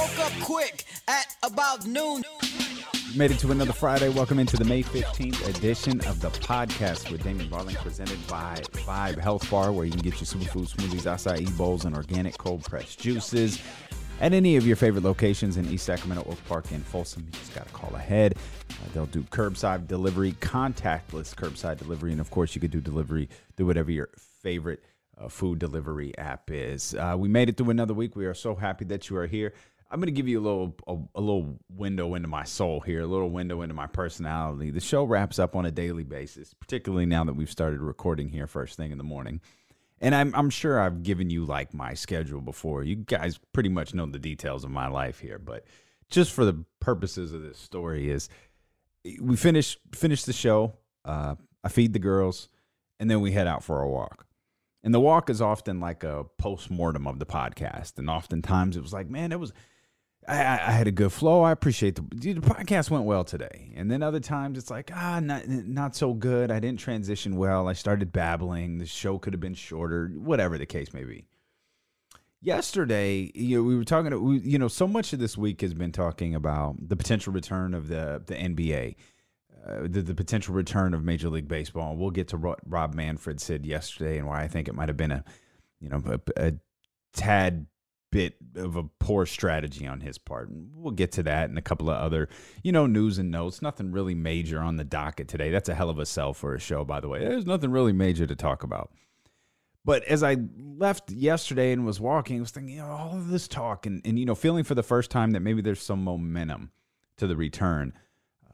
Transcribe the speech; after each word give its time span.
Woke 0.00 0.18
up 0.20 0.32
quick 0.40 0.84
at 1.08 1.36
about 1.42 1.86
noon. 1.86 2.22
Made 3.14 3.32
it 3.32 3.38
to 3.40 3.50
another 3.50 3.74
Friday. 3.74 4.08
Welcome 4.08 4.38
into 4.38 4.56
the 4.56 4.64
May 4.64 4.82
15th 4.82 5.46
edition 5.46 6.00
of 6.06 6.22
the 6.22 6.30
podcast 6.30 7.12
with 7.12 7.22
Damien 7.22 7.50
Barling, 7.50 7.74
presented 7.74 8.18
by 8.26 8.62
Vibe 8.72 9.18
Health 9.18 9.50
Bar, 9.50 9.72
where 9.72 9.84
you 9.84 9.90
can 9.90 10.00
get 10.00 10.14
your 10.14 10.22
superfood 10.22 10.74
smoothies, 10.74 11.02
acai 11.02 11.54
bowls, 11.54 11.84
and 11.84 11.94
organic 11.94 12.38
cold 12.38 12.64
pressed 12.64 12.98
juices 12.98 13.60
at 14.22 14.32
any 14.32 14.56
of 14.56 14.66
your 14.66 14.74
favorite 14.74 15.04
locations 15.04 15.58
in 15.58 15.68
East 15.68 15.84
Sacramento, 15.84 16.24
Oak 16.30 16.38
Park, 16.48 16.70
and 16.70 16.82
Folsom. 16.82 17.26
You 17.26 17.32
just 17.32 17.54
got 17.54 17.66
to 17.66 17.72
call 17.74 17.94
ahead. 17.94 18.38
Uh, 18.70 18.74
they'll 18.94 19.04
do 19.04 19.22
curbside 19.24 19.86
delivery, 19.86 20.32
contactless 20.40 21.34
curbside 21.34 21.76
delivery, 21.76 22.12
and 22.12 22.22
of 22.22 22.30
course, 22.30 22.54
you 22.54 22.60
could 22.62 22.70
do 22.70 22.80
delivery 22.80 23.28
through 23.54 23.66
whatever 23.66 23.90
your 23.90 24.08
favorite 24.42 24.82
uh, 25.18 25.28
food 25.28 25.58
delivery 25.58 26.16
app 26.16 26.50
is. 26.50 26.94
Uh, 26.94 27.16
we 27.18 27.28
made 27.28 27.50
it 27.50 27.58
through 27.58 27.68
another 27.68 27.92
week. 27.92 28.16
We 28.16 28.24
are 28.24 28.32
so 28.32 28.54
happy 28.54 28.86
that 28.86 29.10
you 29.10 29.18
are 29.18 29.26
here. 29.26 29.52
I'm 29.90 29.98
going 29.98 30.06
to 30.06 30.12
give 30.12 30.28
you 30.28 30.38
a 30.38 30.42
little 30.42 30.76
a, 30.86 31.18
a, 31.18 31.20
little 31.20 31.58
window 31.68 32.14
into 32.14 32.28
my 32.28 32.44
soul 32.44 32.80
here, 32.80 33.00
a 33.00 33.06
little 33.06 33.30
window 33.30 33.62
into 33.62 33.74
my 33.74 33.88
personality. 33.88 34.70
The 34.70 34.80
show 34.80 35.02
wraps 35.02 35.38
up 35.38 35.56
on 35.56 35.66
a 35.66 35.70
daily 35.72 36.04
basis, 36.04 36.54
particularly 36.54 37.06
now 37.06 37.24
that 37.24 37.34
we've 37.34 37.50
started 37.50 37.80
recording 37.80 38.28
here 38.28 38.46
first 38.46 38.76
thing 38.76 38.92
in 38.92 38.98
the 38.98 39.04
morning. 39.04 39.40
And 40.00 40.14
I'm 40.14 40.32
I'm 40.34 40.48
sure 40.48 40.80
I've 40.80 41.02
given 41.02 41.28
you 41.28 41.44
like 41.44 41.74
my 41.74 41.94
schedule 41.94 42.40
before. 42.40 42.84
You 42.84 42.96
guys 42.96 43.38
pretty 43.52 43.68
much 43.68 43.92
know 43.92 44.06
the 44.06 44.20
details 44.20 44.64
of 44.64 44.70
my 44.70 44.86
life 44.86 45.18
here, 45.18 45.38
but 45.38 45.64
just 46.08 46.32
for 46.32 46.44
the 46.44 46.64
purposes 46.78 47.32
of 47.32 47.42
this 47.42 47.58
story 47.58 48.10
is 48.10 48.28
we 49.20 49.36
finish 49.36 49.76
finish 49.92 50.22
the 50.22 50.32
show, 50.32 50.74
uh, 51.04 51.34
I 51.64 51.68
feed 51.68 51.94
the 51.94 51.98
girls, 51.98 52.48
and 53.00 53.10
then 53.10 53.20
we 53.20 53.32
head 53.32 53.48
out 53.48 53.64
for 53.64 53.82
a 53.82 53.88
walk. 53.88 54.26
And 54.82 54.94
the 54.94 55.00
walk 55.00 55.28
is 55.28 55.42
often 55.42 55.80
like 55.80 56.04
a 56.04 56.24
post 56.38 56.70
mortem 56.70 57.06
of 57.06 57.18
the 57.18 57.26
podcast. 57.26 57.98
And 57.98 58.08
oftentimes 58.08 58.76
it 58.76 58.82
was 58.82 58.92
like, 58.92 59.10
man, 59.10 59.30
it 59.30 59.38
was 59.38 59.52
I, 60.30 60.68
I, 60.68 60.70
had 60.70 60.86
a 60.86 60.92
good 60.92 61.12
flow. 61.12 61.42
I 61.42 61.50
appreciate 61.50 61.96
the, 61.96 62.02
the 62.02 62.40
podcast 62.40 62.88
went 62.88 63.04
well 63.04 63.24
today. 63.24 63.72
And 63.74 63.90
then 63.90 64.02
other 64.02 64.20
times 64.20 64.58
it's 64.58 64.70
like, 64.70 64.90
ah, 64.94 65.18
not 65.18 65.48
not 65.48 65.96
so 65.96 66.14
good. 66.14 66.50
I 66.50 66.60
didn't 66.60 66.78
transition 66.78 67.36
well. 67.36 67.68
I 67.68 67.72
started 67.72 68.12
babbling. 68.12 68.78
The 68.78 68.86
show 68.86 69.18
could 69.18 69.32
have 69.32 69.40
been 69.40 69.54
shorter, 69.54 70.08
whatever 70.14 70.56
the 70.56 70.66
case 70.66 70.94
may 70.94 71.04
be. 71.04 71.26
Yesterday, 72.40 73.32
you 73.34 73.58
know, 73.58 73.64
we 73.64 73.76
were 73.76 73.84
talking. 73.84 74.12
To, 74.12 74.32
you 74.32 74.58
know, 74.58 74.68
so 74.68 74.86
much 74.86 75.12
of 75.12 75.18
this 75.18 75.36
week 75.36 75.60
has 75.62 75.74
been 75.74 75.92
talking 75.92 76.34
about 76.34 76.76
the 76.80 76.96
potential 76.96 77.32
return 77.32 77.74
of 77.74 77.88
the 77.88 78.22
the 78.24 78.34
NBA, 78.34 78.94
uh, 79.66 79.80
the, 79.82 80.02
the 80.02 80.14
potential 80.14 80.54
return 80.54 80.94
of 80.94 81.02
Major 81.02 81.28
League 81.28 81.48
Baseball. 81.48 81.96
We'll 81.96 82.10
get 82.10 82.28
to 82.28 82.36
what 82.36 82.60
Rob 82.64 82.94
Manfred 82.94 83.40
said 83.40 83.66
yesterday 83.66 84.18
and 84.18 84.28
why 84.28 84.42
I 84.42 84.48
think 84.48 84.68
it 84.68 84.74
might 84.74 84.88
have 84.88 84.96
been 84.96 85.12
a, 85.12 85.24
you 85.80 85.88
know, 85.88 86.02
a, 86.06 86.20
a 86.36 86.52
tad 87.12 87.66
bit 88.10 88.36
of 88.56 88.76
a 88.76 88.84
poor 88.98 89.26
strategy 89.26 89.86
on 89.86 90.00
his 90.00 90.18
part. 90.18 90.48
We'll 90.50 90.92
get 90.92 91.12
to 91.12 91.22
that 91.24 91.48
and 91.48 91.58
a 91.58 91.62
couple 91.62 91.90
of 91.90 91.96
other, 91.96 92.28
you 92.62 92.72
know, 92.72 92.86
news 92.86 93.18
and 93.18 93.30
notes. 93.30 93.62
Nothing 93.62 93.92
really 93.92 94.14
major 94.14 94.60
on 94.60 94.76
the 94.76 94.84
docket 94.84 95.28
today. 95.28 95.50
That's 95.50 95.68
a 95.68 95.74
hell 95.74 95.90
of 95.90 95.98
a 95.98 96.06
sell 96.06 96.34
for 96.34 96.54
a 96.54 96.60
show, 96.60 96.84
by 96.84 97.00
the 97.00 97.08
way. 97.08 97.20
There's 97.20 97.46
nothing 97.46 97.70
really 97.70 97.92
major 97.92 98.26
to 98.26 98.36
talk 98.36 98.62
about. 98.62 98.92
But 99.84 100.04
as 100.04 100.22
I 100.22 100.36
left 100.76 101.10
yesterday 101.10 101.72
and 101.72 101.86
was 101.86 102.00
walking, 102.00 102.38
I 102.38 102.40
was 102.40 102.50
thinking, 102.50 102.74
you 102.74 102.82
know, 102.82 102.90
all 102.90 103.16
of 103.16 103.28
this 103.28 103.48
talk 103.48 103.86
and, 103.86 104.02
and 104.04 104.18
you 104.18 104.26
know, 104.26 104.34
feeling 104.34 104.64
for 104.64 104.74
the 104.74 104.82
first 104.82 105.10
time 105.10 105.30
that 105.30 105.40
maybe 105.40 105.62
there's 105.62 105.82
some 105.82 106.04
momentum 106.04 106.70
to 107.16 107.26
the 107.26 107.36
return 107.36 107.94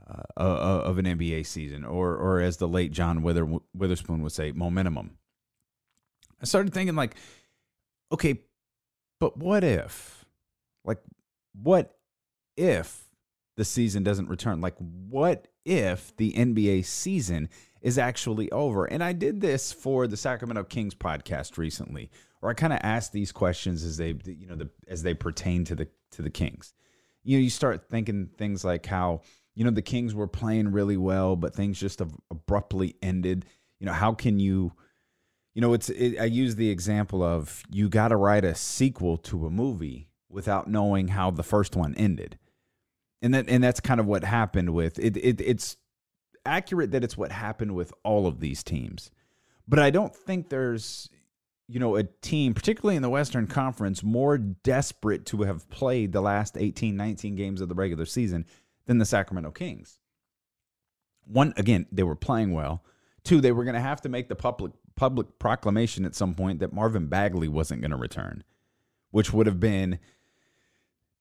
uh, 0.08 0.82
of 0.84 0.98
an 0.98 1.04
NBA 1.04 1.46
season, 1.46 1.84
or 1.84 2.16
or 2.16 2.40
as 2.40 2.58
the 2.58 2.68
late 2.68 2.92
John 2.92 3.22
Wither, 3.22 3.46
Witherspoon 3.74 4.22
would 4.22 4.32
say, 4.32 4.52
momentum. 4.52 5.18
I 6.40 6.44
started 6.44 6.72
thinking 6.72 6.94
like, 6.94 7.16
okay, 8.12 8.40
but 9.18 9.36
what 9.36 9.64
if, 9.64 10.24
like, 10.84 10.98
what 11.54 11.96
if 12.56 13.04
the 13.56 13.64
season 13.64 14.02
doesn't 14.02 14.28
return? 14.28 14.60
Like, 14.60 14.76
what 14.78 15.48
if 15.64 16.14
the 16.16 16.32
NBA 16.32 16.84
season 16.84 17.48
is 17.80 17.98
actually 17.98 18.50
over? 18.52 18.84
And 18.84 19.02
I 19.02 19.12
did 19.12 19.40
this 19.40 19.72
for 19.72 20.06
the 20.06 20.16
Sacramento 20.16 20.64
Kings 20.64 20.94
podcast 20.94 21.56
recently, 21.56 22.10
where 22.40 22.50
I 22.50 22.54
kind 22.54 22.72
of 22.72 22.80
asked 22.82 23.12
these 23.12 23.32
questions 23.32 23.84
as 23.84 23.96
they, 23.96 24.14
you 24.24 24.46
know, 24.46 24.56
the, 24.56 24.70
as 24.88 25.02
they 25.02 25.14
pertain 25.14 25.64
to 25.64 25.74
the 25.74 25.88
to 26.12 26.22
the 26.22 26.30
Kings. 26.30 26.74
You 27.24 27.38
know, 27.38 27.42
you 27.42 27.50
start 27.50 27.88
thinking 27.88 28.28
things 28.38 28.64
like 28.64 28.86
how, 28.86 29.22
you 29.54 29.64
know, 29.64 29.70
the 29.70 29.82
Kings 29.82 30.14
were 30.14 30.28
playing 30.28 30.70
really 30.70 30.96
well, 30.96 31.34
but 31.34 31.54
things 31.54 31.80
just 31.80 32.00
abruptly 32.30 32.94
ended. 33.02 33.46
You 33.80 33.86
know, 33.86 33.92
how 33.92 34.12
can 34.12 34.38
you 34.38 34.72
you 35.56 35.62
know, 35.62 35.72
it's 35.72 35.88
it, 35.88 36.20
I 36.20 36.26
use 36.26 36.56
the 36.56 36.68
example 36.68 37.22
of 37.22 37.62
you 37.70 37.88
got 37.88 38.08
to 38.08 38.16
write 38.16 38.44
a 38.44 38.54
sequel 38.54 39.16
to 39.16 39.46
a 39.46 39.50
movie 39.50 40.10
without 40.28 40.68
knowing 40.68 41.08
how 41.08 41.30
the 41.30 41.42
first 41.42 41.74
one 41.74 41.94
ended, 41.94 42.38
and 43.22 43.32
that 43.32 43.48
and 43.48 43.64
that's 43.64 43.80
kind 43.80 43.98
of 43.98 44.04
what 44.04 44.22
happened 44.22 44.74
with 44.74 44.98
it. 44.98 45.16
it 45.16 45.40
it's 45.40 45.78
accurate 46.44 46.90
that 46.90 47.02
it's 47.02 47.16
what 47.16 47.32
happened 47.32 47.74
with 47.74 47.90
all 48.04 48.26
of 48.26 48.38
these 48.38 48.62
teams, 48.62 49.10
but 49.66 49.78
I 49.78 49.88
don't 49.88 50.14
think 50.14 50.50
there's 50.50 51.08
you 51.68 51.80
know 51.80 51.96
a 51.96 52.02
team 52.02 52.52
particularly 52.52 52.96
in 52.96 53.02
the 53.02 53.08
western 53.08 53.46
conference 53.46 54.02
more 54.02 54.36
desperate 54.36 55.24
to 55.24 55.44
have 55.44 55.70
played 55.70 56.12
the 56.12 56.20
last 56.20 56.58
18 56.58 56.98
19 56.98 57.34
games 57.34 57.62
of 57.62 57.70
the 57.70 57.74
regular 57.74 58.04
season 58.04 58.44
than 58.84 58.98
the 58.98 59.06
sacramento 59.06 59.52
kings. 59.52 60.00
One 61.24 61.54
again 61.56 61.86
they 61.90 62.02
were 62.02 62.14
playing 62.14 62.52
well 62.52 62.84
two 63.26 63.40
they 63.40 63.52
were 63.52 63.64
going 63.64 63.74
to 63.74 63.80
have 63.80 64.00
to 64.02 64.08
make 64.08 64.28
the 64.28 64.36
public 64.36 64.72
public 64.94 65.38
proclamation 65.38 66.04
at 66.04 66.14
some 66.14 66.34
point 66.34 66.60
that 66.60 66.72
Marvin 66.72 67.06
Bagley 67.06 67.48
wasn't 67.48 67.82
going 67.82 67.90
to 67.90 67.96
return, 67.96 68.44
which 69.10 69.32
would 69.32 69.46
have 69.46 69.60
been 69.60 69.98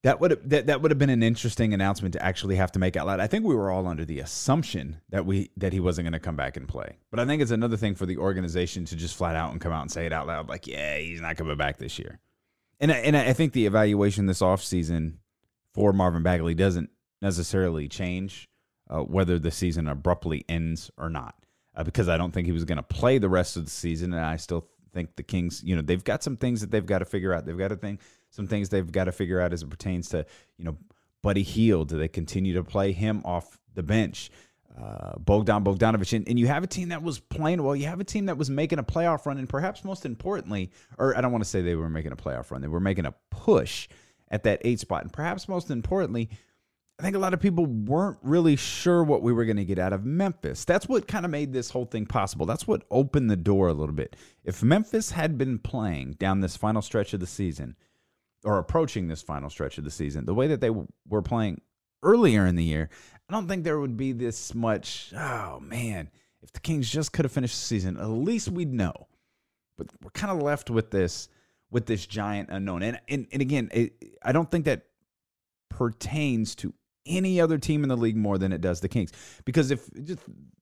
that 0.03 0.19
would 0.19 0.29
have, 0.31 0.49
that, 0.49 0.67
that 0.67 0.81
would 0.83 0.91
have 0.91 0.99
been 0.99 1.09
an 1.09 1.23
interesting 1.23 1.73
announcement 1.73 2.13
to 2.13 2.23
actually 2.23 2.57
have 2.57 2.71
to 2.73 2.79
make 2.79 2.95
out 2.95 3.07
loud. 3.07 3.19
I 3.19 3.25
think 3.25 3.43
we 3.43 3.55
were 3.55 3.71
all 3.71 3.87
under 3.87 4.05
the 4.05 4.19
assumption 4.19 5.01
that 5.09 5.25
we 5.25 5.49
that 5.57 5.73
he 5.73 5.79
wasn't 5.79 6.05
going 6.05 6.13
to 6.13 6.19
come 6.19 6.35
back 6.35 6.55
and 6.55 6.67
play. 6.67 6.97
But 7.09 7.19
I 7.19 7.25
think 7.25 7.41
it's 7.41 7.51
another 7.51 7.75
thing 7.75 7.95
for 7.95 8.05
the 8.05 8.17
organization 8.17 8.85
to 8.85 8.95
just 8.95 9.15
flat 9.15 9.35
out 9.35 9.51
and 9.51 9.59
come 9.59 9.71
out 9.71 9.81
and 9.81 9.91
say 9.91 10.05
it 10.05 10.13
out 10.13 10.27
loud 10.27 10.47
like, 10.47 10.67
"Yeah, 10.67 10.97
he's 10.99 11.21
not 11.21 11.37
coming 11.37 11.57
back 11.57 11.77
this 11.77 11.97
year." 11.97 12.19
And 12.79 12.91
and 12.91 13.17
I 13.17 13.33
think 13.33 13.53
the 13.53 13.65
evaluation 13.65 14.27
this 14.27 14.41
offseason 14.41 15.15
for 15.73 15.91
Marvin 15.91 16.21
Bagley 16.21 16.53
doesn't 16.53 16.91
necessarily 17.21 17.87
change 17.87 18.47
uh, 18.89 18.99
whether 18.99 19.39
the 19.39 19.51
season 19.51 19.87
abruptly 19.87 20.45
ends 20.47 20.91
or 20.97 21.09
not 21.09 21.44
uh, 21.75 21.83
because 21.83 22.09
I 22.09 22.17
don't 22.17 22.31
think 22.31 22.45
he 22.45 22.51
was 22.51 22.65
going 22.65 22.77
to 22.77 22.83
play 22.83 23.17
the 23.17 23.29
rest 23.29 23.57
of 23.57 23.65
the 23.65 23.71
season. 23.71 24.13
And 24.13 24.23
I 24.23 24.37
still 24.37 24.67
think 24.93 25.15
the 25.15 25.23
Kings, 25.23 25.61
you 25.63 25.75
know, 25.75 25.81
they've 25.81 26.03
got 26.03 26.23
some 26.23 26.37
things 26.37 26.61
that 26.61 26.71
they've 26.71 26.85
got 26.85 26.99
to 26.99 27.05
figure 27.05 27.33
out. 27.33 27.45
They've 27.45 27.57
got 27.57 27.69
to 27.69 27.75
think 27.75 28.01
some 28.29 28.47
things 28.47 28.69
they've 28.69 28.91
got 28.91 29.05
to 29.05 29.11
figure 29.11 29.39
out 29.39 29.53
as 29.53 29.61
it 29.61 29.69
pertains 29.69 30.09
to, 30.09 30.25
you 30.57 30.65
know, 30.65 30.77
Buddy 31.21 31.43
Hield. 31.43 31.89
Do 31.89 31.97
they 31.97 32.07
continue 32.07 32.53
to 32.53 32.63
play 32.63 32.91
him 32.91 33.21
off 33.25 33.59
the 33.73 33.83
bench? 33.83 34.31
Uh, 34.77 35.17
Bogdan 35.17 35.63
Bogdanovich, 35.63 36.11
and, 36.11 36.27
and 36.27 36.37
you 36.37 36.47
have 36.47 36.61
a 36.61 36.67
team 36.67 36.89
that 36.89 37.01
was 37.01 37.17
playing 37.17 37.63
well. 37.63 37.77
You 37.77 37.87
have 37.87 38.01
a 38.01 38.03
team 38.03 38.25
that 38.25 38.37
was 38.37 38.49
making 38.49 38.77
a 38.77 38.83
playoff 38.83 39.25
run, 39.25 39.37
and 39.37 39.47
perhaps 39.47 39.85
most 39.85 40.05
importantly, 40.05 40.69
or 40.97 41.17
I 41.17 41.21
don't 41.21 41.31
want 41.31 41.45
to 41.45 41.49
say 41.49 41.61
they 41.61 41.75
were 41.75 41.89
making 41.89 42.11
a 42.11 42.17
playoff 42.17 42.51
run, 42.51 42.59
they 42.61 42.67
were 42.67 42.81
making 42.81 43.05
a 43.05 43.13
push 43.29 43.87
at 44.29 44.43
that 44.43 44.61
eight 44.65 44.81
spot, 44.81 45.03
and 45.03 45.13
perhaps 45.13 45.47
most 45.47 45.71
importantly, 45.71 46.29
I 46.97 47.03
think 47.03 47.15
a 47.15 47.19
lot 47.19 47.33
of 47.33 47.41
people 47.41 47.65
weren't 47.65 48.17
really 48.21 48.55
sure 48.55 49.03
what 49.03 49.21
we 49.21 49.33
were 49.33 49.43
going 49.43 49.57
to 49.57 49.65
get 49.65 49.79
out 49.79 49.91
of 49.91 50.05
Memphis. 50.05 50.63
That's 50.63 50.87
what 50.87 51.07
kind 51.09 51.25
of 51.25 51.31
made 51.31 51.51
this 51.51 51.69
whole 51.69 51.85
thing 51.85 52.05
possible. 52.05 52.45
That's 52.45 52.67
what 52.67 52.83
opened 52.89 53.29
the 53.29 53.35
door 53.35 53.67
a 53.67 53.73
little 53.73 53.95
bit. 53.95 54.15
If 54.45 54.63
Memphis 54.63 55.11
had 55.11 55.37
been 55.37 55.59
playing 55.59 56.13
down 56.13 56.39
this 56.39 56.55
final 56.55 56.81
stretch 56.81 57.13
of 57.13 57.19
the 57.19 57.27
season, 57.27 57.75
or 58.45 58.59
approaching 58.59 59.07
this 59.07 59.21
final 59.21 59.49
stretch 59.49 59.77
of 59.77 59.83
the 59.83 59.91
season, 59.91 60.25
the 60.25 60.33
way 60.33 60.47
that 60.47 60.61
they 60.61 60.69
were 60.69 61.21
playing 61.21 61.59
earlier 62.03 62.45
in 62.45 62.55
the 62.55 62.63
year, 62.63 62.89
I 63.27 63.33
don't 63.33 63.47
think 63.47 63.63
there 63.63 63.79
would 63.79 63.97
be 63.97 64.13
this 64.13 64.53
much. 64.53 65.11
Oh 65.17 65.59
man, 65.59 66.09
if 66.43 66.53
the 66.53 66.59
Kings 66.59 66.89
just 66.89 67.11
could 67.11 67.25
have 67.25 67.31
finished 67.31 67.55
the 67.55 67.65
season, 67.65 67.97
at 67.97 68.07
least 68.07 68.49
we'd 68.49 68.71
know. 68.71 69.07
But 69.77 69.87
we're 70.01 70.11
kind 70.11 70.31
of 70.31 70.41
left 70.41 70.69
with 70.69 70.91
this 70.91 71.27
with 71.71 71.87
this 71.87 72.05
giant 72.05 72.49
unknown. 72.51 72.83
And 72.83 73.01
and, 73.09 73.27
and 73.33 73.41
again, 73.41 73.69
it, 73.73 73.93
I 74.23 74.31
don't 74.31 74.49
think 74.49 74.65
that 74.65 74.85
pertains 75.69 76.55
to 76.55 76.73
any 77.05 77.39
other 77.39 77.57
team 77.57 77.83
in 77.83 77.89
the 77.89 77.97
league 77.97 78.17
more 78.17 78.37
than 78.37 78.51
it 78.51 78.61
does 78.61 78.81
the 78.81 78.89
Kings. 78.89 79.11
Because 79.45 79.71
if 79.71 79.89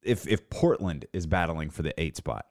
if 0.02 0.28
if 0.28 0.50
Portland 0.50 1.06
is 1.14 1.26
battling 1.26 1.70
for 1.70 1.82
the 1.82 2.00
eight 2.02 2.18
spot, 2.18 2.46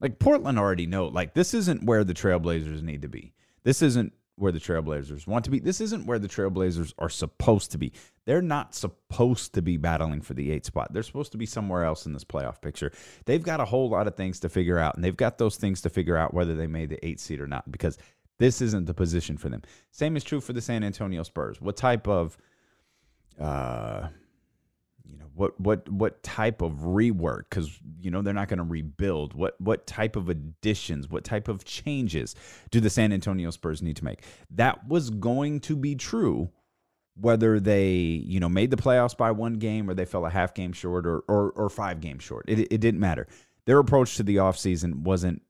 like 0.00 0.18
Portland 0.18 0.58
already 0.58 0.86
know, 0.86 1.06
like 1.06 1.34
this 1.34 1.54
isn't 1.54 1.84
where 1.84 2.04
the 2.04 2.14
Trailblazers 2.14 2.82
need 2.82 3.02
to 3.02 3.08
be. 3.08 3.32
This 3.62 3.82
isn't 3.82 4.12
where 4.36 4.52
the 4.52 4.58
Trailblazers 4.58 5.26
want 5.26 5.44
to 5.44 5.50
be. 5.50 5.60
This 5.60 5.80
isn't 5.80 6.06
where 6.06 6.18
the 6.18 6.28
Trailblazers 6.28 6.92
are 6.98 7.08
supposed 7.08 7.70
to 7.70 7.78
be. 7.78 7.92
They're 8.26 8.42
not 8.42 8.74
supposed 8.74 9.54
to 9.54 9.62
be 9.62 9.76
battling 9.76 10.22
for 10.22 10.34
the 10.34 10.50
eight 10.50 10.66
spot. 10.66 10.92
They're 10.92 11.04
supposed 11.04 11.32
to 11.32 11.38
be 11.38 11.46
somewhere 11.46 11.84
else 11.84 12.04
in 12.04 12.12
this 12.12 12.24
playoff 12.24 12.60
picture. 12.60 12.90
They've 13.26 13.42
got 13.42 13.60
a 13.60 13.64
whole 13.64 13.88
lot 13.88 14.08
of 14.08 14.16
things 14.16 14.40
to 14.40 14.48
figure 14.48 14.78
out, 14.78 14.96
and 14.96 15.04
they've 15.04 15.16
got 15.16 15.38
those 15.38 15.56
things 15.56 15.80
to 15.82 15.88
figure 15.88 16.16
out 16.16 16.34
whether 16.34 16.56
they 16.56 16.66
made 16.66 16.90
the 16.90 17.04
eight 17.06 17.20
seed 17.20 17.40
or 17.40 17.46
not, 17.46 17.70
because 17.70 17.96
this 18.38 18.60
isn't 18.60 18.86
the 18.86 18.94
position 18.94 19.36
for 19.36 19.48
them. 19.48 19.62
Same 19.92 20.16
is 20.16 20.24
true 20.24 20.40
for 20.40 20.52
the 20.52 20.60
San 20.60 20.82
Antonio 20.82 21.22
Spurs. 21.22 21.60
What 21.60 21.76
type 21.76 22.08
of 22.08 22.36
uh, 23.40 24.08
you 25.08 25.18
know 25.18 25.26
what 25.34 25.58
what 25.60 25.88
what 25.88 26.22
type 26.22 26.62
of 26.62 26.72
rework? 26.72 27.44
Because 27.50 27.78
you 28.00 28.10
know 28.10 28.22
they're 28.22 28.34
not 28.34 28.48
going 28.48 28.58
to 28.58 28.64
rebuild. 28.64 29.34
What 29.34 29.60
what 29.60 29.86
type 29.86 30.16
of 30.16 30.28
additions? 30.28 31.08
What 31.08 31.24
type 31.24 31.48
of 31.48 31.64
changes 31.64 32.34
do 32.70 32.80
the 32.80 32.90
san 32.90 33.12
antonio 33.12 33.50
spurs 33.50 33.82
need 33.82 33.96
to 33.96 34.04
make? 34.04 34.22
That 34.50 34.86
was 34.86 35.10
going 35.10 35.60
to 35.60 35.76
be 35.76 35.94
true 35.94 36.50
whether 37.16 37.60
they 37.60 37.92
you 37.92 38.40
know 38.40 38.48
made 38.48 38.70
the 38.70 38.76
playoffs 38.76 39.16
by 39.16 39.30
one 39.30 39.54
game 39.54 39.88
or 39.88 39.94
they 39.94 40.04
fell 40.04 40.26
a 40.26 40.30
half 40.30 40.54
game 40.54 40.72
short 40.72 41.06
or 41.06 41.20
or, 41.28 41.50
or 41.50 41.68
five 41.68 42.00
games 42.00 42.22
short. 42.22 42.44
It, 42.48 42.72
it 42.72 42.80
didn't 42.80 43.00
matter. 43.00 43.26
Their 43.66 43.78
approach 43.78 44.16
to 44.16 44.22
the 44.22 44.36
offseason 44.36 44.96
wasn't 44.96 45.40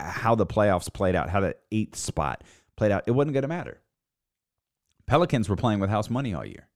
how 0.00 0.34
the 0.34 0.46
playoffs 0.46 0.92
played 0.92 1.14
out 1.14 1.30
how 1.30 1.40
the 1.40 1.56
eighth 1.70 1.96
spot 1.96 2.42
played 2.76 2.90
out 2.90 3.04
it 3.06 3.12
wasn't 3.12 3.32
going 3.32 3.42
to 3.42 3.48
matter 3.48 3.80
pelicans 5.10 5.48
were 5.48 5.56
playing 5.56 5.80
with 5.80 5.90
house 5.90 6.08
money 6.08 6.32
all 6.32 6.46
year 6.46 6.70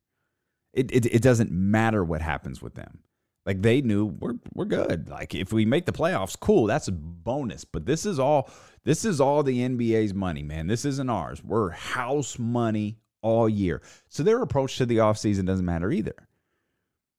it, 0.75 0.91
it, 0.93 1.07
it 1.07 1.23
doesn't 1.23 1.51
matter 1.51 2.05
what 2.05 2.21
happens 2.21 2.61
with 2.61 2.75
them. 2.75 2.99
Like 3.47 3.63
they 3.63 3.83
knew 3.83 4.07
we're 4.07 4.35
we're 4.55 4.65
good. 4.65 5.09
Like 5.09 5.35
if 5.35 5.53
we 5.53 5.67
make 5.67 5.85
the 5.87 5.93
playoffs, 5.93 6.39
cool, 6.39 6.67
that's 6.67 6.89
a 6.89 6.93
bonus. 6.93 7.65
But 7.65 7.85
this 7.85 8.07
is 8.07 8.19
all 8.19 8.51
this 8.85 9.05
is 9.05 9.21
all 9.21 9.43
the 9.43 9.61
NBA's 9.61 10.15
money, 10.15 10.43
man. 10.43 10.67
This 10.67 10.85
isn't 10.85 11.11
ours. 11.11 11.45
We're 11.45 11.71
house 11.71 12.39
money 12.39 12.99
all 13.21 13.49
year. 13.49 13.83
So 14.09 14.23
their 14.23 14.41
approach 14.41 14.79
to 14.79 14.87
the 14.87 14.97
offseason 14.99 15.45
doesn't 15.45 15.65
matter 15.65 15.93
either. 15.93 16.15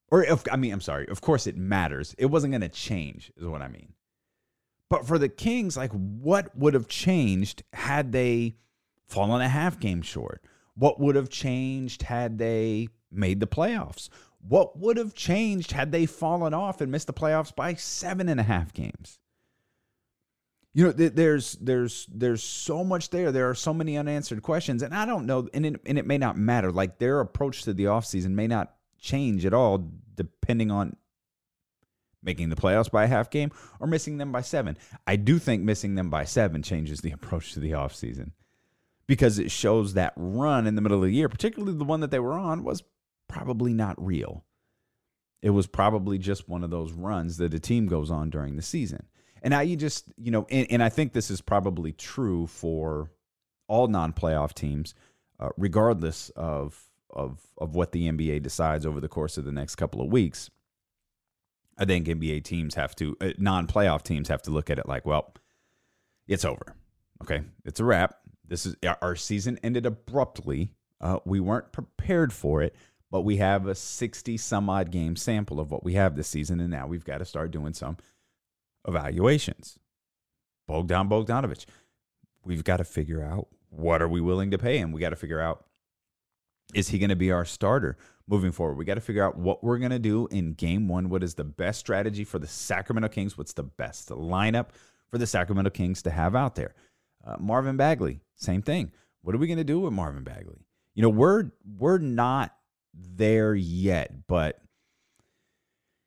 Or 0.09 0.23
if 0.23 0.43
I 0.51 0.55
mean, 0.55 0.73
I'm 0.73 0.81
sorry, 0.81 1.07
of 1.09 1.21
course 1.21 1.45
it 1.45 1.57
matters. 1.57 2.15
It 2.17 2.25
wasn't 2.25 2.53
gonna 2.53 2.69
change, 2.69 3.31
is 3.37 3.45
what 3.45 3.61
I 3.61 3.67
mean. 3.67 3.93
But 4.89 5.05
for 5.05 5.19
the 5.19 5.29
Kings, 5.29 5.77
like 5.77 5.91
what 5.91 6.55
would 6.57 6.73
have 6.73 6.87
changed 6.87 7.61
had 7.73 8.11
they 8.11 8.55
fallen 9.07 9.41
a 9.41 9.49
half 9.49 9.79
game 9.79 10.01
short? 10.01 10.43
What 10.77 10.99
would 10.99 11.15
have 11.15 11.29
changed 11.29 12.03
had 12.03 12.37
they 12.37 12.89
made 13.11 13.39
the 13.39 13.47
playoffs. 13.47 14.09
What 14.47 14.77
would 14.77 14.97
have 14.97 15.13
changed 15.13 15.71
had 15.71 15.91
they 15.91 16.05
fallen 16.05 16.53
off 16.53 16.81
and 16.81 16.91
missed 16.91 17.07
the 17.07 17.13
playoffs 17.13 17.55
by 17.55 17.73
seven 17.75 18.29
and 18.29 18.39
a 18.39 18.43
half 18.43 18.73
games? 18.73 19.19
You 20.73 20.83
know, 20.83 20.91
there's 20.91 21.53
there's 21.53 22.05
there's 22.11 22.43
so 22.43 22.83
much 22.83 23.09
there. 23.09 23.31
There 23.31 23.49
are 23.49 23.55
so 23.55 23.73
many 23.73 23.97
unanswered 23.97 24.43
questions, 24.43 24.83
and 24.83 24.93
I 24.93 25.05
don't 25.05 25.25
know, 25.25 25.47
and 25.53 25.65
it, 25.65 25.81
and 25.85 25.97
it 25.97 26.05
may 26.05 26.17
not 26.17 26.37
matter. 26.37 26.69
Like 26.69 26.99
their 26.99 27.21
approach 27.21 27.63
to 27.63 27.73
the 27.73 27.85
offseason 27.85 28.31
may 28.31 28.47
not 28.47 28.75
change 28.99 29.45
at 29.45 29.53
all, 29.53 29.89
depending 30.15 30.71
on 30.71 30.97
making 32.21 32.49
the 32.49 32.57
playoffs 32.57 32.91
by 32.91 33.05
a 33.05 33.07
half 33.07 33.29
game 33.29 33.51
or 33.79 33.87
missing 33.87 34.17
them 34.17 34.33
by 34.33 34.41
seven. 34.41 34.77
I 35.07 35.15
do 35.15 35.39
think 35.39 35.63
missing 35.63 35.95
them 35.95 36.09
by 36.09 36.25
seven 36.25 36.61
changes 36.61 36.99
the 36.99 37.11
approach 37.13 37.53
to 37.53 37.61
the 37.61 37.71
offseason 37.71 38.31
because 39.07 39.39
it 39.39 39.51
shows 39.51 39.93
that 39.93 40.13
run 40.15 40.67
in 40.67 40.75
the 40.75 40.81
middle 40.81 40.97
of 40.97 41.03
the 41.03 41.13
year, 41.15 41.29
particularly 41.29 41.77
the 41.77 41.83
one 41.83 41.99
that 41.99 42.11
they 42.11 42.19
were 42.19 42.33
on, 42.33 42.63
was 42.63 42.83
probably 43.27 43.73
not 43.73 44.03
real. 44.03 44.43
It 45.41 45.51
was 45.51 45.67
probably 45.67 46.17
just 46.17 46.49
one 46.49 46.63
of 46.63 46.71
those 46.71 46.91
runs 46.91 47.37
that 47.37 47.53
a 47.53 47.59
team 47.59 47.87
goes 47.87 48.09
on 48.09 48.29
during 48.29 48.55
the 48.55 48.61
season. 48.61 49.05
And 49.43 49.51
now 49.51 49.59
you 49.59 49.75
just, 49.75 50.05
you 50.17 50.31
know, 50.31 50.47
and, 50.49 50.65
and 50.71 50.81
I 50.81 50.89
think 50.89 51.13
this 51.13 51.29
is 51.29 51.39
probably 51.41 51.91
true 51.91 52.47
for 52.47 53.11
all 53.67 53.87
non 53.87 54.11
playoff 54.11 54.53
teams, 54.53 54.95
uh, 55.39 55.49
regardless 55.55 56.29
of, 56.35 56.81
of, 57.11 57.41
of 57.59 57.75
what 57.75 57.91
the 57.91 58.09
NBA 58.09 58.41
decides 58.41 58.87
over 58.87 58.99
the 58.99 59.07
course 59.07 59.37
of 59.37 59.45
the 59.45 59.51
next 59.51 59.75
couple 59.75 60.01
of 60.01 60.11
weeks. 60.11 60.49
I 61.77 61.85
think 61.85 62.07
NBA 62.07 62.43
teams 62.43 62.73
have 62.73 62.95
to, 62.95 63.15
uh, 63.21 63.33
non 63.37 63.67
playoff 63.67 64.01
teams 64.01 64.29
have 64.29 64.41
to 64.43 64.51
look 64.51 64.71
at 64.71 64.79
it 64.79 64.87
like, 64.87 65.05
well, 65.05 65.35
it's 66.27 66.45
over. 66.45 66.75
Okay. 67.21 67.43
It's 67.65 67.79
a 67.79 67.83
wrap. 67.83 68.15
This 68.47 68.65
is 68.65 68.75
our 69.01 69.15
season 69.15 69.59
ended 69.63 69.85
abruptly. 69.85 70.71
Uh, 71.01 71.19
we 71.25 71.39
weren't 71.39 71.71
prepared 71.71 72.31
for 72.31 72.61
it 72.61 72.75
but 73.15 73.21
we 73.21 73.37
have 73.37 73.65
a 73.65 73.75
60 73.75 74.35
some 74.35 74.69
odd 74.69 74.91
game 74.91 75.15
sample 75.15 75.61
of 75.61 75.71
what 75.71 75.85
we 75.85 75.93
have 75.93 76.17
this 76.17 76.27
season. 76.27 76.59
And 76.59 76.69
now 76.69 76.85
we've 76.85 77.05
got 77.05 77.19
to 77.19 77.25
start 77.25 77.49
doing 77.49 77.73
some 77.73 77.95
evaluations. 78.85 79.79
Bogdan 80.67 81.07
Bogdanovich, 81.07 81.65
we've 82.43 82.65
got 82.65 82.77
to 82.77 82.83
figure 82.83 83.23
out 83.23 83.47
what 83.69 84.01
are 84.01 84.09
we 84.09 84.19
willing 84.19 84.51
to 84.51 84.57
pay 84.57 84.77
him. 84.79 84.91
We 84.91 84.99
got 84.99 85.11
to 85.11 85.15
figure 85.15 85.39
out 85.39 85.65
is 86.73 86.89
he 86.89 86.99
going 86.99 87.09
to 87.09 87.15
be 87.15 87.31
our 87.31 87.45
starter 87.45 87.95
moving 88.27 88.51
forward? 88.51 88.75
We 88.75 88.83
got 88.83 88.95
to 88.95 89.01
figure 89.01 89.23
out 89.23 89.37
what 89.37 89.63
we're 89.63 89.77
going 89.77 89.91
to 89.91 89.99
do 89.99 90.27
in 90.29 90.51
game 90.51 90.89
one. 90.89 91.09
What 91.09 91.23
is 91.23 91.35
the 91.35 91.45
best 91.45 91.79
strategy 91.79 92.25
for 92.25 92.37
the 92.37 92.47
Sacramento 92.47 93.07
Kings? 93.07 93.37
What's 93.37 93.53
the 93.53 93.63
best 93.63 94.09
lineup 94.09 94.71
for 95.09 95.19
the 95.19 95.27
Sacramento 95.27 95.69
Kings 95.69 96.01
to 96.01 96.09
have 96.09 96.35
out 96.35 96.55
there? 96.55 96.73
Uh, 97.25 97.37
Marvin 97.39 97.77
Bagley, 97.77 98.21
same 98.35 98.61
thing. 98.61 98.91
What 99.21 99.35
are 99.35 99.39
we 99.39 99.47
going 99.47 99.57
to 99.57 99.63
do 99.63 99.79
with 99.79 99.93
Marvin 99.93 100.23
Bagley? 100.23 100.65
You 100.93 101.01
know, 101.01 101.09
we're 101.09 101.51
we're 101.77 101.97
not 101.97 102.55
there 102.93 103.55
yet, 103.55 104.27
but 104.27 104.61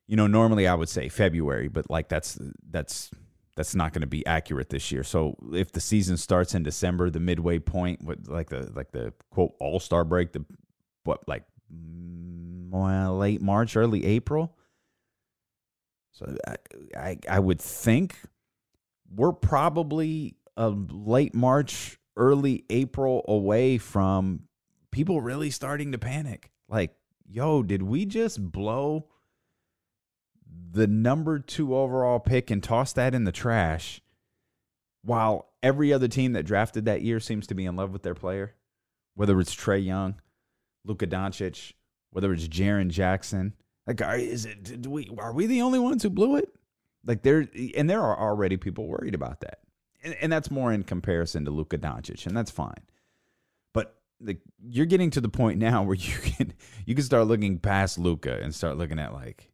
you 0.06 0.16
know, 0.16 0.26
normally 0.26 0.66
I 0.66 0.74
would 0.74 0.88
say 0.88 1.08
February, 1.08 1.68
but 1.68 1.90
like 1.90 2.08
that's 2.08 2.38
that's 2.70 3.10
that's 3.56 3.74
not 3.74 3.92
going 3.92 4.02
to 4.02 4.06
be 4.06 4.24
accurate 4.24 4.70
this 4.70 4.92
year. 4.92 5.02
So 5.02 5.36
if 5.52 5.72
the 5.72 5.80
season 5.80 6.16
starts 6.16 6.54
in 6.54 6.62
December, 6.62 7.10
the 7.10 7.20
midway 7.20 7.58
point, 7.58 8.02
what 8.02 8.28
like 8.28 8.48
the 8.48 8.70
like 8.74 8.92
the 8.92 9.12
quote 9.30 9.54
All 9.58 9.80
Star 9.80 10.04
break, 10.04 10.32
the 10.32 10.44
what 11.04 11.28
like 11.28 11.44
mm, 11.74 12.70
well, 12.70 13.18
late 13.18 13.42
March, 13.42 13.76
early 13.76 14.06
April. 14.06 14.56
So 16.12 16.36
I, 16.46 16.56
I 16.96 17.18
I 17.28 17.38
would 17.40 17.60
think 17.60 18.16
we're 19.14 19.32
probably 19.32 20.36
a 20.58 20.68
late 20.68 21.34
March, 21.34 21.98
early 22.16 22.64
April 22.68 23.24
away 23.28 23.78
from 23.78 24.42
people 24.90 25.20
really 25.20 25.50
starting 25.50 25.92
to 25.92 25.98
panic. 25.98 26.50
Like, 26.68 26.94
yo, 27.26 27.62
did 27.62 27.82
we 27.82 28.04
just 28.04 28.42
blow 28.52 29.06
the 30.70 30.88
number 30.88 31.38
two 31.38 31.74
overall 31.74 32.18
pick 32.18 32.50
and 32.50 32.62
toss 32.62 32.92
that 32.94 33.14
in 33.14 33.24
the 33.24 33.32
trash 33.32 34.00
while 35.02 35.48
every 35.62 35.92
other 35.92 36.08
team 36.08 36.32
that 36.32 36.44
drafted 36.44 36.84
that 36.86 37.02
year 37.02 37.20
seems 37.20 37.46
to 37.46 37.54
be 37.54 37.64
in 37.64 37.76
love 37.76 37.92
with 37.92 38.02
their 38.02 38.16
player? 38.16 38.54
Whether 39.14 39.38
it's 39.40 39.54
Trae 39.54 39.84
Young, 39.84 40.16
Luka 40.84 41.06
Doncic, 41.06 41.72
whether 42.10 42.32
it's 42.32 42.48
Jaren 42.48 42.88
Jackson. 42.88 43.54
Like, 43.86 44.02
are, 44.02 44.18
is 44.18 44.44
it, 44.44 44.86
we, 44.86 45.08
are 45.18 45.32
we 45.32 45.46
the 45.46 45.62
only 45.62 45.78
ones 45.78 46.02
who 46.02 46.10
blew 46.10 46.36
it? 46.36 46.52
Like, 47.06 47.22
there, 47.22 47.48
and 47.76 47.88
there 47.88 48.02
are 48.02 48.18
already 48.18 48.56
people 48.56 48.88
worried 48.88 49.14
about 49.14 49.40
that. 49.40 49.60
And, 50.02 50.14
and 50.20 50.32
that's 50.32 50.50
more 50.50 50.72
in 50.72 50.84
comparison 50.84 51.44
to 51.44 51.50
Luka 51.50 51.78
Doncic, 51.78 52.26
and 52.26 52.36
that's 52.36 52.50
fine 52.50 52.82
like 54.20 54.40
you're 54.68 54.86
getting 54.86 55.10
to 55.10 55.20
the 55.20 55.28
point 55.28 55.58
now 55.58 55.82
where 55.82 55.96
you 55.96 56.14
can 56.18 56.52
you 56.86 56.94
can 56.94 57.04
start 57.04 57.26
looking 57.26 57.58
past 57.58 57.98
Luka 57.98 58.38
and 58.40 58.54
start 58.54 58.76
looking 58.76 58.98
at 58.98 59.12
like, 59.12 59.50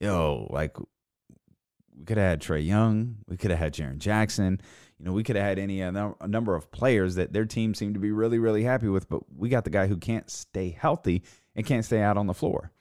yo, 0.00 0.46
like 0.50 0.78
we 0.78 2.04
could 2.06 2.16
have 2.16 2.30
had 2.30 2.40
Trae 2.40 2.64
Young, 2.64 3.16
we 3.26 3.36
could 3.36 3.50
have 3.50 3.60
had 3.60 3.74
Jaren 3.74 3.98
Jackson, 3.98 4.60
you 4.98 5.04
know, 5.04 5.12
we 5.12 5.22
could 5.22 5.36
have 5.36 5.44
had 5.44 5.58
any 5.58 5.80
a 5.80 6.14
number 6.26 6.54
of 6.54 6.70
players 6.70 7.16
that 7.16 7.32
their 7.32 7.44
team 7.44 7.74
seemed 7.74 7.94
to 7.94 8.00
be 8.00 8.12
really 8.12 8.38
really 8.38 8.62
happy 8.62 8.88
with, 8.88 9.08
but 9.08 9.22
we 9.34 9.48
got 9.48 9.64
the 9.64 9.70
guy 9.70 9.86
who 9.86 9.96
can't 9.96 10.30
stay 10.30 10.70
healthy 10.70 11.22
and 11.54 11.66
can't 11.66 11.84
stay 11.84 12.00
out 12.00 12.16
on 12.16 12.26
the 12.26 12.34
floor. 12.34 12.72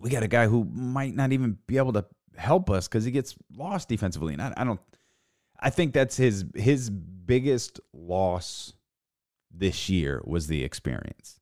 We 0.00 0.10
got 0.10 0.22
a 0.22 0.28
guy 0.28 0.46
who 0.46 0.64
might 0.64 1.14
not 1.14 1.32
even 1.32 1.58
be 1.66 1.76
able 1.76 1.92
to 1.92 2.06
help 2.36 2.70
us 2.70 2.88
because 2.88 3.04
he 3.04 3.10
gets 3.10 3.34
lost 3.54 3.88
defensively, 3.88 4.32
and 4.32 4.42
I, 4.42 4.54
I 4.56 4.64
don't. 4.64 4.80
I 5.62 5.70
think 5.70 5.94
that's 5.94 6.16
his 6.16 6.44
his 6.54 6.90
biggest 6.90 7.80
loss 7.92 8.74
this 9.50 9.88
year 9.88 10.20
was 10.24 10.48
the 10.48 10.64
experience. 10.64 11.38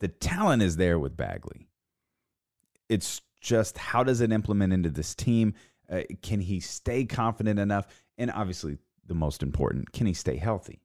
The 0.00 0.08
talent 0.08 0.62
is 0.62 0.76
there 0.76 0.98
with 0.98 1.16
Bagley. 1.16 1.68
It's 2.88 3.22
just 3.40 3.78
how 3.78 4.02
does 4.02 4.20
it 4.20 4.32
implement 4.32 4.72
into 4.72 4.90
this 4.90 5.14
team? 5.14 5.54
Uh, 5.88 6.02
can 6.22 6.40
he 6.40 6.58
stay 6.58 7.04
confident 7.04 7.60
enough? 7.60 7.86
And 8.18 8.30
obviously, 8.32 8.78
the 9.06 9.14
most 9.14 9.42
important, 9.42 9.92
can 9.92 10.06
he 10.06 10.14
stay 10.14 10.36
healthy? 10.36 10.80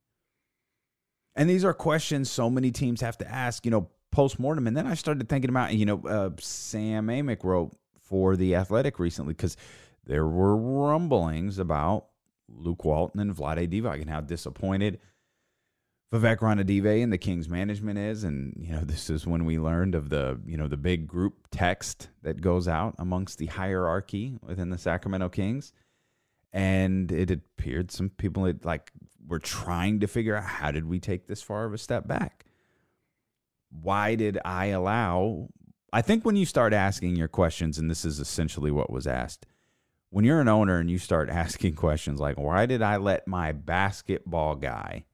And 1.36 1.50
these 1.50 1.66
are 1.66 1.74
questions 1.74 2.30
so 2.30 2.50
many 2.50 2.72
teams 2.72 3.02
have 3.02 3.18
to 3.20 3.28
ask, 3.28 3.66
you 3.66 3.72
know, 3.72 3.90
post 4.12 4.40
mortem. 4.40 4.68
And 4.68 4.78
then 4.78 4.88
I 4.88 4.94
started 4.94 5.28
thinking 5.30 5.50
about, 5.50 5.74
you 5.74 5.86
know, 5.86 6.02
uh, 6.08 6.30
Sam 6.40 7.08
Amick 7.08 7.44
wrote 7.44 7.76
for 8.02 8.36
The 8.36 8.56
Athletic 8.56 9.00
recently 9.00 9.34
because 9.34 9.58
there 10.08 10.26
were 10.26 10.56
rumblings 10.56 11.60
about 11.60 12.06
Luke 12.48 12.86
Walton 12.86 13.20
and 13.20 13.36
Vlade 13.36 13.70
Divac 13.70 14.02
and 14.02 14.10
how 14.10 14.22
disappointed 14.22 15.00
Vivek 16.14 16.38
Ranadive 16.38 17.04
and 17.04 17.12
the 17.12 17.18
Kings 17.18 17.50
management 17.50 18.00
is. 18.00 18.24
And, 18.24 18.56
you 18.58 18.72
know, 18.72 18.82
this 18.84 19.10
is 19.10 19.28
when 19.28 19.46
we 19.46 19.60
learned 19.60 19.96
of 19.96 20.10
the, 20.10 20.40
you 20.46 20.58
know, 20.58 20.68
the 20.68 20.78
big 20.78 21.08
group 21.08 21.48
text 21.52 22.10
that 22.24 22.42
goes 22.42 22.68
out 22.68 22.96
amongst 22.98 23.38
the 23.38 23.48
hierarchy 23.48 24.38
within 24.42 24.70
the 24.70 24.78
Sacramento 24.78 25.30
Kings. 25.30 25.74
And 26.54 27.12
it 27.12 27.30
appeared 27.30 27.92
some 27.92 28.10
people 28.10 28.46
had, 28.46 28.64
like 28.64 28.92
were 29.28 29.40
trying 29.40 30.00
to 30.00 30.08
figure 30.08 30.38
out 30.38 30.46
how 30.46 30.72
did 30.72 30.86
we 30.86 31.00
take 31.00 31.28
this 31.28 31.42
far 31.42 31.66
of 31.66 31.74
a 31.74 31.78
step 31.78 32.08
back? 32.08 32.46
Why 33.70 34.16
did 34.16 34.40
I 34.46 34.68
allow 34.68 35.50
I 35.94 36.02
think 36.02 36.26
when 36.26 36.36
you 36.36 36.46
start 36.46 36.74
asking 36.74 37.16
your 37.16 37.28
questions, 37.30 37.78
and 37.78 37.90
this 37.90 38.04
is 38.04 38.20
essentially 38.20 38.72
what 38.72 38.92
was 38.92 39.08
asked, 39.08 39.46
when 40.18 40.26
you're 40.26 40.42
an 40.42 40.48
owner 40.48 40.80
and 40.80 40.90
you 40.90 40.98
start 40.98 41.30
asking 41.44 41.76
questions 41.76 42.20
like, 42.20 42.40
why 42.40 42.66
did 42.66 42.82
I 42.82 42.98
let 42.98 43.28
my 43.28 43.52
basketball 43.52 44.56
guy 44.56 45.06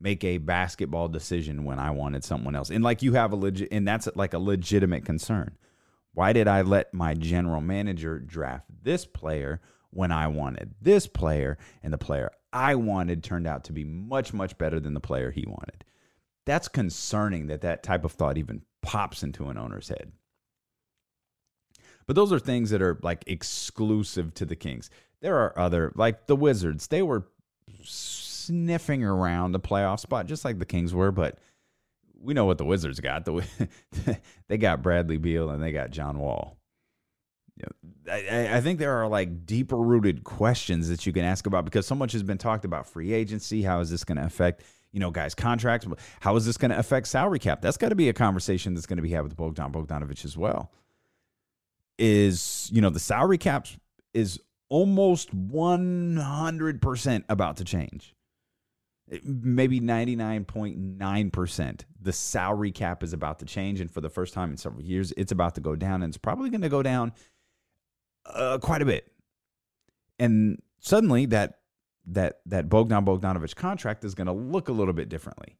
make 0.00 0.24
a 0.24 0.38
basketball 0.38 1.08
decision 1.08 1.64
when 1.64 1.78
I 1.78 1.90
wanted 1.90 2.24
someone 2.24 2.56
else. 2.56 2.70
And 2.70 2.82
like 2.82 3.02
you 3.02 3.12
have 3.12 3.32
a 3.32 3.36
legit, 3.36 3.68
and 3.70 3.86
that's 3.86 4.08
like 4.14 4.32
a 4.32 4.38
legitimate 4.38 5.04
concern. 5.04 5.58
Why 6.14 6.32
did 6.32 6.48
I 6.48 6.62
let 6.62 6.94
my 6.94 7.12
general 7.12 7.60
manager 7.60 8.18
draft 8.18 8.64
this 8.82 9.04
player 9.04 9.60
when 9.90 10.10
I 10.10 10.26
wanted 10.28 10.74
this 10.80 11.06
player 11.06 11.58
and 11.82 11.92
the 11.92 11.98
player 11.98 12.30
I 12.50 12.76
wanted 12.76 13.22
turned 13.22 13.46
out 13.46 13.64
to 13.64 13.74
be 13.74 13.84
much, 13.84 14.32
much 14.32 14.56
better 14.56 14.80
than 14.80 14.94
the 14.94 15.00
player 15.00 15.30
he 15.30 15.44
wanted? 15.46 15.84
That's 16.46 16.68
concerning 16.68 17.48
that 17.48 17.60
that 17.60 17.82
type 17.82 18.06
of 18.06 18.12
thought 18.12 18.38
even 18.38 18.62
pops 18.80 19.22
into 19.22 19.48
an 19.48 19.58
owner's 19.58 19.88
head. 19.88 20.12
But 22.06 22.16
those 22.16 22.32
are 22.32 22.38
things 22.38 22.70
that 22.70 22.82
are 22.82 22.98
like 23.02 23.24
exclusive 23.26 24.34
to 24.34 24.44
the 24.44 24.56
Kings. 24.56 24.90
There 25.20 25.36
are 25.36 25.58
other, 25.58 25.92
like 25.94 26.26
the 26.26 26.36
Wizards, 26.36 26.86
they 26.86 27.02
were 27.02 27.26
sniffing 27.82 29.04
around 29.04 29.54
a 29.54 29.58
playoff 29.58 30.00
spot, 30.00 30.26
just 30.26 30.44
like 30.44 30.58
the 30.58 30.64
Kings 30.64 30.94
were, 30.94 31.10
but 31.10 31.38
we 32.20 32.34
know 32.34 32.44
what 32.44 32.58
the 32.58 32.64
Wizards 32.64 33.00
got. 33.00 33.24
The, 33.24 33.44
they 34.48 34.58
got 34.58 34.82
Bradley 34.82 35.18
Beal 35.18 35.50
and 35.50 35.62
they 35.62 35.72
got 35.72 35.90
John 35.90 36.18
Wall. 36.18 36.56
I, 38.10 38.56
I 38.56 38.60
think 38.60 38.78
there 38.78 38.92
are 39.02 39.08
like 39.08 39.46
deeper 39.46 39.76
rooted 39.76 40.24
questions 40.24 40.88
that 40.88 41.06
you 41.06 41.12
can 41.12 41.24
ask 41.24 41.46
about 41.46 41.64
because 41.64 41.86
so 41.86 41.94
much 41.94 42.12
has 42.12 42.22
been 42.22 42.38
talked 42.38 42.64
about 42.64 42.86
free 42.86 43.12
agency. 43.12 43.62
How 43.62 43.80
is 43.80 43.90
this 43.90 44.04
going 44.04 44.18
to 44.18 44.24
affect, 44.24 44.62
you 44.92 45.00
know, 45.00 45.10
guys' 45.10 45.34
contracts? 45.34 45.86
How 46.20 46.36
is 46.36 46.46
this 46.46 46.56
going 46.56 46.70
to 46.70 46.78
affect 46.78 47.08
salary 47.08 47.38
cap? 47.38 47.62
That's 47.62 47.76
got 47.76 47.88
to 47.88 47.94
be 47.94 48.08
a 48.08 48.12
conversation 48.12 48.74
that's 48.74 48.86
going 48.86 48.98
to 48.98 49.02
be 49.02 49.10
had 49.10 49.22
with 49.22 49.36
Bogdan 49.36 49.72
Bogdanovich 49.72 50.24
as 50.24 50.36
well. 50.36 50.70
Is, 51.98 52.68
you 52.72 52.82
know, 52.82 52.90
the 52.90 53.00
salary 53.00 53.38
cap 53.38 53.66
is 54.12 54.38
almost 54.68 55.34
100% 55.34 57.24
about 57.28 57.56
to 57.56 57.64
change. 57.64 58.14
Maybe 59.22 59.80
99.9% 59.80 61.84
the 62.06 62.12
salary 62.12 62.70
cap 62.70 63.02
is 63.02 63.12
about 63.12 63.40
to 63.40 63.44
change 63.44 63.80
and 63.80 63.90
for 63.90 64.00
the 64.00 64.08
first 64.08 64.32
time 64.32 64.50
in 64.50 64.56
several 64.56 64.82
years 64.82 65.12
it's 65.16 65.32
about 65.32 65.56
to 65.56 65.60
go 65.60 65.74
down 65.74 66.02
and 66.02 66.10
it's 66.10 66.16
probably 66.16 66.48
going 66.48 66.60
to 66.60 66.68
go 66.68 66.82
down 66.82 67.12
uh, 68.26 68.58
quite 68.58 68.80
a 68.80 68.84
bit. 68.84 69.12
And 70.18 70.62
suddenly 70.78 71.26
that 71.26 71.58
that 72.06 72.40
that 72.46 72.68
Bogdan 72.68 73.04
Bogdanovich 73.04 73.56
contract 73.56 74.04
is 74.04 74.14
going 74.14 74.28
to 74.28 74.32
look 74.32 74.68
a 74.68 74.72
little 74.72 74.94
bit 74.94 75.08
differently 75.08 75.58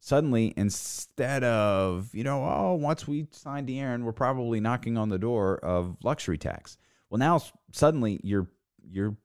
suddenly 0.00 0.54
instead 0.56 1.42
of 1.44 2.10
you 2.12 2.24
know 2.24 2.44
oh 2.44 2.74
once 2.74 3.08
we 3.08 3.26
sign 3.32 3.66
De'Aaron 3.66 4.02
we're 4.02 4.12
probably 4.12 4.60
knocking 4.60 4.96
on 4.96 5.08
the 5.08 5.18
door 5.18 5.58
of 5.58 5.96
luxury 6.02 6.38
tax 6.38 6.76
well 7.10 7.18
now 7.18 7.40
suddenly 7.72 8.20
you're 8.22 8.48
you're 8.88 9.16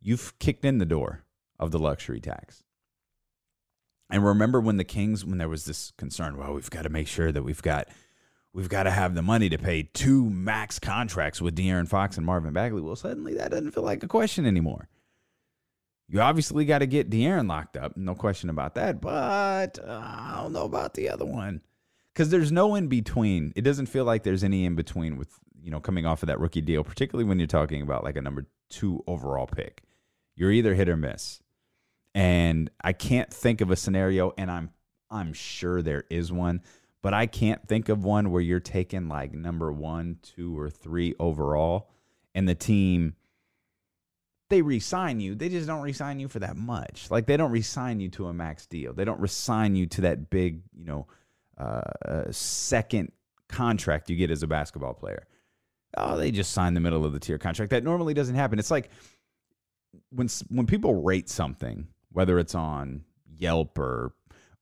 you've 0.00 0.38
kicked 0.38 0.64
in 0.64 0.78
the 0.78 0.86
door 0.86 1.24
of 1.58 1.70
the 1.70 1.78
luxury 1.78 2.20
tax. 2.20 2.62
And 4.10 4.24
remember 4.24 4.60
when 4.60 4.78
the 4.78 4.84
Kings, 4.84 5.24
when 5.24 5.38
there 5.38 5.48
was 5.48 5.64
this 5.64 5.92
concern, 5.98 6.38
well, 6.38 6.54
we've 6.54 6.70
got 6.70 6.82
to 6.82 6.88
make 6.88 7.08
sure 7.08 7.30
that 7.30 7.42
we've 7.42 7.60
got 7.60 7.88
we've 8.54 8.68
got 8.68 8.84
to 8.84 8.90
have 8.90 9.14
the 9.14 9.22
money 9.22 9.50
to 9.50 9.58
pay 9.58 9.82
two 9.82 10.28
max 10.30 10.78
contracts 10.78 11.42
with 11.42 11.54
De'Aaron 11.54 11.86
Fox 11.86 12.16
and 12.16 12.24
Marvin 12.24 12.54
Bagley. 12.54 12.80
Well, 12.80 12.96
suddenly 12.96 13.34
that 13.34 13.50
doesn't 13.50 13.72
feel 13.72 13.84
like 13.84 14.02
a 14.02 14.08
question 14.08 14.46
anymore. 14.46 14.88
You 16.08 16.20
obviously 16.20 16.64
got 16.64 16.78
to 16.78 16.86
get 16.86 17.10
De'Aaron 17.10 17.48
locked 17.48 17.76
up, 17.76 17.96
no 17.96 18.14
question 18.14 18.48
about 18.48 18.74
that. 18.76 19.00
But 19.00 19.78
uh, 19.78 20.00
I 20.02 20.40
don't 20.42 20.52
know 20.52 20.64
about 20.64 20.94
the 20.94 21.10
other 21.10 21.26
one 21.26 21.60
because 22.14 22.30
there's 22.30 22.50
no 22.50 22.74
in 22.74 22.88
between. 22.88 23.52
It 23.56 23.62
doesn't 23.62 23.86
feel 23.86 24.04
like 24.04 24.22
there's 24.22 24.44
any 24.44 24.64
in 24.64 24.74
between 24.74 25.16
with 25.16 25.28
you 25.60 25.70
know 25.70 25.80
coming 25.80 26.06
off 26.06 26.22
of 26.22 26.28
that 26.28 26.40
rookie 26.40 26.62
deal, 26.62 26.82
particularly 26.82 27.28
when 27.28 27.38
you're 27.38 27.46
talking 27.46 27.82
about 27.82 28.04
like 28.04 28.16
a 28.16 28.22
number 28.22 28.46
two 28.70 29.04
overall 29.06 29.46
pick. 29.46 29.82
You're 30.34 30.52
either 30.52 30.74
hit 30.74 30.88
or 30.88 30.96
miss 30.96 31.42
and 32.14 32.68
I 32.82 32.94
can't 32.94 33.32
think 33.32 33.60
of 33.60 33.70
a 33.70 33.76
scenario, 33.76 34.32
and 34.36 34.50
I'm 34.50 34.70
I'm 35.10 35.32
sure 35.32 35.82
there 35.82 36.04
is 36.10 36.32
one, 36.32 36.62
but 37.00 37.14
I 37.14 37.26
can't 37.26 37.66
think 37.66 37.88
of 37.88 38.04
one 38.04 38.32
where 38.32 38.42
you're 38.42 38.60
taking 38.60 39.08
like 39.08 39.32
number 39.32 39.72
one, 39.72 40.18
two, 40.22 40.58
or 40.58 40.68
three 40.68 41.14
overall, 41.20 41.90
and 42.34 42.48
the 42.48 42.56
team 42.56 43.14
they 44.48 44.62
resign 44.62 45.20
you. 45.20 45.34
They 45.34 45.48
just 45.48 45.66
don't 45.66 45.82
resign 45.82 46.20
you 46.20 46.28
for 46.28 46.38
that 46.38 46.56
much. 46.56 47.10
Like 47.10 47.26
they 47.26 47.36
don't 47.36 47.50
resign 47.50 48.00
you 48.00 48.08
to 48.10 48.26
a 48.26 48.34
max 48.34 48.66
deal. 48.66 48.92
They 48.92 49.04
don't 49.04 49.20
resign 49.20 49.74
you 49.74 49.86
to 49.86 50.00
that 50.02 50.30
big, 50.30 50.62
you 50.76 50.84
know, 50.84 51.06
uh, 51.58 52.30
second 52.30 53.12
contract 53.48 54.08
you 54.10 54.16
get 54.16 54.30
as 54.30 54.42
a 54.42 54.46
basketball 54.46 54.94
player. 54.94 55.26
Oh, 55.96 56.16
they 56.16 56.30
just 56.30 56.52
sign 56.52 56.74
the 56.74 56.80
middle 56.80 57.04
of 57.04 57.12
the 57.12 57.20
tier 57.20 57.38
contract. 57.38 57.70
That 57.70 57.84
normally 57.84 58.14
doesn't 58.14 58.34
happen. 58.34 58.58
It's 58.58 58.70
like 58.70 58.90
when 60.10 60.28
when 60.48 60.66
people 60.66 61.02
rate 61.02 61.28
something 61.28 61.88
whether 62.12 62.38
it's 62.38 62.54
on 62.54 63.04
Yelp 63.36 63.78
or 63.78 64.12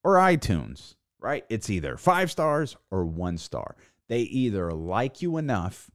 or 0.05 0.17
iTunes, 0.17 0.95
right? 1.21 1.45
It's 1.49 1.71
either 1.71 1.97
5 1.97 2.31
stars 2.31 2.77
or 2.91 3.05
1 3.05 3.39
star. 3.39 3.77
They 4.09 4.21
either 4.21 4.73
like 4.73 5.21
you 5.23 5.37
enough 5.37 5.91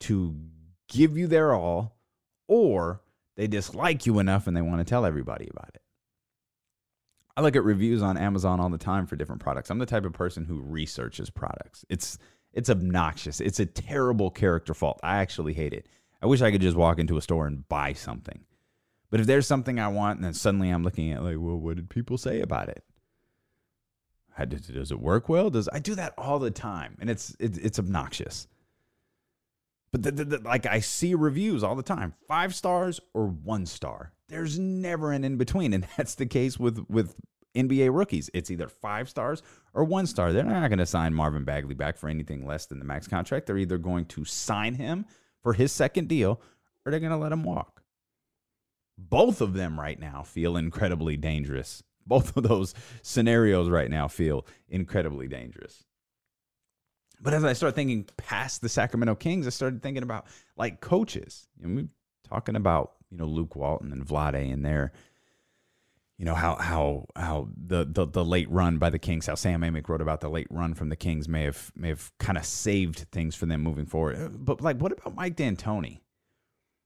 to 0.00 0.36
give 0.88 1.16
you 1.16 1.26
their 1.26 1.54
all 1.54 1.96
or 2.46 3.00
they 3.40 3.46
dislike 3.46 4.04
you 4.04 4.18
enough 4.18 4.46
and 4.46 4.54
they 4.54 4.60
want 4.60 4.80
to 4.80 4.84
tell 4.84 5.06
everybody 5.06 5.48
about 5.50 5.70
it. 5.74 5.80
I 7.38 7.40
look 7.40 7.56
at 7.56 7.64
reviews 7.64 8.02
on 8.02 8.18
Amazon 8.18 8.60
all 8.60 8.68
the 8.68 8.76
time 8.76 9.06
for 9.06 9.16
different 9.16 9.40
products. 9.40 9.70
I'm 9.70 9.78
the 9.78 9.86
type 9.86 10.04
of 10.04 10.12
person 10.12 10.44
who 10.44 10.60
researches 10.60 11.30
products. 11.30 11.82
It's 11.88 12.18
it's 12.52 12.68
obnoxious. 12.68 13.40
It's 13.40 13.58
a 13.58 13.64
terrible 13.64 14.30
character 14.30 14.74
fault. 14.74 15.00
I 15.02 15.22
actually 15.22 15.54
hate 15.54 15.72
it. 15.72 15.88
I 16.20 16.26
wish 16.26 16.42
I 16.42 16.50
could 16.50 16.60
just 16.60 16.76
walk 16.76 16.98
into 16.98 17.16
a 17.16 17.22
store 17.22 17.46
and 17.46 17.66
buy 17.66 17.94
something. 17.94 18.44
But 19.08 19.20
if 19.20 19.26
there's 19.26 19.46
something 19.46 19.80
I 19.80 19.88
want, 19.88 20.18
and 20.18 20.24
then 20.26 20.34
suddenly 20.34 20.68
I'm 20.68 20.84
looking 20.84 21.10
at 21.10 21.22
like, 21.22 21.36
well, 21.38 21.56
what 21.56 21.76
did 21.76 21.88
people 21.88 22.18
say 22.18 22.42
about 22.42 22.68
it? 22.68 22.84
How, 24.32 24.44
does, 24.44 24.66
does 24.66 24.92
it 24.92 25.00
work 25.00 25.30
well? 25.30 25.48
Does 25.48 25.66
I 25.72 25.78
do 25.78 25.94
that 25.94 26.12
all 26.18 26.40
the 26.40 26.50
time, 26.50 26.98
and 27.00 27.08
it's 27.08 27.34
it, 27.40 27.56
it's 27.56 27.78
obnoxious. 27.78 28.48
But 29.92 30.02
the, 30.02 30.12
the, 30.12 30.24
the, 30.24 30.38
like 30.38 30.66
I 30.66 30.80
see 30.80 31.14
reviews 31.14 31.62
all 31.62 31.74
the 31.74 31.82
time, 31.82 32.14
five 32.28 32.54
stars 32.54 33.00
or 33.14 33.26
one 33.26 33.66
star. 33.66 34.12
There's 34.28 34.58
never 34.58 35.12
an 35.12 35.24
in 35.24 35.36
between, 35.36 35.72
and 35.72 35.86
that's 35.96 36.14
the 36.14 36.26
case 36.26 36.58
with 36.58 36.84
with 36.88 37.16
NBA 37.56 37.92
rookies. 37.92 38.30
It's 38.32 38.50
either 38.50 38.68
five 38.68 39.08
stars 39.08 39.42
or 39.74 39.84
one 39.84 40.06
star. 40.06 40.32
They're 40.32 40.44
not 40.44 40.68
going 40.68 40.78
to 40.78 40.86
sign 40.86 41.14
Marvin 41.14 41.44
Bagley 41.44 41.74
back 41.74 41.96
for 41.96 42.08
anything 42.08 42.46
less 42.46 42.66
than 42.66 42.78
the 42.78 42.84
max 42.84 43.08
contract. 43.08 43.46
They're 43.46 43.58
either 43.58 43.78
going 43.78 44.06
to 44.06 44.24
sign 44.24 44.74
him 44.74 45.06
for 45.42 45.52
his 45.52 45.72
second 45.72 46.06
deal 46.06 46.40
or 46.86 46.90
they're 46.90 47.00
going 47.00 47.10
to 47.10 47.18
let 47.18 47.32
him 47.32 47.42
walk 47.42 47.80
both 49.08 49.40
of 49.40 49.54
them 49.54 49.80
right 49.80 49.98
now 49.98 50.22
feel 50.22 50.56
incredibly 50.56 51.16
dangerous. 51.16 51.82
Both 52.06 52.36
of 52.36 52.42
those 52.42 52.74
scenarios 53.02 53.68
right 53.68 53.90
now 53.90 54.08
feel 54.08 54.46
incredibly 54.68 55.28
dangerous. 55.28 55.84
But 57.20 57.34
as 57.34 57.44
I 57.44 57.52
start 57.52 57.74
thinking 57.74 58.06
past 58.16 58.62
the 58.62 58.68
Sacramento 58.68 59.14
Kings, 59.16 59.46
I 59.46 59.50
started 59.50 59.82
thinking 59.82 60.02
about 60.02 60.26
like 60.56 60.80
coaches. 60.80 61.48
You 61.60 61.68
know, 61.68 61.74
we're 61.74 61.88
talking 62.28 62.56
about 62.56 62.92
you 63.10 63.18
know 63.18 63.26
Luke 63.26 63.56
Walton 63.56 63.92
and 63.92 64.06
Vlade 64.06 64.52
and 64.52 64.64
their, 64.64 64.92
you 66.16 66.24
know 66.24 66.34
how 66.34 66.56
how 66.56 67.06
how 67.16 67.48
the, 67.56 67.84
the 67.84 68.06
the 68.06 68.24
late 68.24 68.50
run 68.50 68.78
by 68.78 68.90
the 68.90 68.98
Kings, 68.98 69.26
how 69.26 69.34
Sam 69.34 69.60
Amick 69.60 69.88
wrote 69.88 70.00
about 70.00 70.20
the 70.20 70.30
late 70.30 70.48
run 70.50 70.74
from 70.74 70.88
the 70.88 70.96
Kings 70.96 71.28
may 71.28 71.44
have 71.44 71.70
may 71.76 71.88
have 71.88 72.10
kind 72.18 72.38
of 72.38 72.44
saved 72.44 73.06
things 73.12 73.34
for 73.34 73.46
them 73.46 73.60
moving 73.60 73.86
forward. 73.86 74.44
But 74.44 74.60
like, 74.60 74.78
what 74.78 74.92
about 74.92 75.14
Mike 75.14 75.36
D'Antoni? 75.36 76.00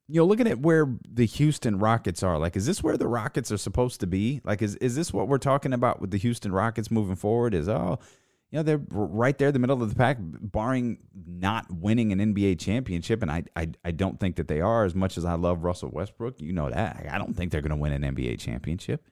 you 0.09 0.21
know, 0.21 0.27
looking 0.27 0.47
at 0.47 0.61
where 0.61 0.87
the 1.09 1.25
Houston 1.25 1.79
Rockets 1.79 2.23
are, 2.23 2.39
like, 2.39 2.57
is 2.57 2.67
this 2.67 2.83
where 2.83 2.99
the 2.99 3.09
Rockets 3.09 3.51
are 3.51 3.57
supposed 3.57 4.01
to 4.01 4.07
be? 4.07 4.41
Like, 4.45 4.61
is 4.61 4.77
is 4.77 4.95
this 4.95 5.13
what 5.13 5.29
we're 5.29 5.39
talking 5.39 5.73
about 5.73 6.01
with 6.01 6.11
the 6.11 6.19
Houston 6.19 6.53
Rockets 6.53 6.91
moving 6.91 7.17
forward? 7.17 7.55
Is 7.55 7.69
oh, 7.69 7.99
you 8.55 8.61
know, 8.61 8.63
they're 8.63 8.81
right 8.93 9.37
there, 9.37 9.49
in 9.49 9.53
the 9.53 9.59
middle 9.59 9.83
of 9.83 9.89
the 9.89 9.97
pack, 9.97 10.17
barring 10.21 10.99
not 11.27 11.67
winning 11.73 12.13
an 12.13 12.21
NBA 12.21 12.61
championship, 12.61 13.21
and 13.21 13.29
I 13.29 13.43
I, 13.57 13.71
I 13.85 13.91
don't 13.91 14.21
think 14.21 14.37
that 14.37 14.47
they 14.47 14.61
are. 14.61 14.85
As 14.85 14.95
much 14.95 15.19
as 15.19 15.25
I 15.25 15.35
love 15.35 15.65
Russell 15.65 15.91
Westbrook, 15.93 16.41
you 16.41 16.53
know 16.53 16.71
that 16.71 17.05
I 17.11 17.19
don't 17.19 17.35
think 17.35 17.51
they're 17.51 17.63
going 17.63 17.71
to 17.71 17.77
win 17.77 17.91
an 17.91 18.15
NBA 18.15 18.39
championship. 18.39 19.09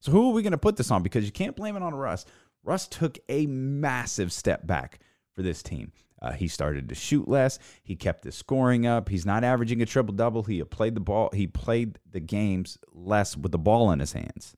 So 0.00 0.10
who 0.10 0.30
are 0.30 0.32
we 0.32 0.40
going 0.40 0.52
to 0.52 0.58
put 0.58 0.78
this 0.78 0.90
on? 0.90 1.02
Because 1.02 1.26
you 1.26 1.32
can't 1.32 1.54
blame 1.54 1.76
it 1.76 1.82
on 1.82 1.94
Russ. 1.94 2.24
Russ 2.64 2.88
took 2.88 3.18
a 3.28 3.44
massive 3.44 4.32
step 4.32 4.66
back 4.66 5.00
for 5.36 5.42
this 5.42 5.62
team. 5.62 5.92
Uh, 6.22 6.32
he 6.32 6.48
started 6.48 6.88
to 6.88 6.94
shoot 6.94 7.28
less. 7.28 7.58
He 7.82 7.94
kept 7.94 8.24
his 8.24 8.36
scoring 8.36 8.86
up. 8.86 9.10
He's 9.10 9.26
not 9.26 9.44
averaging 9.44 9.82
a 9.82 9.86
triple 9.86 10.14
double. 10.14 10.44
He 10.44 10.64
played 10.64 10.94
the 10.94 11.00
ball. 11.00 11.28
He 11.34 11.46
played 11.46 11.98
the 12.10 12.20
games 12.20 12.78
less 12.90 13.36
with 13.36 13.52
the 13.52 13.58
ball 13.58 13.90
in 13.90 14.00
his 14.00 14.14
hands. 14.14 14.56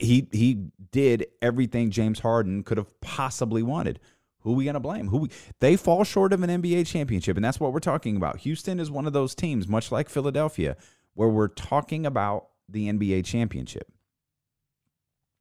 He 0.00 0.28
he 0.32 0.66
did 0.90 1.26
everything 1.40 1.90
James 1.90 2.20
Harden 2.20 2.62
could 2.62 2.78
have 2.78 3.00
possibly 3.00 3.62
wanted. 3.62 4.00
Who 4.40 4.52
we 4.54 4.64
gonna 4.64 4.80
blame? 4.80 5.08
Who 5.08 5.18
we, 5.18 5.30
they 5.60 5.76
fall 5.76 6.04
short 6.04 6.32
of 6.32 6.42
an 6.42 6.62
NBA 6.62 6.86
championship, 6.86 7.36
and 7.36 7.44
that's 7.44 7.60
what 7.60 7.72
we're 7.72 7.80
talking 7.80 8.16
about. 8.16 8.38
Houston 8.38 8.80
is 8.80 8.90
one 8.90 9.06
of 9.06 9.12
those 9.12 9.34
teams, 9.34 9.68
much 9.68 9.92
like 9.92 10.08
Philadelphia, 10.08 10.76
where 11.14 11.28
we're 11.28 11.48
talking 11.48 12.06
about 12.06 12.48
the 12.68 12.88
NBA 12.88 13.24
championship. 13.24 13.90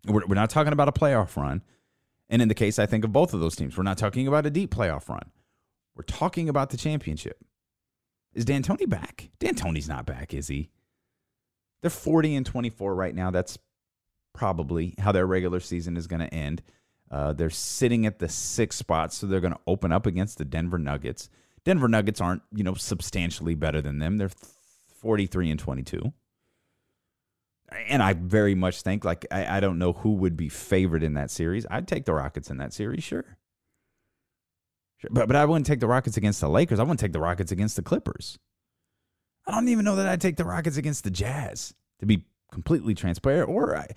We're, 0.06 0.26
we're 0.26 0.36
not 0.36 0.50
talking 0.50 0.74
about 0.74 0.88
a 0.88 0.92
playoff 0.92 1.36
run. 1.36 1.62
And 2.30 2.42
in 2.42 2.48
the 2.48 2.56
case, 2.56 2.80
I 2.80 2.86
think 2.86 3.04
of 3.04 3.12
both 3.12 3.34
of 3.34 3.40
those 3.40 3.56
teams, 3.56 3.78
we're 3.78 3.84
not 3.84 3.98
talking 3.98 4.28
about 4.28 4.46
a 4.46 4.50
deep 4.50 4.74
playoff 4.74 5.08
run. 5.10 5.32
We're 5.96 6.04
talking 6.04 6.50
about 6.50 6.70
the 6.70 6.78
championship. 6.78 7.44
Is 8.34 8.46
D'Antoni 8.46 8.88
back? 8.88 9.30
D'Antoni's 9.40 9.88
not 9.88 10.06
back, 10.06 10.34
is 10.34 10.48
he? 10.48 10.70
They're 11.82 11.90
40 11.90 12.36
and 12.36 12.46
24 12.46 12.96
right 12.96 13.16
now. 13.16 13.32
That's 13.32 13.58
probably 14.38 14.94
how 15.00 15.12
their 15.12 15.26
regular 15.26 15.60
season 15.60 15.98
is 15.98 16.06
going 16.06 16.20
to 16.20 16.34
end. 16.34 16.62
Uh, 17.10 17.34
they're 17.34 17.50
sitting 17.50 18.06
at 18.06 18.20
the 18.20 18.30
sixth 18.30 18.78
spot, 18.78 19.12
so 19.12 19.26
they're 19.26 19.42
going 19.42 19.54
to 19.54 19.60
open 19.66 19.92
up 19.92 20.06
against 20.06 20.38
the 20.38 20.46
Denver 20.46 20.78
Nuggets. 20.78 21.30
Denver 21.66 21.88
Nuggets 21.88 22.22
aren't, 22.22 22.44
you 22.54 22.64
know, 22.64 22.76
substantially 22.76 23.56
better 23.56 23.82
than 23.82 23.98
them. 23.98 24.18
They're 24.18 24.32
43 25.02 25.52
and 25.52 25.60
22. 25.60 26.14
And 27.90 28.04
I 28.04 28.14
very 28.14 28.56
much 28.56 28.84
think, 28.84 29.04
like, 29.04 29.26
I, 29.32 29.58
I 29.58 29.60
don't 29.60 29.80
know 29.80 29.94
who 29.94 30.14
would 30.14 30.38
be 30.38 30.50
favored 30.50 31.04
in 31.04 31.16
that 31.16 31.32
series. 31.32 31.66
I'd 31.70 31.88
take 31.88 32.06
the 32.06 32.14
Rockets 32.14 32.50
in 32.50 32.58
that 32.58 32.74
series, 32.74 33.04
sure. 33.04 33.38
sure. 34.98 35.10
But, 35.12 35.28
but 35.28 35.36
I 35.36 35.46
wouldn't 35.46 35.66
take 35.66 35.80
the 35.80 35.88
Rockets 35.88 36.16
against 36.16 36.40
the 36.40 36.50
Lakers. 36.50 36.80
I 36.80 36.84
wouldn't 36.84 37.00
take 37.00 37.14
the 37.14 37.20
Rockets 37.20 37.52
against 37.52 37.76
the 37.76 37.82
Clippers. 37.82 38.38
I 39.46 39.52
don't 39.52 39.68
even 39.70 39.84
know 39.84 39.96
that 39.96 40.08
I'd 40.08 40.22
take 40.22 40.38
the 40.38 40.46
Rockets 40.46 40.78
against 40.78 41.04
the 41.04 41.12
Jazz, 41.12 41.74
to 42.00 42.06
be 42.06 42.26
completely 42.52 42.94
transparent. 42.94 43.50
Or 43.50 43.76
I, 43.76 43.80
I, 43.80 43.88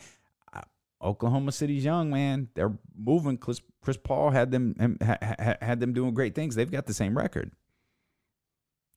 Oklahoma 1.02 1.52
City's 1.52 1.85
young, 1.85 2.11
man. 2.11 2.49
They're 2.54 2.73
moving. 2.97 3.38
Chris, 3.38 3.61
Chris 3.83 3.97
Paul 3.97 4.30
had 4.30 4.50
them 4.50 4.99
ha, 5.02 5.57
had 5.61 5.80
them 5.80 5.92
doing 5.92 6.14
great 6.14 6.35
things. 6.35 6.54
They've 6.54 6.71
got 6.71 6.87
the 6.87 6.95
same 6.95 7.16
record. 7.16 7.52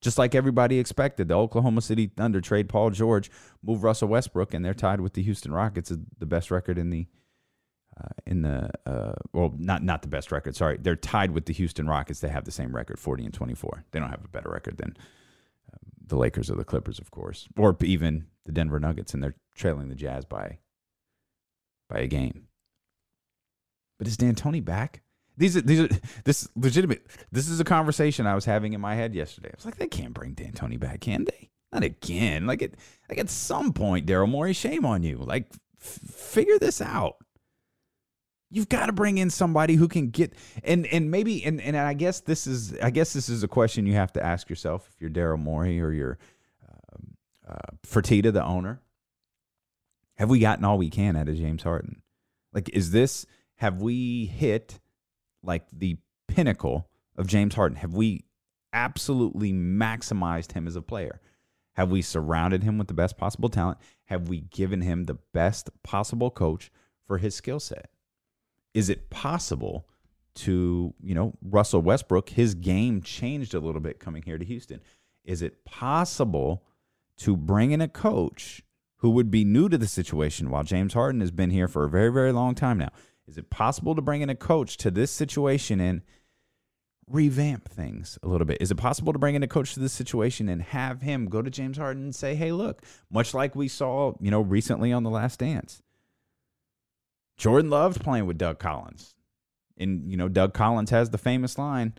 Just 0.02 0.18
like 0.18 0.36
everybody 0.36 0.80
expected, 0.80 1.30
the 1.30 1.36
Oklahoma 1.36 1.82
City 1.82 2.08
Thunder 2.08 2.42
trade 2.42 2.68
Paul 2.68 2.90
George, 2.90 3.32
move 3.62 3.84
Russell 3.84 4.10
Westbrook, 4.10 4.54
and 4.54 4.66
they're 4.66 4.74
tied 4.74 5.00
with 5.00 5.14
the 5.14 5.24
Houston 5.24 5.54
Rockets, 5.54 5.94
the 6.20 6.26
best 6.26 6.52
record 6.52 6.78
in 6.78 6.90
the 6.90 7.08
uh, 7.98 8.10
in 8.26 8.42
the 8.42 8.70
uh, 8.86 9.14
well, 9.32 9.54
not 9.58 9.82
not 9.82 10.02
the 10.02 10.10
best 10.10 10.32
record. 10.32 10.56
Sorry, 10.56 10.78
they're 10.82 10.98
tied 10.98 11.32
with 11.32 11.46
the 11.46 11.54
Houston 11.54 11.88
Rockets. 11.88 12.20
They 12.20 12.28
have 12.28 12.44
the 12.44 12.52
same 12.52 12.76
record, 12.76 13.00
forty 13.00 13.24
and 13.24 13.34
twenty 13.34 13.54
four. 13.54 13.86
They 13.92 14.00
don't 14.00 14.10
have 14.10 14.26
a 14.26 14.30
better 14.30 14.50
record 14.50 14.78
than 14.78 14.98
the 16.06 16.18
Lakers 16.18 16.52
or 16.52 16.56
the 16.56 16.64
Clippers, 16.64 17.00
of 17.00 17.12
course, 17.12 17.48
or 17.58 17.76
even 17.82 18.26
the 18.46 18.52
Denver 18.52 18.80
Nuggets, 18.80 19.14
and 19.14 19.24
they're 19.24 19.36
trailing 19.56 19.90
the 19.90 19.96
Jazz 19.96 20.26
by 20.26 20.60
by 21.94 22.00
a 22.00 22.08
game. 22.08 22.48
But 24.00 24.08
is 24.08 24.18
D'Antoni 24.18 24.64
back? 24.64 25.04
These 25.38 25.56
are 25.58 25.62
these 25.62 25.80
are 25.80 25.90
this 26.26 26.48
legitimate. 26.56 27.06
This 27.32 27.48
is 27.48 27.60
a 27.60 27.64
conversation 27.64 28.28
I 28.28 28.36
was 28.36 28.46
having 28.46 28.74
in 28.74 28.82
my 28.82 28.96
head 28.96 29.16
yesterday. 29.16 29.50
I 29.50 29.56
was 29.56 29.66
like, 29.66 29.78
they 29.78 29.88
can't 29.88 30.14
bring 30.14 30.34
D'Antoni 30.34 30.80
back, 30.80 31.02
can 31.02 31.26
they? 31.26 31.50
Not 31.72 31.84
again. 31.84 32.46
Like 32.46 32.62
it. 32.62 32.76
Like 33.10 33.20
at 33.20 33.30
some 33.30 33.74
point, 33.74 34.06
Daryl 34.06 34.30
Morey, 34.30 34.54
shame 34.54 34.86
on 34.86 35.04
you. 35.04 35.18
Like 35.18 35.48
f- 35.82 36.00
figure 36.12 36.60
this 36.60 36.82
out. 36.82 37.18
You've 38.52 38.70
got 38.70 38.86
to 38.86 38.94
bring 38.94 39.18
in 39.18 39.32
somebody 39.32 39.76
who 39.76 39.88
can 39.88 40.10
get 40.10 40.34
and 40.64 40.86
and 40.88 41.10
maybe 41.10 41.44
and 41.44 41.60
and 41.62 41.76
I 41.76 41.94
guess 41.94 42.20
this 42.20 42.46
is 42.46 42.78
I 42.80 42.92
guess 42.92 43.14
this 43.14 43.30
is 43.30 43.42
a 43.44 43.48
question 43.48 43.88
you 43.88 43.94
have 43.94 44.14
to 44.14 44.24
ask 44.24 44.50
yourself 44.50 44.88
if 44.94 45.02
you're 45.02 45.10
Daryl 45.10 45.40
Morey 45.40 45.82
or 45.82 45.92
you're 45.92 46.20
um, 46.68 47.14
uh, 47.48 47.76
Fertitta, 47.88 48.32
the 48.32 48.44
owner. 48.44 48.82
Have 50.18 50.30
we 50.30 50.40
gotten 50.40 50.66
all 50.66 50.78
we 50.78 50.90
can 50.90 51.16
out 51.16 51.30
of 51.30 51.36
James 51.36 51.64
Harden? 51.64 52.02
Like, 52.54 52.70
is 52.70 52.92
this 52.92 53.26
have 53.58 53.82
we 53.82 54.26
hit 54.26 54.80
like 55.42 55.66
the 55.72 55.98
pinnacle 56.28 56.90
of 57.16 57.28
James 57.28 57.56
Harden? 57.56 57.78
Have 57.78 57.94
we 57.94 58.26
absolutely 58.72 59.52
maximized 59.52 60.54
him 60.54 60.68
as 60.68 60.76
a 60.76 60.82
player? 60.82 61.20
Have 61.74 61.92
we 61.92 62.02
surrounded 62.02 62.64
him 62.64 62.78
with 62.78 62.88
the 62.88 62.94
best 62.94 63.18
possible 63.18 63.50
talent? 63.50 63.80
Have 64.06 64.30
we 64.30 64.42
given 64.42 64.82
him 64.82 65.06
the 65.06 65.18
best 65.34 65.70
possible 65.82 66.30
coach 66.30 66.72
for 67.08 67.18
his 67.18 67.36
skill 67.36 67.60
set? 67.60 67.90
is 68.74 68.90
it 68.90 69.10
possible 69.10 69.88
to, 70.36 70.94
you 71.02 71.14
know, 71.14 71.34
Russell 71.42 71.82
Westbrook, 71.82 72.30
his 72.30 72.56
game 72.56 73.02
changed 73.02 73.54
a 73.54 73.60
little 73.60 73.82
bit 73.82 74.00
coming 74.00 74.24
here 74.24 74.38
to 74.38 74.46
Houston. 74.46 74.82
Is 75.24 75.42
it 75.42 75.64
possible 75.64 76.64
to 77.18 77.38
bring 77.38 77.72
in 77.72 77.82
a 77.82 77.88
coach 77.88 78.64
who 79.04 79.10
would 79.10 79.30
be 79.30 79.44
new 79.44 79.68
to 79.68 79.78
the 79.78 79.86
situation 79.86 80.50
while 80.50 80.64
James 80.64 80.94
Harden 80.94 81.20
has 81.20 81.30
been 81.30 81.50
here 81.50 81.68
for 81.68 81.84
a 81.84 81.90
very, 81.90 82.10
very 82.10 82.32
long 82.32 82.56
time 82.56 82.78
now? 82.78 82.90
Is 83.28 83.38
it 83.38 83.50
possible 83.50 83.96
to 83.96 84.02
bring 84.02 84.22
in 84.22 84.30
a 84.30 84.36
coach 84.36 84.78
to 84.78 84.90
this 84.90 85.12
situation 85.12 85.82
and 85.82 86.04
revamp 87.10 87.68
things 87.68 88.18
a 88.24 88.30
little 88.30 88.46
bit? 88.46 88.62
Is 88.62 88.72
it 88.72 88.76
possible 88.76 89.12
to 89.12 89.20
bring 89.20 89.36
in 89.36 89.44
a 89.44 89.48
coach 89.48 89.74
to 89.74 89.82
this 89.82 89.92
situation 89.92 90.48
and 90.48 90.62
have 90.62 91.02
him 91.02 91.26
go 91.26 91.42
to 91.42 91.50
James 91.50 91.78
Harden 91.78 92.04
and 92.04 92.16
say, 92.16 92.34
hey, 92.36 92.54
look, 92.54 92.82
much 93.12 93.34
like 93.34 93.58
we 93.58 93.68
saw, 93.68 94.14
you 94.22 94.32
know, 94.32 94.40
recently 94.40 94.94
on 94.94 95.04
The 95.04 95.10
Last 95.10 95.40
Dance, 95.40 95.84
Jordan 97.36 97.70
loved 97.70 98.02
playing 98.02 98.26
with 98.26 98.38
Doug 98.38 98.58
Collins. 98.58 99.16
And, 99.78 100.10
you 100.10 100.16
know, 100.16 100.30
Doug 100.30 100.54
Collins 100.54 100.92
has 100.92 101.10
the 101.10 101.18
famous 101.18 101.58
line 101.58 101.96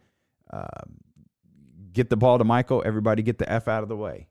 uh, 0.50 0.84
get 1.92 2.08
the 2.08 2.16
ball 2.16 2.38
to 2.38 2.44
Michael, 2.44 2.82
everybody 2.86 3.22
get 3.22 3.36
the 3.36 3.52
F 3.52 3.68
out 3.68 3.82
of 3.82 3.90
the 3.90 3.96
way. 3.96 4.28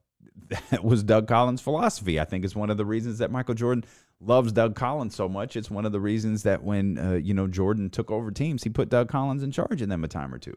That 0.49 0.83
was 0.83 1.03
Doug 1.03 1.27
Collins' 1.27 1.61
philosophy. 1.61 2.19
I 2.19 2.25
think 2.25 2.45
it's 2.45 2.55
one 2.55 2.69
of 2.69 2.77
the 2.77 2.85
reasons 2.85 3.17
that 3.19 3.31
Michael 3.31 3.55
Jordan 3.55 3.85
loves 4.19 4.51
Doug 4.51 4.75
Collins 4.75 5.15
so 5.15 5.27
much. 5.27 5.55
It's 5.55 5.71
one 5.71 5.85
of 5.85 5.91
the 5.91 5.99
reasons 5.99 6.43
that 6.43 6.63
when, 6.63 6.97
uh, 6.97 7.13
you 7.13 7.33
know, 7.33 7.47
Jordan 7.47 7.89
took 7.89 8.11
over 8.11 8.31
teams, 8.31 8.63
he 8.63 8.69
put 8.69 8.89
Doug 8.89 9.09
Collins 9.09 9.43
in 9.43 9.51
charge 9.51 9.81
of 9.81 9.89
them 9.89 10.03
a 10.03 10.07
time 10.07 10.33
or 10.33 10.39
two. 10.39 10.55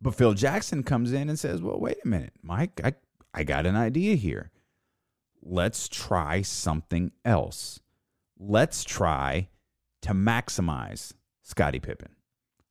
But 0.00 0.14
Phil 0.14 0.34
Jackson 0.34 0.82
comes 0.82 1.12
in 1.12 1.28
and 1.28 1.38
says, 1.38 1.60
well, 1.60 1.80
wait 1.80 1.98
a 2.04 2.08
minute, 2.08 2.32
Mike, 2.42 2.80
I, 2.84 2.94
I 3.34 3.42
got 3.42 3.66
an 3.66 3.76
idea 3.76 4.14
here. 4.14 4.50
Let's 5.42 5.88
try 5.88 6.42
something 6.42 7.12
else 7.24 7.80
let's 8.38 8.84
try 8.84 9.48
to 10.02 10.12
maximize 10.12 11.12
Scottie 11.42 11.80
Pippen. 11.80 12.14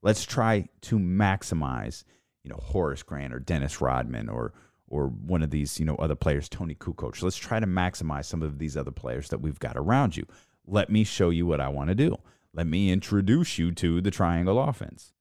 Let's 0.01 0.23
try 0.23 0.69
to 0.81 0.99
maximize, 0.99 2.03
you 2.43 2.49
know, 2.49 2.59
Horace 2.61 3.03
Grant 3.03 3.33
or 3.33 3.39
Dennis 3.39 3.81
Rodman 3.81 4.29
or 4.29 4.53
or 4.87 5.07
one 5.07 5.43
of 5.43 5.49
these, 5.49 5.79
you 5.79 5.85
know, 5.85 5.95
other 5.95 6.15
players, 6.15 6.47
Toni 6.49 6.75
Kukoc. 6.75 7.21
Let's 7.21 7.37
try 7.37 7.59
to 7.59 7.67
maximize 7.67 8.25
some 8.25 8.41
of 8.41 8.59
these 8.59 8.77
other 8.77 8.91
players 8.91 9.29
that 9.29 9.41
we've 9.41 9.59
got 9.59 9.75
around 9.75 10.15
you. 10.15 10.25
Let 10.65 10.89
me 10.89 11.03
show 11.03 11.29
you 11.29 11.45
what 11.45 11.61
I 11.61 11.69
want 11.69 11.89
to 11.89 11.95
do. 11.95 12.17
Let 12.53 12.67
me 12.67 12.91
introduce 12.91 13.57
you 13.57 13.71
to 13.73 14.01
the 14.01 14.11
triangle 14.11 14.59
offense. 14.59 15.13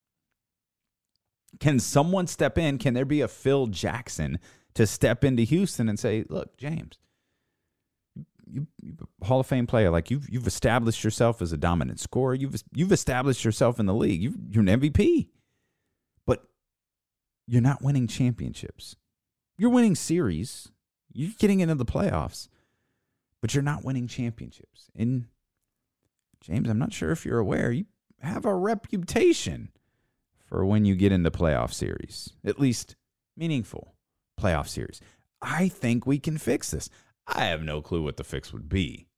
Can 1.60 1.78
someone 1.78 2.26
step 2.26 2.58
in? 2.58 2.78
Can 2.78 2.94
there 2.94 3.04
be 3.04 3.20
a 3.20 3.28
Phil 3.28 3.66
Jackson 3.66 4.38
to 4.74 4.86
step 4.86 5.24
into 5.24 5.42
Houston 5.42 5.88
and 5.88 5.98
say, 5.98 6.24
look, 6.28 6.56
James, 6.58 6.98
you, 8.50 8.66
you 8.80 8.96
Hall 9.22 9.40
of 9.40 9.46
Fame 9.46 9.66
player. 9.66 9.90
Like 9.90 10.10
you've 10.10 10.28
you've 10.28 10.46
established 10.46 11.02
yourself 11.02 11.42
as 11.42 11.52
a 11.52 11.56
dominant 11.56 12.00
scorer. 12.00 12.34
You've 12.34 12.62
you've 12.74 12.92
established 12.92 13.44
yourself 13.44 13.80
in 13.80 13.86
the 13.86 13.94
league. 13.94 14.22
you 14.22 14.34
you're 14.50 14.62
an 14.62 14.80
MVP, 14.80 15.28
but 16.26 16.44
you're 17.46 17.62
not 17.62 17.82
winning 17.82 18.06
championships. 18.06 18.96
You're 19.58 19.70
winning 19.70 19.94
series. 19.94 20.70
You're 21.12 21.32
getting 21.38 21.60
into 21.60 21.74
the 21.74 21.84
playoffs, 21.84 22.48
but 23.40 23.54
you're 23.54 23.62
not 23.62 23.84
winning 23.84 24.06
championships. 24.06 24.90
And 24.94 25.26
James, 26.40 26.68
I'm 26.68 26.78
not 26.78 26.92
sure 26.92 27.10
if 27.10 27.24
you're 27.24 27.38
aware, 27.38 27.72
you 27.72 27.86
have 28.20 28.44
a 28.44 28.54
reputation 28.54 29.70
for 30.44 30.64
when 30.64 30.84
you 30.84 30.94
get 30.94 31.12
into 31.12 31.30
playoff 31.30 31.72
series, 31.72 32.32
at 32.44 32.60
least 32.60 32.96
meaningful 33.36 33.94
playoff 34.40 34.68
series. 34.68 35.00
I 35.40 35.68
think 35.68 36.06
we 36.06 36.18
can 36.18 36.38
fix 36.38 36.70
this. 36.70 36.88
I 37.26 37.46
have 37.46 37.62
no 37.62 37.80
clue 37.80 38.02
what 38.02 38.16
the 38.16 38.24
fix 38.24 38.52
would 38.52 38.68
be. 38.68 39.08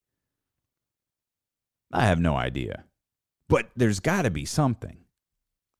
I 1.92 2.06
have 2.06 2.20
no 2.20 2.36
idea. 2.36 2.84
But 3.48 3.70
there's 3.76 4.00
got 4.00 4.22
to 4.22 4.30
be 4.30 4.44
something. 4.44 4.98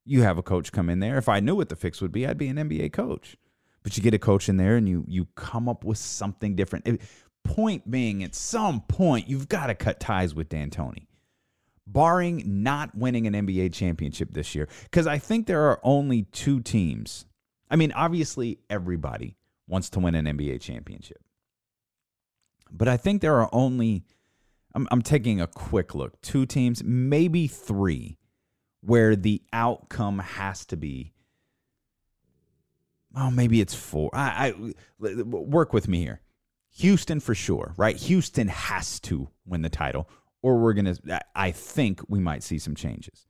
You 0.05 0.23
have 0.23 0.38
a 0.38 0.42
coach 0.42 0.73
come 0.73 0.88
in 0.88 1.01
there. 1.01 1.18
If 1.18 1.29
I 1.29 1.40
knew 1.40 1.55
what 1.55 1.68
the 1.68 1.77
fix 1.77 2.01
would 2.01 2.12
be, 2.12 2.27
I'd 2.27 2.38
be 2.38 2.49
an 2.49 2.57
NBA 2.57 2.92
coach. 2.92 3.37
But 3.88 3.96
you 3.96 4.03
get 4.03 4.12
a 4.12 4.18
coach 4.18 4.51
in 4.51 4.59
there 4.59 4.77
and 4.77 4.87
you 4.87 5.03
you 5.09 5.29
come 5.35 5.66
up 5.66 5.83
with 5.83 5.96
something 5.96 6.55
different. 6.55 7.01
Point 7.42 7.90
being, 7.90 8.22
at 8.22 8.35
some 8.35 8.83
point, 8.83 9.31
you've 9.31 9.48
got 9.48 9.68
to 9.68 9.74
cut 9.74 9.98
ties 9.98 10.35
with 10.35 10.51
D'Antoni, 10.51 11.07
barring 11.87 12.42
not 12.62 12.94
winning 12.94 13.27
an 13.27 13.33
NBA 13.33 13.72
championship 13.72 14.35
this 14.35 14.55
year. 14.55 14.68
Because 14.83 15.07
I 15.07 15.16
think 15.16 15.46
there 15.46 15.62
are 15.70 15.81
only 15.83 16.24
two 16.24 16.61
teams. 16.61 17.24
I 17.70 17.77
mean, 17.77 17.90
obviously, 17.92 18.59
everybody 18.68 19.38
wants 19.66 19.88
to 19.90 20.01
win 20.01 20.14
an 20.14 20.27
NBA 20.27 20.61
championship. 20.61 21.22
But 22.70 22.88
I 22.88 22.98
think 22.98 23.22
there 23.22 23.40
are 23.40 23.48
only, 23.55 24.05
I'm, 24.74 24.87
I'm 24.90 25.01
taking 25.01 25.40
a 25.40 25.46
quick 25.46 25.94
look, 25.94 26.20
two 26.20 26.44
teams, 26.44 26.85
maybe 26.85 27.46
three, 27.46 28.18
where 28.83 29.16
the 29.16 29.40
outcome 29.51 30.18
has 30.18 30.66
to 30.66 30.77
be. 30.77 31.14
Oh, 33.16 33.31
maybe 33.31 33.61
it's 33.61 33.75
four. 33.75 34.11
I, 34.12 34.55
I 35.01 35.12
work 35.25 35.73
with 35.73 35.88
me 35.88 35.99
here. 36.01 36.21
Houston 36.79 37.21
for 37.21 37.35
sure, 37.35 37.75
right? 37.77 37.97
Houston 37.97 38.49
has 38.49 39.01
to 39.01 39.29
win 39.44 39.62
the 39.62 39.68
title, 39.68 40.09
or 40.42 40.59
we're 40.59 40.75
gonna. 40.75 40.97
I 41.35 41.51
think 41.51 42.01
we 42.09 42.21
might 42.21 42.42
see 42.42 42.59
some 42.59 42.75
changes. 42.75 43.27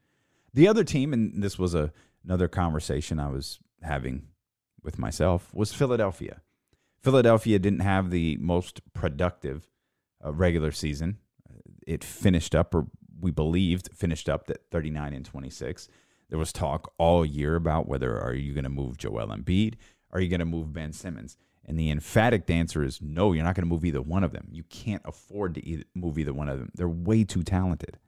The 0.52 0.68
other 0.68 0.84
team, 0.84 1.12
and 1.12 1.42
this 1.42 1.58
was 1.58 1.74
a 1.74 1.92
another 2.24 2.48
conversation 2.48 3.18
I 3.18 3.30
was 3.30 3.58
having 3.82 4.26
with 4.82 4.98
myself, 4.98 5.54
was 5.54 5.72
Philadelphia. 5.72 6.42
Philadelphia 7.00 7.58
didn't 7.58 7.80
have 7.80 8.10
the 8.10 8.36
most 8.38 8.80
productive 8.92 9.70
uh, 10.24 10.32
regular 10.32 10.72
season. 10.72 11.18
It 11.86 12.04
finished 12.04 12.54
up, 12.54 12.74
or 12.74 12.86
we 13.20 13.30
believed 13.30 13.88
finished 13.94 14.28
up 14.28 14.50
at 14.50 14.68
39 14.70 15.14
and 15.14 15.24
26. 15.24 15.88
There 16.28 16.38
was 16.38 16.52
talk 16.52 16.92
all 16.98 17.24
year 17.24 17.56
about 17.56 17.88
whether 17.88 18.18
are 18.20 18.34
you 18.34 18.52
going 18.52 18.64
to 18.64 18.70
move 18.70 18.98
Joel 18.98 19.28
Embiid, 19.28 19.74
are 20.10 20.20
you 20.20 20.28
going 20.28 20.40
to 20.40 20.46
move 20.46 20.72
Ben 20.72 20.92
Simmons, 20.92 21.36
And 21.64 21.78
the 21.78 21.90
emphatic 21.90 22.48
answer 22.50 22.82
is 22.82 23.00
no, 23.00 23.32
you're 23.32 23.44
not 23.44 23.54
going 23.54 23.66
to 23.66 23.72
move 23.72 23.84
either 23.84 24.02
one 24.02 24.24
of 24.24 24.32
them. 24.32 24.48
You 24.50 24.64
can't 24.64 25.02
afford 25.04 25.54
to 25.54 25.66
either, 25.66 25.84
move 25.94 26.18
either 26.18 26.32
one 26.32 26.48
of 26.48 26.58
them. 26.58 26.70
They're 26.74 26.88
way 26.88 27.24
too 27.24 27.42
talented. 27.42 27.98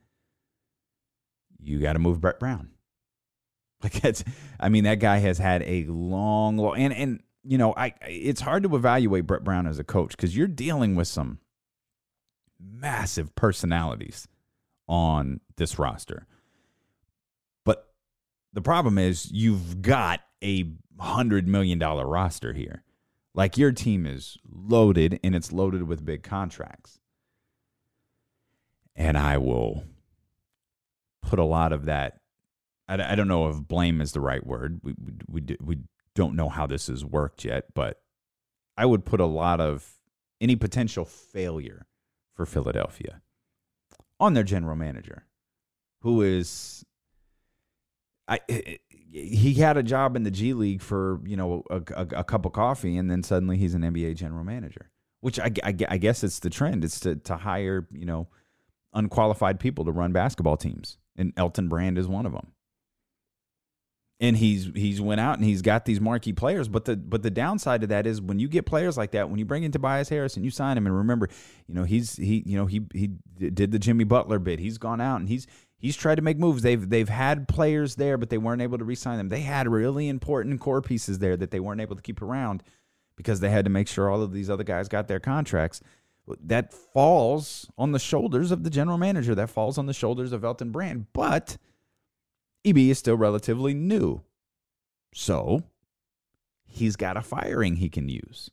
You 1.63 1.79
got 1.79 1.95
to 1.95 1.99
move 1.99 2.21
Brett 2.21 2.41
Brown. 2.41 2.71
Like 3.83 3.95
that's, 3.95 4.23
I 4.59 4.69
mean, 4.69 4.85
that 4.85 4.97
guy 4.97 5.21
has 5.21 5.39
had 5.39 5.63
a 5.63 5.85
long, 5.85 6.59
long, 6.59 6.77
and 6.77 6.93
and 6.93 7.23
you 7.43 7.57
know, 7.57 7.73
I 7.75 7.95
it's 8.03 8.43
hard 8.43 8.63
to 8.65 8.77
evaluate 8.77 9.27
Brett 9.27 9.43
Brown 9.43 9.67
as 9.67 9.79
a 9.79 9.85
coach 9.85 10.11
because 10.11 10.37
you're 10.37 10.47
dealing 10.47 10.97
with 10.97 11.09
some 11.09 11.39
massive 12.61 13.35
personalities 13.35 14.29
on 14.87 15.41
this 15.57 15.79
roster. 15.79 16.27
The 18.53 18.63
problem 18.63 18.99
is 18.99 19.31
you've 19.31 19.83
got 19.83 20.21
a 20.43 20.73
hundred 20.99 21.47
million 21.49 21.79
dollar 21.79 22.07
roster 22.07 22.53
here. 22.53 22.83
Like 23.35 23.57
your 23.57 23.73
team 23.73 24.07
is 24.07 24.39
loaded 24.51 25.21
and 25.23 25.35
it's 25.37 25.53
loaded 25.53 25.85
with 25.85 26.05
big 26.05 26.23
contracts. 26.23 26.99
And 28.97 29.17
I 29.17 29.39
will 29.39 29.85
put 31.23 31.39
a 31.39 31.45
lot 31.45 31.73
of 31.73 31.85
that. 31.85 32.19
I, 32.89 33.13
I 33.13 33.15
don't 33.15 33.29
know 33.29 33.49
if 33.49 33.57
blame 33.57 34.01
is 34.01 34.13
the 34.13 34.21
right 34.21 34.45
word. 34.45 34.81
We, 34.83 34.95
we, 34.99 35.13
we, 35.29 35.57
we 35.61 35.79
don't 36.15 36.35
know 36.35 36.49
how 36.49 36.67
this 36.67 36.89
has 36.89 37.05
worked 37.05 37.45
yet, 37.45 37.73
but 37.73 38.01
I 38.77 38.85
would 38.85 39.05
put 39.05 39.21
a 39.21 39.27
lot 39.27 39.61
of 39.61 39.89
any 40.41 40.57
potential 40.57 41.05
failure 41.05 41.87
for 42.35 42.47
Philadelphia 42.47 43.23
on 44.19 44.35
their 44.35 44.43
general 44.43 44.77
manager, 44.77 45.27
who 46.01 46.21
is 46.23 46.85
I 48.31 48.41
eh, 48.49 48.61
eh, 48.67 48.77
he 49.13 49.55
had 49.55 49.77
a 49.77 49.83
job 49.83 50.17
in 50.17 50.23
the 50.23 50.31
G 50.31 50.55
League 50.55 50.81
for 50.81 51.21
you 51.25 51.37
know 51.37 51.65
a, 51.69 51.83
a, 51.95 52.07
a 52.19 52.25
cup 52.25 52.47
of 52.47 52.53
coffee, 52.53 52.97
and 52.97 53.11
then 53.11 53.23
suddenly 53.23 53.59
he's 53.59 53.75
an 53.75 53.83
NBA 53.83 54.15
general 54.17 54.45
manager. 54.45 54.91
Which 55.21 55.39
I, 55.39 55.51
I, 55.63 55.75
I 55.89 55.99
guess 55.99 56.25
it's 56.25 56.39
the 56.39 56.49
trend. 56.49 56.85
It's 56.85 57.01
to 57.01 57.17
to 57.17 57.37
hire 57.37 57.87
you 57.93 58.07
know 58.07 58.29
unqualified 58.95 59.61
people 59.61 59.85
to 59.85 59.93
run 59.93 60.13
basketball 60.13 60.57
teams, 60.57 60.97
and 61.17 61.35
Elton 61.37 61.69
Brand 61.69 61.99
is 61.99 62.09
one 62.09 62.25
of 62.25 62.33
them 62.33 62.53
and 64.21 64.37
he's 64.37 64.71
he's 64.75 65.01
went 65.01 65.21
out 65.21 65.39
and 65.39 65.45
he's 65.45 65.63
got 65.63 65.87
these 65.87 66.01
marquee 66.01 66.33
players. 66.33 66.69
But 66.69 66.85
the 66.85 66.97
but 66.97 67.23
the 67.23 67.31
downside 67.31 67.81
to 67.81 67.87
that 67.89 68.07
is 68.07 68.21
when 68.21 68.39
you 68.39 68.49
get 68.49 68.67
players 68.67 68.97
like 68.97 69.13
that, 69.13 69.31
when 69.31 69.39
you 69.39 69.47
bring 69.47 69.63
in 69.63 69.73
Tobias 69.73 70.11
Harris 70.11 70.37
and 70.37 70.45
you 70.45 70.51
sign 70.51 70.77
him, 70.77 70.87
and 70.87 70.97
remember, 70.97 71.29
you 71.67 71.75
know 71.75 71.85
he's 71.85 72.17
he 72.17 72.43
you 72.45 72.57
know 72.57 72.67
he 72.67 72.83
he 72.93 73.13
did 73.39 73.73
the 73.73 73.79
Jimmy 73.79 74.05
Butler 74.05 74.39
bit. 74.39 74.59
He's 74.59 74.79
gone 74.79 75.01
out 75.01 75.21
and 75.21 75.29
he's 75.29 75.47
he's 75.81 75.97
tried 75.97 76.17
to 76.17 76.23
make 76.23 76.39
moves. 76.39 76.63
They've 76.63 76.89
they've 76.89 77.09
had 77.09 77.49
players 77.49 77.97
there, 77.97 78.17
but 78.17 78.31
they 78.31 78.39
weren't 78.39 78.63
able 78.63 78.79
to 78.79 78.85
re-sign 78.85 79.19
them. 79.19 79.29
They 79.29 79.41
had 79.41 79.67
really 79.67 80.09
important 80.09 80.61
core 80.61 80.83
pieces 80.83 81.19
there 81.19 81.37
that 81.37 81.51
they 81.51 81.59
weren't 81.59 81.81
able 81.81 81.97
to 81.97 82.03
keep 82.03 82.23
around 82.23 82.63
because 83.17 83.41
they 83.41 83.51
had 83.51 83.65
to 83.65 83.71
make 83.71 83.89
sure 83.89 84.09
all 84.09 84.23
of 84.23 84.33
these 84.33 84.49
other 84.49 84.65
guys 84.65 84.89
got 84.89 85.09
their 85.09 85.21
contracts. 85.21 85.81
That 86.45 86.73
falls 86.73 87.69
on 87.77 87.91
the 87.91 87.99
shoulders 87.99 88.53
of 88.53 88.63
the 88.63 88.71
general 88.71 88.99
manager. 88.99 89.35
That 89.35 89.51
falls 89.51 89.79
on 89.79 89.87
the 89.87 89.93
shoulders 89.93 90.33
of 90.33 90.45
Elton 90.45 90.71
Brand, 90.71 91.07
but 91.13 91.57
EB 92.65 92.79
is 92.79 92.99
still 92.99 93.17
relatively 93.17 93.75
new. 93.75 94.23
So 95.13 95.65
he's 96.69 96.95
got 96.95 97.17
a 97.17 97.23
firing 97.23 97.77
he 97.77 97.89
can 97.89 98.09
use. 98.09 98.51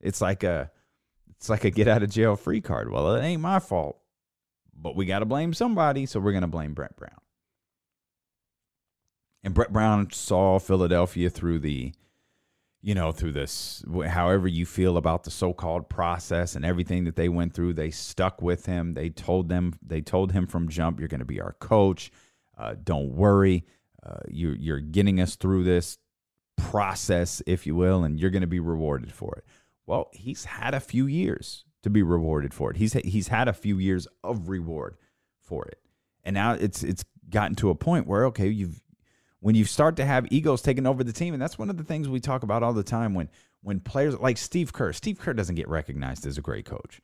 It's 0.00 0.20
like 0.20 0.42
a 0.42 0.72
it's 1.36 1.48
like 1.48 1.64
a 1.64 1.70
get 1.70 1.88
out 1.88 2.02
of 2.02 2.10
jail 2.10 2.34
free 2.34 2.60
card. 2.60 2.90
Well, 2.90 3.14
it 3.14 3.22
ain't 3.22 3.42
my 3.42 3.60
fault. 3.60 4.01
But 4.82 4.96
we 4.96 5.06
got 5.06 5.20
to 5.20 5.26
blame 5.26 5.54
somebody, 5.54 6.06
so 6.06 6.18
we're 6.18 6.32
going 6.32 6.42
to 6.42 6.48
blame 6.48 6.74
Brett 6.74 6.96
Brown. 6.96 7.20
And 9.44 9.54
Brett 9.54 9.72
Brown 9.72 10.10
saw 10.10 10.58
Philadelphia 10.58 11.30
through 11.30 11.60
the 11.60 11.92
you 12.84 12.96
know, 12.96 13.12
through 13.12 13.30
this, 13.30 13.84
however 14.08 14.48
you 14.48 14.66
feel 14.66 14.96
about 14.96 15.22
the 15.22 15.30
so-called 15.30 15.88
process 15.88 16.56
and 16.56 16.64
everything 16.64 17.04
that 17.04 17.14
they 17.14 17.28
went 17.28 17.54
through, 17.54 17.72
they 17.72 17.92
stuck 17.92 18.42
with 18.42 18.66
him. 18.66 18.94
They 18.94 19.08
told 19.08 19.48
them, 19.48 19.74
they 19.86 20.00
told 20.00 20.32
him 20.32 20.48
from 20.48 20.68
jump, 20.68 20.98
"You're 20.98 21.08
going 21.08 21.20
to 21.20 21.24
be 21.24 21.40
our 21.40 21.52
coach. 21.60 22.10
Uh, 22.58 22.74
don't 22.82 23.12
worry. 23.12 23.64
Uh, 24.04 24.18
you, 24.28 24.56
you're 24.58 24.80
getting 24.80 25.20
us 25.20 25.36
through 25.36 25.62
this 25.62 25.98
process, 26.56 27.40
if 27.46 27.68
you 27.68 27.76
will, 27.76 28.02
and 28.02 28.18
you're 28.18 28.30
going 28.30 28.40
to 28.42 28.48
be 28.48 28.58
rewarded 28.58 29.12
for 29.12 29.36
it. 29.36 29.44
Well, 29.86 30.10
he's 30.12 30.44
had 30.44 30.74
a 30.74 30.80
few 30.80 31.06
years 31.06 31.64
to 31.82 31.90
be 31.90 32.02
rewarded 32.02 32.54
for 32.54 32.70
it. 32.70 32.76
He's 32.76 32.92
he's 32.92 33.28
had 33.28 33.48
a 33.48 33.52
few 33.52 33.78
years 33.78 34.06
of 34.22 34.48
reward 34.48 34.96
for 35.40 35.64
it, 35.66 35.78
and 36.24 36.34
now 36.34 36.52
it's 36.52 36.82
it's 36.82 37.04
gotten 37.28 37.54
to 37.56 37.70
a 37.70 37.74
point 37.74 38.06
where 38.06 38.26
okay, 38.26 38.48
you've 38.48 38.82
when 39.40 39.54
you 39.56 39.64
start 39.64 39.96
to 39.96 40.04
have 40.04 40.30
egos 40.30 40.62
taking 40.62 40.86
over 40.86 41.02
the 41.02 41.12
team, 41.12 41.34
and 41.34 41.42
that's 41.42 41.58
one 41.58 41.68
of 41.68 41.76
the 41.76 41.84
things 41.84 42.08
we 42.08 42.20
talk 42.20 42.44
about 42.44 42.62
all 42.62 42.72
the 42.72 42.84
time 42.84 43.14
when 43.14 43.28
when 43.62 43.80
players 43.80 44.16
like 44.18 44.38
Steve 44.38 44.72
Kerr, 44.72 44.92
Steve 44.92 45.18
Kerr 45.18 45.32
doesn't 45.32 45.56
get 45.56 45.68
recognized 45.68 46.26
as 46.26 46.38
a 46.38 46.42
great 46.42 46.64
coach 46.64 47.00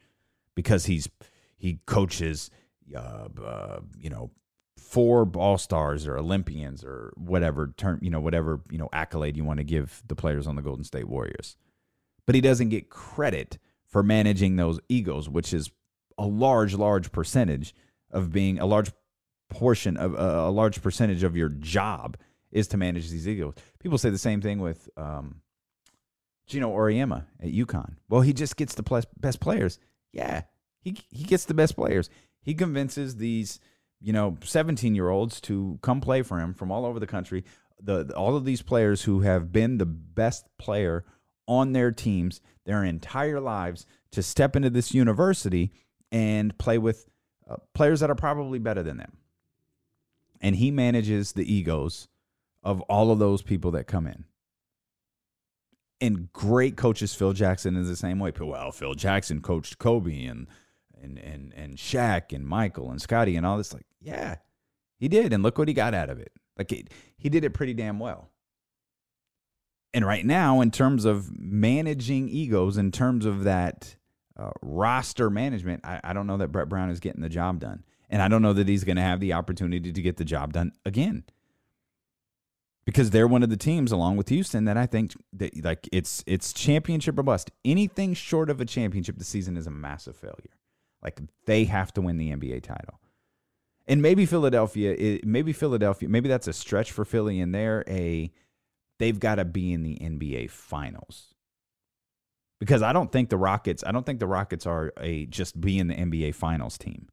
because 0.55 0.87
he's 0.87 1.09
he 1.57 1.81
coaches, 1.87 2.51
uh, 2.97 3.29
uh, 3.45 3.81
you 3.99 4.11
know, 4.11 4.31
four 4.77 5.29
all 5.35 5.59
stars 5.59 6.07
or 6.07 6.17
Olympians 6.17 6.85
or 6.85 7.13
whatever 7.17 7.75
term, 7.77 7.99
you 8.03 8.11
know, 8.11 8.21
whatever, 8.21 8.61
you 8.71 8.79
know, 8.79 8.89
accolade 8.93 9.37
you 9.37 9.45
want 9.45 9.59
to 9.59 9.65
give 9.65 10.03
the 10.07 10.15
players 10.15 10.47
on 10.47 10.57
the 10.57 10.63
Golden 10.63 10.85
State 10.85 11.09
Warriors. 11.09 11.57
But 12.27 12.35
he 12.35 12.41
doesn't 12.41 12.69
get 12.69 12.91
credit 12.91 13.59
for 13.89 14.03
managing 14.03 14.57
those 14.57 14.81
egos, 14.89 15.29
which 15.29 15.53
is 15.53 15.71
a 16.17 16.27
large, 16.27 16.75
large 16.75 17.11
percentage 17.13 17.75
of 18.11 18.33
being 18.33 18.59
a 18.59 18.67
large 18.67 18.91
portion 19.49 19.97
of 19.97 20.15
uh, 20.15 20.49
a 20.49 20.51
large 20.51 20.83
percentage 20.83 21.23
of 21.23 21.37
your 21.37 21.49
job 21.49 22.17
is 22.51 22.69
to 22.69 22.77
manage 22.77 23.11
these 23.11 23.27
egos. 23.27 23.55
People 23.79 23.99
say 23.99 24.11
the 24.11 24.19
same 24.19 24.41
thing 24.41 24.61
with 24.61 24.89
um, 24.97 25.41
Geno 26.47 26.71
Auriemma 26.71 27.25
at 27.41 27.51
UConn. 27.51 27.97
Well, 28.09 28.21
he 28.23 28.33
just 28.33 28.57
gets 28.57 28.75
the 28.75 29.07
best 29.19 29.41
players. 29.41 29.79
Yeah, 30.13 30.43
he 30.81 30.97
he 31.11 31.25
gets 31.25 31.45
the 31.45 31.55
best 31.55 31.77
players. 31.77 32.11
He 32.43 32.55
convinces 32.55 33.17
these 33.17 33.61
you 34.01 34.13
know, 34.13 34.37
17 34.43 34.95
year 34.95 35.09
olds 35.09 35.41
to 35.43 35.79
come 35.83 36.01
play 36.01 36.23
for 36.23 36.39
him 36.39 36.55
from 36.55 36.71
all 36.71 36.85
over 36.85 37.01
the 37.01 37.07
country. 37.07 37.45
The, 37.81 38.13
all 38.17 38.37
of 38.37 38.45
these 38.45 38.63
players 38.63 39.03
who 39.03 39.21
have 39.21 39.53
been 39.53 39.79
the 39.79 39.87
best 39.87 40.47
player 40.59 41.05
on 41.49 41.73
their 41.73 41.91
teams 41.91 42.41
their 42.69 42.85
entire 42.85 43.41
lives 43.41 43.87
to 44.13 44.23
step 44.23 44.55
into 44.55 44.69
this 44.69 44.93
university 44.93 45.73
and 46.13 46.57
play 46.59 46.77
with 46.77 47.09
uh, 47.49 47.57
players 47.75 48.01
that 48.01 48.11
are 48.11 48.15
probably 48.15 48.59
better 48.59 48.83
than 48.83 48.99
them. 48.99 49.17
And 50.41 50.55
he 50.55 50.71
manages 50.71 51.33
the 51.33 51.51
egos 51.51 52.09
of 52.63 52.83
all 52.83 53.11
of 53.11 53.19
those 53.19 53.41
people 53.41 53.71
that 53.73 53.87
come 53.87 54.07
in. 54.07 54.25
And 56.01 56.33
great 56.33 56.77
coaches, 56.77 57.15
Phil 57.15 57.33
Jackson 57.33 57.75
is 57.75 57.89
the 57.89 57.97
same 57.97 58.19
way. 58.19 58.33
Well, 58.39 58.71
Phil 58.71 58.95
Jackson 58.95 59.41
coached 59.41 59.79
Kobe 59.79 60.27
and 60.27 60.47
and 61.03 61.19
and 61.19 61.53
and 61.55 61.77
Shaq 61.77 62.33
and 62.33 62.47
Michael 62.47 62.91
and 62.91 63.01
Scottie 63.01 63.35
and 63.35 63.45
all 63.45 63.57
this. 63.57 63.73
Like, 63.73 63.87
yeah, 64.01 64.37
he 64.99 65.09
did, 65.09 65.33
and 65.33 65.43
look 65.43 65.59
what 65.59 65.67
he 65.69 65.75
got 65.75 65.95
out 65.95 66.11
of 66.11 66.21
it. 66.21 66.33
Like, 66.57 66.71
it, 66.71 66.93
he 67.17 67.29
did 67.29 67.45
it 67.45 67.51
pretty 67.55 67.75
damn 67.75 67.99
well. 67.99 68.31
And 69.95 70.07
right 70.07 70.25
now, 70.25 70.61
in 70.61 70.71
terms 70.71 71.05
of 71.05 71.39
managing 71.39 72.29
egos, 72.29 72.77
in 72.77 72.93
terms 72.93 73.25
of 73.25 73.45
that 73.45 73.97
uh, 74.37 74.51
roster 74.61 75.31
management, 75.31 75.85
I, 75.85 76.01
I 76.05 76.13
don't 76.13 76.27
know 76.27 76.37
that 76.37 76.49
Brett 76.49 76.69
Brown 76.69 76.91
is 76.91 77.01
getting 77.01 77.23
the 77.23 77.29
job 77.29 77.59
done, 77.61 77.85
and 78.11 78.21
I 78.21 78.29
don't 78.29 78.43
know 78.43 78.53
that 78.53 78.69
he's 78.69 78.85
going 78.85 78.97
to 78.97 79.03
have 79.03 79.21
the 79.21 79.33
opportunity 79.33 79.93
to 79.93 80.03
get 80.03 80.17
the 80.17 80.25
job 80.25 80.53
done 80.53 80.73
again 80.85 81.25
because 82.89 83.11
they're 83.11 83.29
one 83.29 83.43
of 83.43 83.51
the 83.51 83.57
teams 83.59 83.93
along 83.93 84.17
with 84.17 84.31
Houston 84.31 84.65
that 84.65 84.79
I 84.79 84.87
think 84.87 85.13
that 85.35 85.63
like 85.63 85.87
it's 85.93 86.25
it's 86.27 86.55
championship 86.55 87.19
or 87.19 87.23
bust. 87.23 87.51
Anything 87.63 88.15
short 88.15 88.49
of 88.49 88.63
a 88.63 88.65
championship 88.65 89.19
this 89.19 89.29
season 89.29 89.59
is 89.59 89.67
a 89.67 89.71
massive 89.71 90.17
failure. 90.17 90.57
Like 91.03 91.21
they 91.45 91.65
have 91.65 91.93
to 91.93 92.01
win 92.01 92.17
the 92.17 92.31
NBA 92.31 92.63
title. 92.63 92.99
And 93.87 94.01
maybe 94.01 94.25
Philadelphia, 94.25 95.19
maybe 95.23 95.53
Philadelphia, 95.53 96.09
maybe 96.09 96.31
that's 96.31 96.49
a 96.49 96.53
stretch 96.55 96.91
for 96.91 97.05
Philly, 97.05 97.41
and 97.41 97.55
they're 97.55 97.85
a 97.89 98.33
they've 98.99 99.19
got 99.19 99.37
to 99.37 99.45
be 99.45 99.73
in 99.73 99.83
the 99.83 99.97
NBA 99.97 100.51
Finals 100.51 101.35
because 102.61 102.83
I 102.83 102.93
don't 102.93 103.11
think 103.11 103.31
the 103.31 103.37
Rockets, 103.37 103.85
I 103.87 103.93
don't 103.93 104.05
think 104.05 104.21
the 104.21 104.27
Rockets 104.27 104.67
are 104.67 104.93
a 104.99 105.27
just 105.27 105.61
be 105.61 105.79
in 105.79 105.89
the 105.89 105.95
NBA 105.95 106.35
Finals 106.35 106.79
team. 106.79 107.09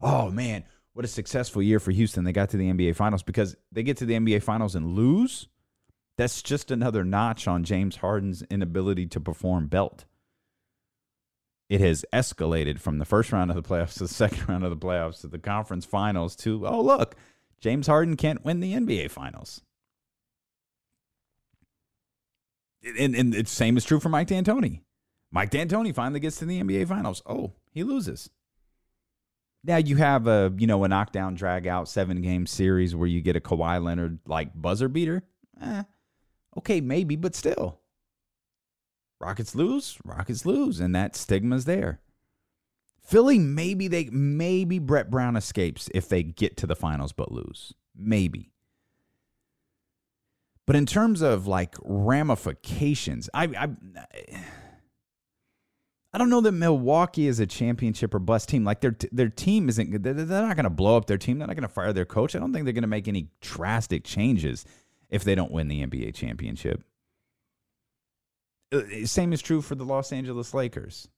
Oh 0.00 0.30
man, 0.30 0.64
what 0.92 1.04
a 1.04 1.08
successful 1.08 1.62
year 1.62 1.80
for 1.80 1.90
Houston! 1.90 2.24
They 2.24 2.32
got 2.32 2.50
to 2.50 2.56
the 2.56 2.70
NBA 2.70 2.96
Finals 2.96 3.22
because 3.22 3.56
they 3.72 3.82
get 3.82 3.96
to 3.98 4.06
the 4.06 4.14
NBA 4.14 4.42
Finals 4.42 4.74
and 4.74 4.94
lose. 4.94 5.48
That's 6.16 6.42
just 6.42 6.70
another 6.70 7.04
notch 7.04 7.46
on 7.46 7.62
James 7.62 7.96
Harden's 7.96 8.42
inability 8.50 9.06
to 9.06 9.20
perform 9.20 9.68
belt 9.68 10.04
it 11.68 11.80
has 11.80 12.04
escalated 12.12 12.78
from 12.78 12.98
the 12.98 13.04
first 13.04 13.30
round 13.30 13.50
of 13.50 13.56
the 13.56 13.62
playoffs 13.62 13.94
to 13.94 14.00
the 14.00 14.08
second 14.08 14.48
round 14.48 14.64
of 14.64 14.70
the 14.70 14.86
playoffs 14.86 15.20
to 15.20 15.28
the 15.28 15.38
conference 15.38 15.84
finals 15.84 16.34
to, 16.36 16.66
oh, 16.66 16.80
look, 16.80 17.14
James 17.60 17.86
Harden 17.86 18.16
can't 18.16 18.44
win 18.44 18.60
the 18.60 18.74
NBA 18.74 19.10
finals. 19.10 19.62
And, 22.82 23.14
and 23.14 23.32
the 23.32 23.44
same 23.46 23.76
is 23.76 23.84
true 23.84 24.00
for 24.00 24.08
Mike 24.08 24.28
D'Antoni. 24.28 24.82
Mike 25.30 25.50
D'Antoni 25.50 25.94
finally 25.94 26.20
gets 26.20 26.36
to 26.38 26.46
the 26.46 26.62
NBA 26.62 26.88
finals. 26.88 27.22
Oh, 27.26 27.52
he 27.72 27.82
loses. 27.82 28.30
Now 29.64 29.76
you 29.76 29.96
have 29.96 30.26
a, 30.26 30.52
you 30.56 30.66
know, 30.66 30.84
a 30.84 30.88
knockdown, 30.88 31.34
drag 31.34 31.66
out 31.66 31.88
seven 31.88 32.22
game 32.22 32.46
series 32.46 32.94
where 32.94 33.08
you 33.08 33.20
get 33.20 33.36
a 33.36 33.40
Kawhi 33.40 33.82
Leonard 33.82 34.20
like 34.26 34.50
buzzer 34.54 34.88
beater. 34.88 35.24
Eh, 35.60 35.82
okay, 36.58 36.80
maybe, 36.80 37.16
but 37.16 37.34
still. 37.34 37.80
Rockets 39.20 39.54
lose, 39.54 39.98
Rockets 40.04 40.46
lose, 40.46 40.78
and 40.78 40.94
that 40.94 41.16
stigma's 41.16 41.64
there. 41.64 42.00
Philly, 43.00 43.38
maybe 43.38 43.88
they 43.88 44.04
maybe 44.12 44.78
Brett 44.78 45.10
Brown 45.10 45.34
escapes 45.34 45.88
if 45.92 46.08
they 46.08 46.22
get 46.22 46.56
to 46.58 46.66
the 46.66 46.76
finals 46.76 47.12
but 47.12 47.32
lose. 47.32 47.74
Maybe. 47.96 48.52
But 50.68 50.76
in 50.76 50.84
terms 50.84 51.22
of 51.22 51.46
like 51.46 51.76
ramifications, 51.82 53.30
I 53.32 53.44
I 53.44 53.70
I 56.12 56.18
don't 56.18 56.28
know 56.28 56.42
that 56.42 56.52
Milwaukee 56.52 57.26
is 57.26 57.40
a 57.40 57.46
championship 57.46 58.12
or 58.12 58.18
bust 58.18 58.50
team. 58.50 58.64
Like 58.64 58.82
their 58.82 58.94
their 59.10 59.30
team 59.30 59.70
isn't 59.70 60.02
they're 60.02 60.14
not 60.14 60.56
going 60.56 60.64
to 60.64 60.70
blow 60.70 60.98
up 60.98 61.06
their 61.06 61.16
team. 61.16 61.38
They're 61.38 61.46
not 61.46 61.56
going 61.56 61.66
to 61.66 61.72
fire 61.72 61.94
their 61.94 62.04
coach. 62.04 62.36
I 62.36 62.38
don't 62.38 62.52
think 62.52 62.66
they're 62.66 62.74
going 62.74 62.82
to 62.82 62.86
make 62.86 63.08
any 63.08 63.30
drastic 63.40 64.04
changes 64.04 64.66
if 65.08 65.24
they 65.24 65.34
don't 65.34 65.50
win 65.50 65.68
the 65.68 65.86
NBA 65.86 66.14
championship. 66.14 66.84
Uh, 68.70 68.82
same 69.06 69.32
is 69.32 69.40
true 69.40 69.62
for 69.62 69.74
the 69.74 69.86
Los 69.86 70.12
Angeles 70.12 70.52
Lakers. 70.52 71.08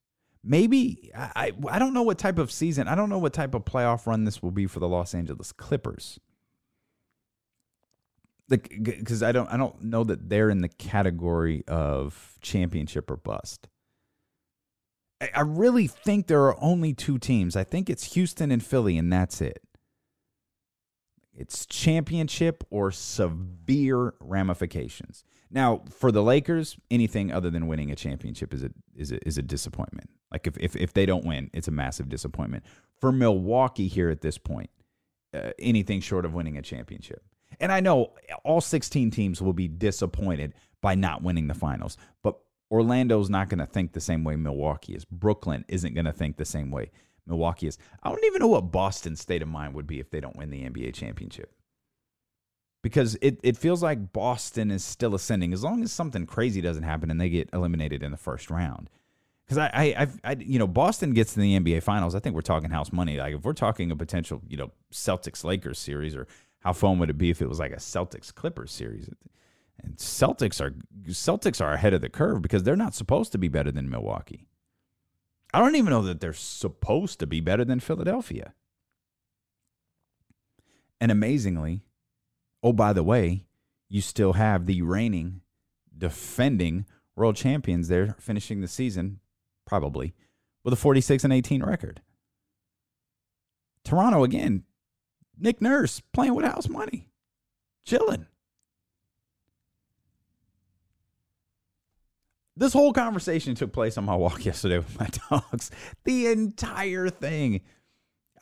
Maybe 0.45 1.11
I, 1.13 1.51
I 1.69 1.81
don't 1.81 1.93
know 1.93 2.03
what 2.03 2.19
type 2.19 2.39
of 2.39 2.53
season. 2.53 2.87
I 2.87 2.95
don't 2.95 3.09
know 3.09 3.19
what 3.19 3.33
type 3.33 3.57
of 3.57 3.65
playoff 3.65 4.07
run 4.07 4.23
this 4.23 4.45
will 4.45 4.53
be 4.53 4.69
for 4.69 4.79
the 4.79 4.89
Los 4.89 5.13
Angeles 5.13 5.51
Clippers. 5.51 6.21
Because 8.51 9.23
I 9.23 9.33
don't 9.33 9.49
I 9.49 9.57
don't 9.57 9.83
know 9.83 10.05
that 10.05 10.29
they're 10.29 10.51
in 10.51 10.61
the 10.61 10.69
category 10.69 11.65
of 11.67 12.37
championship 12.43 13.11
or 13.11 13.17
bust. 13.17 13.69
I 15.35 15.43
really 15.43 15.87
think 15.87 16.27
there 16.27 16.45
are 16.45 16.57
only 16.63 16.95
two 16.95 17.19
teams. 17.19 17.55
I 17.55 17.63
think 17.63 17.91
it's 17.91 18.15
Houston 18.15 18.51
and 18.51 18.63
Philly, 18.63 18.97
and 18.97 19.13
that's 19.13 19.41
it. 19.41 19.63
It's 21.33 21.65
championship 21.67 22.65
or 22.71 22.91
severe 22.91 24.15
ramifications. 24.19 25.25
Now, 25.51 25.83
for 25.91 26.11
the 26.11 26.23
Lakers, 26.23 26.77
anything 26.91 27.33
other 27.33 27.51
than 27.51 27.67
winning 27.67 27.91
a 27.91 27.97
championship 27.97 28.55
is 28.55 28.63
a 28.63 28.71
is 28.95 29.13
a, 29.13 29.27
is 29.27 29.39
a 29.39 29.43
disappointment. 29.43 30.11
Like 30.33 30.47
if, 30.47 30.57
if 30.59 30.77
if 30.77 30.93
they 30.93 31.07
don't 31.07 31.25
win, 31.25 31.51
it's 31.53 31.69
a 31.69 31.73
massive 31.73 32.09
disappointment. 32.09 32.65
For 33.01 33.13
Milwaukee 33.13 33.89
here 33.89 34.11
at 34.11 34.21
this 34.21 34.39
point, 34.39 34.71
uh, 35.35 35.51
anything 35.59 36.01
short 36.01 36.25
of 36.25 36.35
winning 36.35 36.57
a 36.57 36.63
championship. 36.63 37.23
And 37.59 37.73
I 37.73 37.81
know 37.81 38.13
all 38.45 38.61
16 38.61 39.11
teams 39.11 39.43
will 39.43 39.53
be 39.53 39.69
disappointed 39.69 40.55
by 40.81 40.95
not 40.95 41.23
winning 41.23 41.49
the 41.49 41.55
finals, 41.55 41.97
but 42.23 42.39
Orlando's 42.71 43.29
not 43.29 43.49
going 43.49 43.59
to 43.59 43.67
think 43.67 43.93
the 43.93 44.01
same 44.01 44.25
way 44.25 44.37
Milwaukee 44.37 44.95
is. 44.95 45.05
Brooklyn 45.05 45.65
isn't 45.69 45.95
going 45.95 46.05
to 46.05 46.13
think 46.13 46.37
the 46.37 46.45
same 46.45 46.71
way 46.71 46.91
Milwaukee 47.27 47.67
is. 47.67 47.79
I 48.03 48.11
don't 48.11 48.25
even 48.25 48.41
know 48.41 48.49
what 48.49 48.73
Boston's 48.73 49.21
state 49.21 49.43
of 49.43 49.49
mind 49.49 49.75
would 49.75 49.87
be 49.87 49.99
if 49.99 50.11
they 50.11 50.21
don't 50.21 50.37
win 50.37 50.51
the 50.51 50.63
NBA 50.63 50.95
championship. 50.95 51.53
Because 52.83 53.19
it, 53.21 53.39
it 53.43 53.59
feels 53.59 53.83
like 53.83 54.13
Boston 54.13 54.71
is 54.71 54.83
still 54.83 55.15
ascending 55.15 55.53
as 55.53 55.63
long 55.63 55.83
as 55.83 55.93
something 55.93 56.25
crazy 56.25 56.63
doesn't 56.63 56.85
happen 56.85 57.11
and 57.11 57.21
they 57.21 57.29
get 57.29 57.51
eliminated 57.53 58.03
in 58.03 58.11
the 58.11 58.17
first 58.17 58.51
round. 58.51 58.89
Because 59.45 59.59
I, 59.59 59.71
I, 59.75 59.95
I've, 59.99 60.21
I, 60.23 60.37
you 60.39 60.59
know, 60.59 60.69
Boston 60.69 61.13
gets 61.13 61.35
to 61.35 61.41
the 61.41 61.59
NBA 61.59 61.83
Finals. 61.83 62.15
I 62.15 62.21
think 62.21 62.35
we're 62.37 62.41
talking 62.41 62.71
house 62.71 62.93
money. 62.93 63.19
Like 63.19 63.35
if 63.35 63.43
we're 63.43 63.53
talking 63.53 63.91
a 63.91 63.97
potential, 63.97 64.41
you 64.49 64.57
know, 64.57 64.71
Celtics 64.93 65.45
Lakers 65.45 65.79
series, 65.79 66.15
or 66.15 66.29
how 66.61 66.73
fun 66.73 66.99
would 66.99 67.11
it 67.11 67.19
be 67.19 67.31
if 67.31 67.43
it 67.43 67.49
was 67.49 67.59
like 67.59 67.73
a 67.73 67.77
Celtics 67.77 68.35
Clippers 68.35 68.71
series? 68.71 69.09
And 69.83 69.97
Celtics 69.97 70.61
are 70.61 70.75
Celtics 71.09 71.61
are 71.61 71.73
ahead 71.73 71.95
of 71.95 72.03
the 72.03 72.09
curve 72.09 72.43
because 72.43 72.63
they're 72.63 72.77
not 72.77 72.95
supposed 72.95 73.33
to 73.33 73.39
be 73.39 73.49
better 73.49 73.73
than 73.73 73.91
Milwaukee. 73.91 74.47
I 75.53 75.59
don't 75.59 75.77
even 75.77 75.91
know 75.91 76.03
that 76.03 76.21
they're 76.21 76.33
supposed 76.33 77.19
to 77.21 77.27
be 77.27 77.41
better 77.41 77.65
than 77.65 77.81
Philadelphia. 77.81 78.55
And 81.01 81.11
amazingly, 81.11 81.83
oh 82.63 82.73
by 82.73 82.93
the 82.93 83.03
way, 83.03 83.47
you 83.89 84.01
still 84.01 84.35
have 84.35 84.67
the 84.67 84.83
reigning 84.83 85.41
defending 85.97 86.87
world 87.17 87.37
champions 87.37 87.89
there 87.89 88.17
finishing 88.19 88.61
the 88.61 88.69
season 88.69 89.21
probably 89.67 90.15
with 90.63 90.75
a 90.75 90.77
46 90.77 91.25
and 91.25 91.33
18 91.33 91.63
record. 91.63 92.03
Toronto 93.85 94.25
again, 94.25 94.65
Nick 95.41 95.61
Nurse 95.61 96.01
playing 96.13 96.35
with 96.35 96.45
house 96.45 96.69
money. 96.69 97.09
Chilling. 97.85 98.27
This 102.57 102.75
whole 102.75 102.93
conversation 102.93 103.55
took 103.55 103.73
place 103.73 103.97
on 103.97 104.05
my 104.05 104.15
walk 104.15 104.45
yesterday 104.45 104.79
with 104.79 104.99
my 104.99 105.09
dogs. 105.31 105.71
The 106.05 106.27
entire 106.27 107.09
thing. 107.09 107.63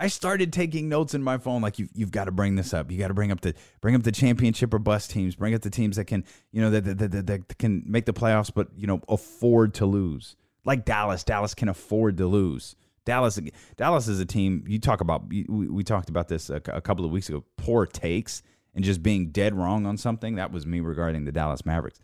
I 0.00 0.06
started 0.06 0.52
taking 0.52 0.88
notes 0.88 1.14
in 1.14 1.24
my 1.24 1.38
phone 1.38 1.60
like 1.60 1.80
you 1.80 1.88
you've 1.92 2.12
got 2.12 2.26
to 2.26 2.32
bring 2.32 2.54
this 2.54 2.72
up. 2.72 2.90
You 2.90 2.98
got 2.98 3.08
to 3.08 3.14
bring 3.14 3.32
up 3.32 3.40
the 3.40 3.54
bring 3.80 3.96
up 3.96 4.04
the 4.04 4.12
championship 4.12 4.72
or 4.72 4.78
bust 4.78 5.10
teams. 5.10 5.34
Bring 5.34 5.54
up 5.54 5.62
the 5.62 5.70
teams 5.70 5.96
that 5.96 6.04
can, 6.04 6.24
you 6.52 6.60
know, 6.60 6.70
that, 6.70 6.98
that, 6.98 7.10
that, 7.10 7.26
that 7.26 7.58
can 7.58 7.82
make 7.86 8.06
the 8.06 8.12
playoffs 8.12 8.52
but, 8.52 8.68
you 8.76 8.86
know, 8.86 9.00
afford 9.08 9.74
to 9.74 9.86
lose. 9.86 10.36
Like 10.64 10.84
Dallas, 10.84 11.24
Dallas 11.24 11.54
can 11.54 11.68
afford 11.68 12.16
to 12.18 12.26
lose. 12.26 12.76
Dallas 13.04 13.38
Dallas 13.76 14.08
is 14.08 14.20
a 14.20 14.26
team 14.26 14.64
you 14.66 14.78
talk 14.78 15.00
about 15.00 15.28
we, 15.28 15.44
we 15.44 15.82
talked 15.82 16.08
about 16.08 16.28
this 16.28 16.50
a, 16.50 16.60
a 16.66 16.80
couple 16.80 17.04
of 17.04 17.10
weeks 17.10 17.28
ago. 17.28 17.44
Poor 17.56 17.86
takes 17.86 18.42
and 18.74 18.84
just 18.84 19.02
being 19.02 19.30
dead 19.30 19.54
wrong 19.54 19.86
on 19.86 19.96
something. 19.96 20.36
That 20.36 20.52
was 20.52 20.66
me 20.66 20.80
regarding 20.80 21.24
the 21.24 21.32
Dallas 21.32 21.66
Mavericks. 21.66 21.98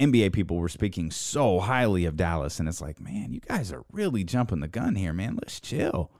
NBA 0.00 0.32
people 0.32 0.56
were 0.56 0.68
speaking 0.68 1.10
so 1.10 1.60
highly 1.60 2.06
of 2.06 2.16
Dallas, 2.16 2.58
and 2.58 2.68
it's 2.68 2.80
like, 2.80 3.00
man, 3.00 3.32
you 3.32 3.40
guys 3.40 3.72
are 3.72 3.84
really 3.92 4.24
jumping 4.24 4.58
the 4.60 4.68
gun 4.68 4.96
here, 4.96 5.12
man. 5.12 5.38
Let's 5.40 5.60
chill. 5.60 6.10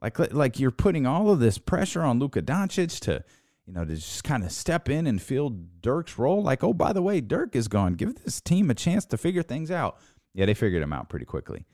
Like, 0.00 0.32
like 0.32 0.60
you're 0.60 0.70
putting 0.70 1.06
all 1.06 1.30
of 1.30 1.40
this 1.40 1.58
pressure 1.58 2.02
on 2.02 2.18
Luka 2.20 2.40
Doncic 2.40 3.00
to, 3.00 3.24
you 3.66 3.72
know, 3.72 3.84
to 3.84 3.96
just 3.96 4.22
kind 4.22 4.44
of 4.44 4.52
step 4.52 4.88
in 4.88 5.06
and 5.06 5.20
fill 5.20 5.56
Dirk's 5.80 6.18
role. 6.18 6.42
Like, 6.42 6.62
oh, 6.62 6.72
by 6.72 6.92
the 6.92 7.02
way, 7.02 7.20
Dirk 7.20 7.56
is 7.56 7.66
gone. 7.66 7.94
Give 7.94 8.14
this 8.22 8.40
team 8.40 8.70
a 8.70 8.74
chance 8.74 9.04
to 9.06 9.16
figure 9.16 9.42
things 9.42 9.70
out. 9.70 9.98
Yeah, 10.34 10.46
they 10.46 10.54
figured 10.54 10.82
him 10.82 10.92
out 10.92 11.08
pretty 11.08 11.26
quickly. 11.26 11.64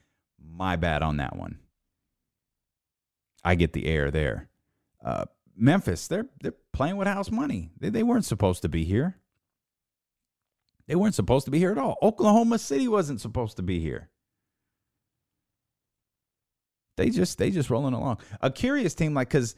My 0.42 0.76
bad 0.76 1.03
on 1.03 1.18
that 1.18 1.37
one. 1.37 1.59
I 3.44 3.55
get 3.55 3.72
the 3.72 3.87
air 3.87 4.11
there. 4.11 4.48
Uh, 5.05 5.24
Memphis, 5.57 6.09
they're 6.09 6.26
they're 6.42 6.55
playing 6.72 6.96
with 6.96 7.09
house 7.09 7.31
money. 7.31 7.70
They, 7.79 7.90
they 7.90 8.03
weren't 8.03 8.24
supposed 8.24 8.62
to 8.62 8.68
be 8.68 8.85
here. 8.85 9.16
They 10.87 10.96
weren't 10.96 11.14
supposed 11.14 11.44
to 11.44 11.50
be 11.50 11.59
here 11.59 11.70
at 11.70 11.79
all. 11.79 11.96
Oklahoma 12.03 12.59
City 12.59 12.88
wasn't 12.88 13.20
supposed 13.20 13.57
to 13.57 13.62
be 13.62 13.81
here. 13.81 14.11
They 16.96 17.11
just 17.11 17.38
they 17.38 17.50
just 17.50 17.70
rolling 17.70 17.94
along. 17.94 18.18
A 18.40 18.50
curious 18.50 18.94
team 18.94 19.14
like 19.14 19.31
cuz 19.31 19.55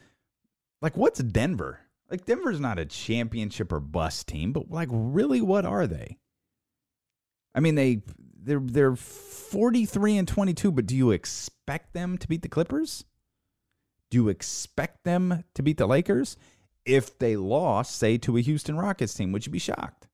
like 0.81 0.95
what's 0.95 1.19
Denver? 1.19 1.79
Like 2.09 2.25
Denver's 2.25 2.59
not 2.59 2.79
a 2.79 2.85
championship 2.85 3.71
or 3.71 3.79
bust 3.79 4.27
team, 4.27 4.53
but 4.53 4.69
like 4.69 4.89
really 4.91 5.41
what 5.41 5.65
are 5.65 5.87
they? 5.87 6.19
I 7.55 7.59
mean 7.59 7.75
they 7.75 8.03
they're 8.37 8.61
they're 8.61 8.95
43 9.53 10.17
and 10.17 10.27
22, 10.27 10.71
but 10.71 10.87
do 10.87 10.95
you 10.95 11.11
expect 11.11 11.93
them 11.93 12.17
to 12.17 12.27
beat 12.27 12.41
the 12.41 12.49
Clippers? 12.49 13.05
Do 14.09 14.17
you 14.17 14.27
expect 14.27 15.03
them 15.03 15.43
to 15.53 15.61
beat 15.61 15.77
the 15.77 15.85
Lakers? 15.85 16.37
If 16.85 17.19
they 17.19 17.35
lost, 17.35 17.95
say, 17.95 18.17
to 18.17 18.35
a 18.35 18.41
Houston 18.41 18.77
Rockets 18.77 19.13
team, 19.13 19.31
would 19.31 19.45
you 19.45 19.51
be 19.51 19.59
shocked? 19.59 20.07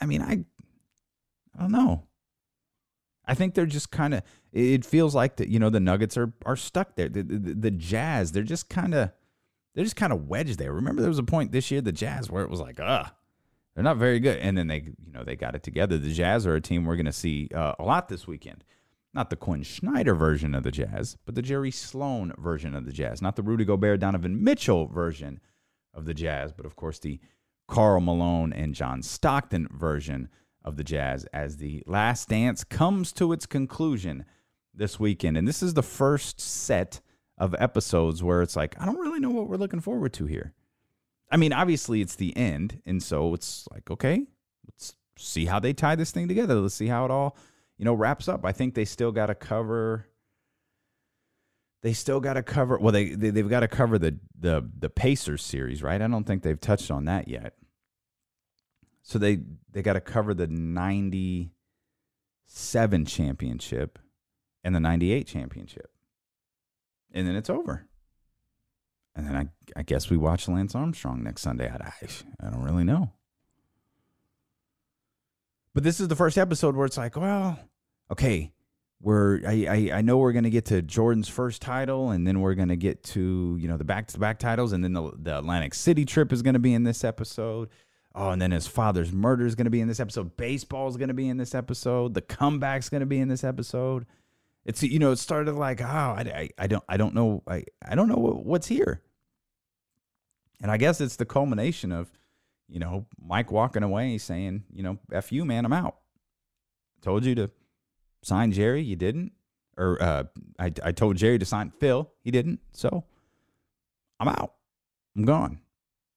I 0.00 0.06
mean, 0.06 0.22
I, 0.22 0.46
I 1.54 1.60
don't 1.60 1.72
know. 1.72 2.04
I 3.26 3.34
think 3.34 3.52
they're 3.52 3.66
just 3.66 3.90
kind 3.90 4.14
of. 4.14 4.22
It 4.50 4.86
feels 4.86 5.14
like 5.14 5.36
that. 5.36 5.48
You 5.48 5.58
know, 5.58 5.68
the 5.68 5.78
Nuggets 5.78 6.16
are 6.16 6.32
are 6.46 6.56
stuck 6.56 6.96
there. 6.96 7.10
The, 7.10 7.22
the, 7.22 7.54
the 7.54 7.70
Jazz, 7.70 8.32
they're 8.32 8.42
just 8.44 8.70
kind 8.70 8.94
of, 8.94 9.10
they're 9.74 9.84
just 9.84 9.96
kind 9.96 10.12
of 10.14 10.26
wedged 10.26 10.58
there. 10.58 10.72
Remember, 10.72 11.02
there 11.02 11.10
was 11.10 11.18
a 11.18 11.22
point 11.22 11.52
this 11.52 11.70
year, 11.70 11.82
the 11.82 11.92
Jazz, 11.92 12.30
where 12.30 12.44
it 12.44 12.50
was 12.50 12.60
like, 12.60 12.80
ah, 12.80 13.12
they're 13.76 13.84
not 13.84 13.98
very 13.98 14.18
good, 14.20 14.38
and 14.38 14.56
then 14.56 14.68
they, 14.68 14.78
you 14.78 15.12
know, 15.12 15.22
they 15.22 15.36
got 15.36 15.54
it 15.54 15.62
together. 15.62 15.98
The 15.98 16.14
Jazz 16.14 16.46
are 16.46 16.54
a 16.54 16.62
team 16.62 16.86
we're 16.86 16.96
going 16.96 17.04
to 17.04 17.12
see 17.12 17.50
uh, 17.54 17.74
a 17.78 17.84
lot 17.84 18.08
this 18.08 18.26
weekend. 18.26 18.64
Not 19.12 19.28
the 19.28 19.36
Quin 19.36 19.64
Snyder 19.64 20.14
version 20.14 20.54
of 20.54 20.62
the 20.62 20.70
Jazz, 20.70 21.18
but 21.26 21.34
the 21.34 21.42
Jerry 21.42 21.70
Sloan 21.70 22.32
version 22.38 22.74
of 22.74 22.86
the 22.86 22.92
Jazz. 22.92 23.20
Not 23.20 23.36
the 23.36 23.42
Rudy 23.42 23.66
Gobert, 23.66 24.00
Donovan 24.00 24.42
Mitchell 24.42 24.86
version 24.86 25.40
of 25.92 26.06
the 26.06 26.14
Jazz, 26.14 26.52
but 26.52 26.64
of 26.64 26.74
course 26.74 26.98
the 26.98 27.20
Karl 27.68 28.00
Malone 28.00 28.52
and 28.52 28.74
John 28.74 29.02
Stockton 29.02 29.68
version 29.70 30.28
of 30.64 30.76
the 30.76 30.84
Jazz 30.84 31.26
as 31.34 31.58
the 31.58 31.82
last 31.86 32.30
dance 32.30 32.64
comes 32.64 33.12
to 33.12 33.32
its 33.32 33.44
conclusion 33.44 34.24
this 34.72 34.98
weekend. 34.98 35.36
And 35.36 35.46
this 35.46 35.62
is 35.62 35.74
the 35.74 35.82
first 35.82 36.40
set 36.40 37.00
of 37.36 37.54
episodes 37.58 38.22
where 38.22 38.40
it's 38.40 38.56
like, 38.56 38.74
I 38.80 38.86
don't 38.86 38.98
really 38.98 39.20
know 39.20 39.30
what 39.30 39.48
we're 39.48 39.56
looking 39.56 39.80
forward 39.80 40.14
to 40.14 40.24
here. 40.24 40.54
I 41.30 41.36
mean, 41.36 41.52
obviously 41.52 42.00
it's 42.00 42.16
the 42.16 42.36
end. 42.36 42.82
And 42.86 43.02
so 43.02 43.34
it's 43.34 43.66
like, 43.72 43.90
okay, 43.90 44.26
let's 44.68 44.94
see 45.18 45.46
how 45.46 45.58
they 45.58 45.72
tie 45.72 45.96
this 45.96 46.10
thing 46.12 46.28
together. 46.28 46.54
Let's 46.54 46.74
see 46.74 46.86
how 46.86 47.04
it 47.04 47.10
all, 47.10 47.36
you 47.78 47.84
know, 47.84 47.94
wraps 47.94 48.28
up. 48.28 48.44
I 48.44 48.52
think 48.52 48.74
they 48.74 48.84
still 48.84 49.12
got 49.12 49.26
to 49.26 49.34
cover 49.34 50.06
they 51.86 51.92
still 51.92 52.18
got 52.18 52.34
to 52.34 52.42
cover. 52.42 52.78
Well, 52.78 52.90
they, 52.90 53.10
they 53.10 53.30
they've 53.30 53.48
got 53.48 53.60
to 53.60 53.68
cover 53.68 53.96
the 53.96 54.18
the 54.36 54.68
the 54.76 54.90
Pacers 54.90 55.44
series, 55.44 55.84
right? 55.84 56.02
I 56.02 56.08
don't 56.08 56.24
think 56.24 56.42
they've 56.42 56.60
touched 56.60 56.90
on 56.90 57.04
that 57.04 57.28
yet. 57.28 57.54
So 59.02 59.20
they 59.20 59.38
they 59.70 59.82
got 59.82 59.92
to 59.92 60.00
cover 60.00 60.34
the 60.34 60.48
ninety 60.48 61.52
seven 62.46 63.04
championship 63.04 64.00
and 64.64 64.74
the 64.74 64.80
ninety 64.80 65.12
eight 65.12 65.28
championship, 65.28 65.92
and 67.12 67.24
then 67.24 67.36
it's 67.36 67.48
over. 67.48 67.86
And 69.16 69.26
then 69.26 69.34
I 69.34 69.48
I 69.74 69.82
guess 69.82 70.10
we 70.10 70.16
watch 70.16 70.46
Lance 70.46 70.74
Armstrong 70.74 71.22
next 71.22 71.42
Sunday. 71.42 71.68
I 71.68 71.92
I, 72.40 72.50
don't 72.50 72.62
really 72.62 72.84
know. 72.84 73.10
But 75.74 75.82
this 75.82 76.00
is 76.00 76.08
the 76.08 76.16
first 76.16 76.38
episode 76.38 76.76
where 76.76 76.86
it's 76.86 76.98
like, 76.98 77.16
well, 77.16 77.58
okay, 78.12 78.52
we're 79.00 79.40
I 79.46 79.66
I, 79.68 79.98
I 79.98 80.02
know 80.02 80.18
we're 80.18 80.32
gonna 80.32 80.50
get 80.50 80.66
to 80.66 80.82
Jordan's 80.82 81.28
first 81.28 81.62
title, 81.62 82.10
and 82.10 82.26
then 82.26 82.40
we're 82.40 82.54
gonna 82.54 82.76
get 82.76 83.02
to 83.04 83.56
you 83.58 83.68
know 83.68 83.78
the 83.78 83.84
back 83.84 84.08
to 84.08 84.18
back 84.18 84.38
titles, 84.38 84.72
and 84.72 84.84
then 84.84 84.92
the 84.92 85.10
the 85.18 85.38
Atlantic 85.38 85.72
City 85.72 86.04
trip 86.04 86.32
is 86.32 86.42
gonna 86.42 86.58
be 86.58 86.74
in 86.74 86.84
this 86.84 87.02
episode. 87.02 87.70
Oh, 88.14 88.30
and 88.30 88.40
then 88.40 88.50
his 88.50 88.66
father's 88.66 89.12
murder 89.12 89.46
is 89.46 89.54
to 89.66 89.70
be 89.70 89.80
in 89.80 89.88
this 89.88 90.00
episode. 90.00 90.38
Baseball 90.38 90.88
is 90.88 90.96
to 91.08 91.14
be 91.14 91.28
in 91.28 91.36
this 91.36 91.54
episode. 91.54 92.14
The 92.14 92.22
comeback's 92.22 92.88
to 93.00 93.06
be 93.06 93.18
in 93.18 93.28
this 93.28 93.44
episode. 93.44 94.06
It's 94.64 94.82
you 94.82 94.98
know 94.98 95.12
it 95.12 95.18
started 95.18 95.54
like 95.54 95.80
oh 95.80 95.84
I, 95.84 96.20
I, 96.34 96.64
I 96.64 96.66
don't 96.66 96.84
I 96.88 96.96
don't 96.96 97.14
know 97.14 97.42
I, 97.46 97.64
I 97.86 97.94
don't 97.94 98.08
know 98.08 98.16
what, 98.16 98.44
what's 98.44 98.66
here. 98.66 99.02
And 100.62 100.70
I 100.70 100.76
guess 100.76 101.00
it's 101.00 101.16
the 101.16 101.24
culmination 101.24 101.92
of 101.92 102.10
you 102.68 102.78
know 102.78 103.06
Mike 103.20 103.52
walking 103.52 103.82
away 103.82 104.18
saying 104.18 104.64
you 104.72 104.82
know 104.82 104.98
f 105.12 105.32
you 105.32 105.44
man 105.44 105.64
I'm 105.64 105.72
out. 105.72 105.96
Told 107.02 107.24
you 107.24 107.34
to 107.36 107.50
sign 108.22 108.52
Jerry, 108.52 108.82
you 108.82 108.96
didn't. 108.96 109.32
Or 109.76 110.02
uh, 110.02 110.24
I 110.58 110.72
I 110.82 110.92
told 110.92 111.16
Jerry 111.16 111.38
to 111.38 111.44
sign 111.44 111.70
Phil, 111.70 112.10
he 112.22 112.30
didn't. 112.30 112.60
So 112.72 113.04
I'm 114.18 114.28
out. 114.28 114.54
I'm 115.16 115.24
gone 115.24 115.60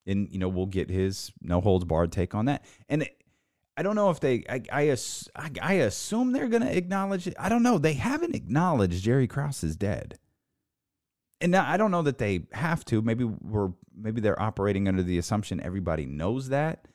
and 0.09 0.27
you 0.31 0.39
know 0.39 0.49
we'll 0.49 0.65
get 0.65 0.89
his 0.89 1.31
no 1.41 1.61
holds 1.61 1.85
barred 1.85 2.11
take 2.11 2.35
on 2.35 2.45
that. 2.45 2.65
And 2.89 3.07
I 3.77 3.81
don't 3.81 3.95
know 3.95 4.09
if 4.09 4.19
they, 4.19 4.43
I, 4.49 4.61
I, 4.73 4.97
I 5.61 5.73
assume 5.73 6.33
they're 6.33 6.49
going 6.49 6.63
to 6.63 6.77
acknowledge 6.77 7.27
it. 7.27 7.35
I 7.39 7.47
don't 7.47 7.63
know. 7.63 7.77
They 7.77 7.93
haven't 7.93 8.35
acknowledged 8.35 9.01
Jerry 9.01 9.25
Krause 9.25 9.63
is 9.63 9.77
dead, 9.77 10.19
and 11.41 11.51
now 11.51 11.69
I 11.69 11.77
don't 11.77 11.91
know 11.91 12.01
that 12.03 12.17
they 12.17 12.41
have 12.51 12.83
to. 12.85 13.01
Maybe 13.01 13.23
we're, 13.23 13.71
maybe 13.95 14.21
they're 14.21 14.41
operating 14.41 14.87
under 14.87 15.03
the 15.03 15.17
assumption 15.17 15.61
everybody 15.61 16.05
knows 16.05 16.49
that. 16.49 16.87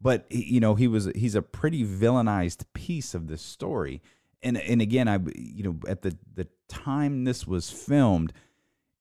But 0.00 0.26
you 0.30 0.60
know, 0.60 0.74
he 0.74 0.88
was 0.88 1.10
he's 1.14 1.34
a 1.34 1.42
pretty 1.42 1.84
villainized 1.84 2.64
piece 2.72 3.14
of 3.14 3.28
this 3.28 3.42
story. 3.42 4.02
And 4.42 4.56
and 4.56 4.80
again, 4.80 5.08
I 5.08 5.18
you 5.34 5.62
know 5.62 5.80
at 5.86 6.02
the 6.02 6.16
the 6.34 6.48
time 6.68 7.24
this 7.24 7.46
was 7.46 7.70
filmed, 7.70 8.32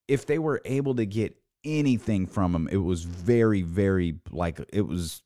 if 0.07 0.25
they 0.25 0.39
were 0.39 0.61
able 0.65 0.95
to 0.95 1.05
get 1.05 1.39
anything 1.63 2.25
from 2.25 2.55
him. 2.55 2.67
It 2.71 2.77
was 2.77 3.03
very, 3.03 3.61
very 3.61 4.15
like 4.31 4.59
it 4.71 4.81
was. 4.81 5.21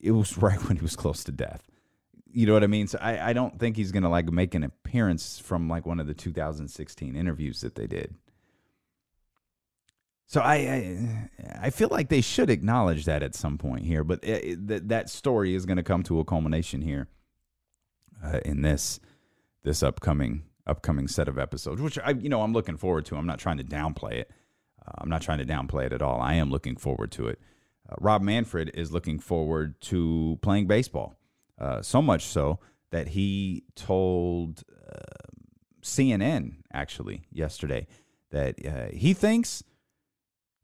It 0.00 0.12
was 0.12 0.36
right 0.42 0.62
when 0.68 0.76
he 0.76 0.82
was 0.82 0.96
close 0.96 1.24
to 1.24 1.32
death. 1.32 1.68
You 2.34 2.46
know 2.46 2.54
what 2.54 2.64
I 2.64 2.68
mean? 2.68 2.86
So 2.86 2.98
I, 3.00 3.30
I 3.30 3.32
don't 3.32 3.58
think 3.58 3.76
he's 3.76 3.92
gonna 3.92 4.10
like 4.10 4.30
make 4.32 4.54
an 4.54 4.64
appearance 4.64 5.38
from 5.38 5.68
like 5.68 5.86
one 5.86 6.00
of 6.00 6.06
the 6.06 6.14
2016 6.14 7.14
interviews 7.14 7.60
that 7.60 7.74
they 7.74 7.86
did. 7.86 8.14
So 10.32 10.40
I, 10.40 10.54
I, 10.54 11.28
I 11.64 11.68
feel 11.68 11.88
like 11.90 12.08
they 12.08 12.22
should 12.22 12.48
acknowledge 12.48 13.04
that 13.04 13.22
at 13.22 13.34
some 13.34 13.58
point 13.58 13.84
here, 13.84 14.02
but 14.02 14.20
it, 14.22 14.66
that 14.66 14.88
that 14.88 15.10
story 15.10 15.54
is 15.54 15.66
going 15.66 15.76
to 15.76 15.82
come 15.82 16.02
to 16.04 16.20
a 16.20 16.24
culmination 16.24 16.80
here 16.80 17.08
uh, 18.24 18.40
in 18.42 18.62
this 18.62 18.98
this 19.62 19.82
upcoming 19.82 20.44
upcoming 20.66 21.06
set 21.06 21.28
of 21.28 21.38
episodes, 21.38 21.82
which 21.82 21.98
I 21.98 22.12
you 22.12 22.30
know 22.30 22.40
I'm 22.40 22.54
looking 22.54 22.78
forward 22.78 23.04
to. 23.06 23.16
I'm 23.16 23.26
not 23.26 23.40
trying 23.40 23.58
to 23.58 23.62
downplay 23.62 24.12
it. 24.12 24.30
Uh, 24.80 24.92
I'm 25.02 25.10
not 25.10 25.20
trying 25.20 25.36
to 25.36 25.44
downplay 25.44 25.84
it 25.84 25.92
at 25.92 26.00
all. 26.00 26.18
I 26.18 26.32
am 26.32 26.50
looking 26.50 26.76
forward 26.76 27.10
to 27.12 27.26
it. 27.26 27.38
Uh, 27.86 27.96
Rob 28.00 28.22
Manfred 28.22 28.70
is 28.72 28.90
looking 28.90 29.18
forward 29.18 29.78
to 29.82 30.38
playing 30.40 30.66
baseball, 30.66 31.14
uh, 31.60 31.82
so 31.82 32.00
much 32.00 32.24
so 32.24 32.58
that 32.90 33.08
he 33.08 33.64
told 33.74 34.62
uh, 34.90 35.28
CNN 35.82 36.54
actually 36.72 37.24
yesterday 37.30 37.86
that 38.30 38.54
uh, 38.66 38.86
he 38.96 39.12
thinks 39.12 39.62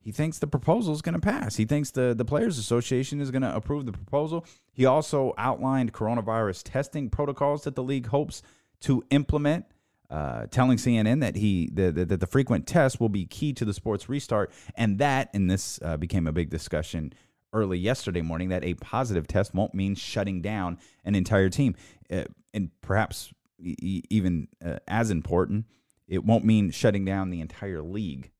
he 0.08 0.12
thinks 0.12 0.38
the 0.38 0.46
proposal 0.46 0.94
is 0.94 1.02
going 1.02 1.16
to 1.16 1.20
pass. 1.20 1.56
He 1.56 1.66
thinks 1.66 1.90
the 1.90 2.14
the 2.16 2.24
Players 2.24 2.56
Association 2.56 3.20
is 3.20 3.30
going 3.30 3.42
to 3.42 3.54
approve 3.54 3.84
the 3.84 3.92
proposal. 3.92 4.46
He 4.72 4.86
also 4.86 5.34
outlined 5.36 5.92
coronavirus 5.92 6.62
testing 6.64 7.10
protocols 7.10 7.64
that 7.64 7.74
the 7.74 7.82
league 7.82 8.06
hopes 8.06 8.40
to 8.80 9.04
implement 9.10 9.66
uh, 10.08 10.46
telling 10.46 10.78
CNN 10.78 11.20
that 11.20 11.36
he 11.36 11.68
that 11.74 12.08
the, 12.08 12.16
the, 12.16 12.26
frequent 12.26 12.66
tests 12.66 12.98
will 12.98 13.10
be 13.10 13.26
key 13.26 13.52
to 13.52 13.66
the 13.66 13.74
sport's 13.74 14.08
restart, 14.08 14.50
and 14.76 14.96
that 14.96 15.28
and 15.34 15.50
this 15.50 15.78
uh, 15.82 15.98
became 15.98 16.26
a 16.26 16.32
big 16.32 16.48
discussion 16.48 17.12
early 17.52 17.76
yesterday 17.76 18.22
morning 18.22 18.48
that 18.48 18.64
a 18.64 18.72
positive 18.76 19.26
test 19.26 19.54
won't 19.54 19.74
mean 19.74 19.94
shutting 19.94 20.40
down 20.40 20.78
an 21.04 21.16
entire 21.16 21.50
team, 21.50 21.76
uh, 22.10 22.24
and 22.54 22.70
perhaps 22.80 23.30
even 23.60 24.48
uh, 24.64 24.78
as 24.88 25.10
important, 25.10 25.66
it 26.06 26.24
won't 26.24 26.46
mean 26.46 26.70
shutting 26.70 27.04
down 27.04 27.28
the 27.28 27.42
entire 27.42 27.82
league. 27.82 28.30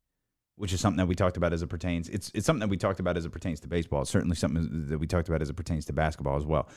Which 0.59 0.73
is 0.73 0.81
something 0.81 0.99
that 0.99 1.07
we 1.07 1.15
talked 1.15 1.37
about 1.37 1.53
as 1.53 1.63
it 1.63 1.69
pertains. 1.69 2.09
It's 2.09 2.31
it's 2.35 2.45
something 2.45 2.61
that 2.61 2.69
we 2.69 2.77
talked 2.77 3.01
about 3.01 3.17
as 3.17 3.25
it 3.25 3.31
pertains 3.31 3.61
to 3.61 3.69
baseball. 3.69 4.03
It's 4.03 4.11
certainly 4.11 4.37
something 4.37 4.89
that 4.89 4.99
we 4.99 5.07
talked 5.07 5.29
about 5.29 5.41
as 5.41 5.49
it 5.49 5.55
pertains 5.55 5.87
to 5.87 5.93
basketball 5.93 6.37
as 6.37 6.45
well. 6.45 6.69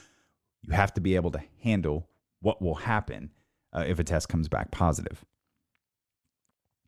You 0.61 0.73
have 0.73 0.93
to 0.93 1.01
be 1.01 1.15
able 1.15 1.31
to 1.31 1.41
handle 1.63 2.07
what 2.41 2.61
will 2.61 2.75
happen 2.75 3.31
uh, 3.73 3.83
if 3.87 3.99
a 3.99 4.03
test 4.03 4.29
comes 4.29 4.47
back. 4.47 4.69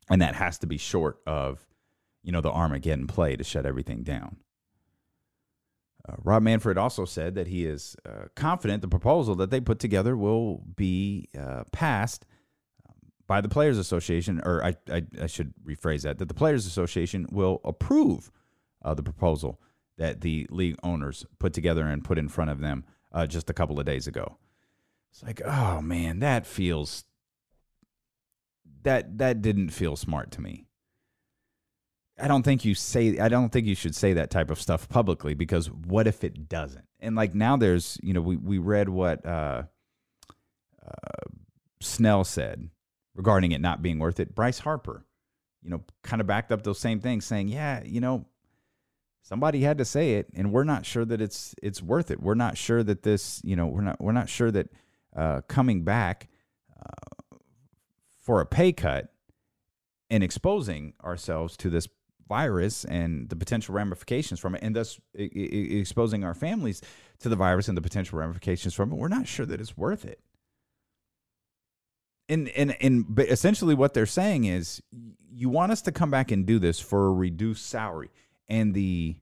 And 0.08 0.22
that 0.22 0.34
has 0.34 0.58
to 0.58 0.66
be 0.66 0.76
short 0.76 1.18
of, 1.26 1.66
you 2.22 2.30
know, 2.30 2.40
the 2.40 2.50
Armageddon 2.50 3.06
play 3.06 3.36
to 3.36 3.44
shut 3.44 3.66
everything 3.66 4.02
down. 4.02 4.36
Uh, 6.06 6.16
Rob 6.22 6.42
Manfred 6.42 6.76
also 6.76 7.04
said 7.04 7.34
that 7.34 7.46
he 7.46 7.64
is 7.64 7.96
uh, 8.06 8.26
confident 8.36 8.82
the 8.82 8.88
proposal 8.88 9.34
that 9.36 9.50
they 9.50 9.60
put 9.60 9.78
together 9.78 10.16
will 10.16 10.62
be 10.76 11.28
uh, 11.38 11.64
passed 11.72 12.26
by 13.34 13.40
the 13.40 13.48
Players 13.48 13.78
Association, 13.78 14.40
or 14.44 14.64
I, 14.64 14.76
I, 14.88 15.02
I, 15.22 15.26
should 15.26 15.54
rephrase 15.66 16.02
that, 16.02 16.18
that 16.18 16.28
the 16.28 16.34
Players 16.34 16.66
Association 16.66 17.26
will 17.32 17.60
approve 17.64 18.30
uh, 18.84 18.94
the 18.94 19.02
proposal 19.02 19.60
that 19.98 20.20
the 20.20 20.46
league 20.50 20.76
owners 20.84 21.26
put 21.40 21.52
together 21.52 21.84
and 21.84 22.04
put 22.04 22.16
in 22.16 22.28
front 22.28 22.52
of 22.52 22.60
them 22.60 22.84
uh, 23.10 23.26
just 23.26 23.50
a 23.50 23.52
couple 23.52 23.80
of 23.80 23.86
days 23.86 24.06
ago. 24.06 24.36
It's 25.10 25.24
like, 25.24 25.42
oh 25.44 25.80
man, 25.80 26.20
that 26.20 26.46
feels 26.46 27.06
that 28.84 29.18
that 29.18 29.42
didn't 29.42 29.70
feel 29.70 29.96
smart 29.96 30.30
to 30.30 30.40
me. 30.40 30.68
I 32.16 32.28
don't 32.28 32.44
think 32.44 32.64
you 32.64 32.76
say 32.76 33.18
I 33.18 33.28
don't 33.28 33.50
think 33.50 33.66
you 33.66 33.74
should 33.74 33.96
say 33.96 34.12
that 34.12 34.30
type 34.30 34.48
of 34.48 34.60
stuff 34.60 34.88
publicly 34.88 35.34
because 35.34 35.72
what 35.72 36.06
if 36.06 36.22
it 36.22 36.48
doesn't? 36.48 36.86
And 37.00 37.16
like 37.16 37.34
now 37.34 37.56
there's, 37.56 37.98
you 38.00 38.14
know, 38.14 38.20
we 38.20 38.36
we 38.36 38.58
read 38.58 38.88
what 38.88 39.26
uh, 39.26 39.64
uh, 40.86 41.30
Snell 41.80 42.22
said 42.22 42.70
regarding 43.14 43.52
it 43.52 43.60
not 43.60 43.82
being 43.82 43.98
worth 43.98 44.20
it. 44.20 44.34
Bryce 44.34 44.58
Harper, 44.60 45.04
you 45.62 45.70
know, 45.70 45.82
kind 46.02 46.20
of 46.20 46.26
backed 46.26 46.52
up 46.52 46.62
those 46.62 46.78
same 46.78 47.00
things 47.00 47.24
saying, 47.24 47.48
"Yeah, 47.48 47.82
you 47.84 48.00
know, 48.00 48.26
somebody 49.24 49.62
had 49.62 49.78
to 49.78 49.84
say 49.84 50.14
it 50.14 50.28
and 50.34 50.52
we're 50.52 50.64
not 50.64 50.86
sure 50.86 51.04
that 51.04 51.20
it's 51.20 51.54
it's 51.62 51.82
worth 51.82 52.10
it. 52.10 52.22
We're 52.22 52.34
not 52.34 52.56
sure 52.56 52.82
that 52.82 53.02
this, 53.02 53.40
you 53.42 53.56
know, 53.56 53.66
we're 53.66 53.82
not 53.82 54.00
we're 54.00 54.12
not 54.12 54.28
sure 54.28 54.50
that 54.50 54.68
uh, 55.16 55.40
coming 55.48 55.82
back 55.82 56.28
uh, 56.78 57.36
for 58.20 58.40
a 58.40 58.46
pay 58.46 58.72
cut 58.72 59.12
and 60.10 60.22
exposing 60.22 60.92
ourselves 61.02 61.56
to 61.56 61.70
this 61.70 61.88
virus 62.28 62.84
and 62.84 63.28
the 63.28 63.36
potential 63.36 63.74
ramifications 63.74 64.40
from 64.40 64.54
it, 64.54 64.62
and 64.62 64.76
thus 64.76 65.00
exposing 65.14 66.24
our 66.24 66.34
families 66.34 66.82
to 67.18 67.28
the 67.28 67.36
virus 67.36 67.68
and 67.68 67.76
the 67.76 67.82
potential 67.82 68.18
ramifications 68.18 68.74
from 68.74 68.92
it, 68.92 68.96
we're 68.96 69.08
not 69.08 69.26
sure 69.26 69.46
that 69.46 69.60
it's 69.60 69.76
worth 69.76 70.04
it. 70.04 70.20
And 72.28 72.48
and 72.50 72.76
and 72.80 73.18
essentially, 73.18 73.74
what 73.74 73.94
they're 73.94 74.06
saying 74.06 74.44
is, 74.44 74.82
you 75.30 75.48
want 75.48 75.72
us 75.72 75.82
to 75.82 75.92
come 75.92 76.10
back 76.10 76.30
and 76.30 76.46
do 76.46 76.58
this 76.58 76.80
for 76.80 77.06
a 77.06 77.12
reduced 77.12 77.66
salary, 77.66 78.10
and 78.48 78.74
the 78.74 79.16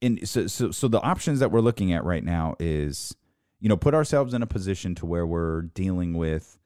and 0.00 0.28
so 0.28 0.46
so 0.46 0.70
so 0.70 0.86
the 0.86 1.00
options 1.00 1.40
that 1.40 1.50
we're 1.50 1.60
looking 1.60 1.92
at 1.92 2.04
right 2.04 2.22
now 2.24 2.54
is 2.60 3.16
you 3.60 3.68
know, 3.68 3.76
put 3.76 3.94
ourselves 3.94 4.34
in 4.34 4.42
a 4.42 4.46
position 4.46 4.94
to 4.96 5.06
where 5.06 5.26
we're 5.26 5.62
dealing 5.62 6.14
with 6.14 6.58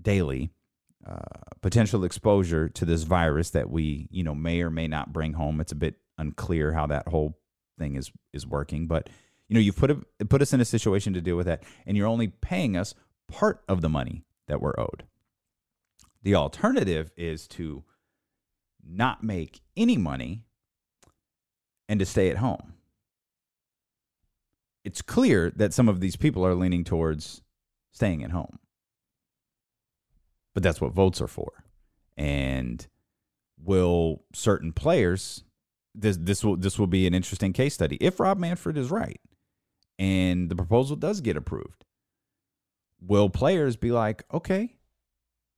daily 0.00 0.50
uh, 1.06 1.16
potential 1.60 2.04
exposure 2.04 2.68
to 2.68 2.84
this 2.84 3.04
virus 3.04 3.50
that 3.50 3.70
we, 3.70 4.08
you 4.10 4.24
know, 4.24 4.34
may 4.34 4.60
or 4.60 4.68
may 4.68 4.88
not 4.88 5.12
bring 5.12 5.32
home. 5.32 5.60
It's 5.60 5.72
a 5.72 5.76
bit 5.76 5.94
unclear 6.18 6.72
how 6.72 6.86
that 6.88 7.08
whole 7.08 7.38
thing 7.78 7.94
is 7.94 8.10
is 8.32 8.46
working, 8.46 8.88
but 8.88 9.08
you 9.48 9.54
know, 9.54 9.60
you've 9.60 9.76
put 9.76 9.90
a, 9.90 10.24
put 10.26 10.42
us 10.42 10.52
in 10.52 10.60
a 10.60 10.64
situation 10.64 11.14
to 11.14 11.20
deal 11.20 11.36
with 11.36 11.46
that, 11.46 11.62
and 11.86 11.96
you're 11.96 12.08
only 12.08 12.28
paying 12.28 12.76
us 12.76 12.94
part 13.28 13.62
of 13.68 13.80
the 13.80 13.88
money 13.88 14.24
that 14.48 14.60
we're 14.60 14.78
owed. 14.78 15.04
The 16.22 16.34
alternative 16.34 17.12
is 17.16 17.46
to 17.48 17.84
not 18.84 19.22
make 19.22 19.60
any 19.76 19.96
money 19.96 20.44
and 21.88 22.00
to 22.00 22.06
stay 22.06 22.28
at 22.30 22.38
home 22.38 22.74
it's 24.88 25.02
clear 25.02 25.50
that 25.50 25.74
some 25.74 25.86
of 25.86 26.00
these 26.00 26.16
people 26.16 26.46
are 26.46 26.54
leaning 26.54 26.82
towards 26.82 27.42
staying 27.92 28.24
at 28.24 28.30
home. 28.30 28.58
But 30.54 30.62
that's 30.62 30.80
what 30.80 30.94
votes 30.94 31.20
are 31.20 31.28
for. 31.28 31.64
And 32.16 32.86
will 33.62 34.24
certain 34.32 34.72
players 34.72 35.44
this 35.94 36.16
this 36.16 36.42
will 36.42 36.56
this 36.56 36.78
will 36.78 36.86
be 36.86 37.06
an 37.06 37.12
interesting 37.12 37.52
case 37.52 37.74
study 37.74 37.98
if 38.00 38.18
Rob 38.18 38.38
Manfred 38.38 38.78
is 38.78 38.90
right 38.90 39.20
and 39.98 40.48
the 40.48 40.56
proposal 40.56 40.96
does 40.96 41.20
get 41.20 41.36
approved. 41.36 41.84
Will 43.00 43.30
players 43.30 43.76
be 43.76 43.92
like, 43.92 44.24
"Okay, 44.32 44.76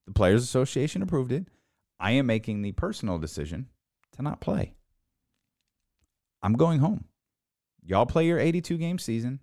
the 0.06 0.12
players 0.12 0.42
association 0.42 1.02
approved 1.02 1.32
it. 1.32 1.48
I 1.98 2.12
am 2.12 2.26
making 2.26 2.62
the 2.62 2.72
personal 2.72 3.18
decision 3.18 3.68
to 4.12 4.22
not 4.22 4.40
play. 4.40 4.74
I'm 6.42 6.54
going 6.54 6.80
home." 6.80 7.06
Y'all 7.82 8.06
play 8.06 8.26
your 8.26 8.38
82 8.38 8.76
game 8.78 8.98
season, 8.98 9.40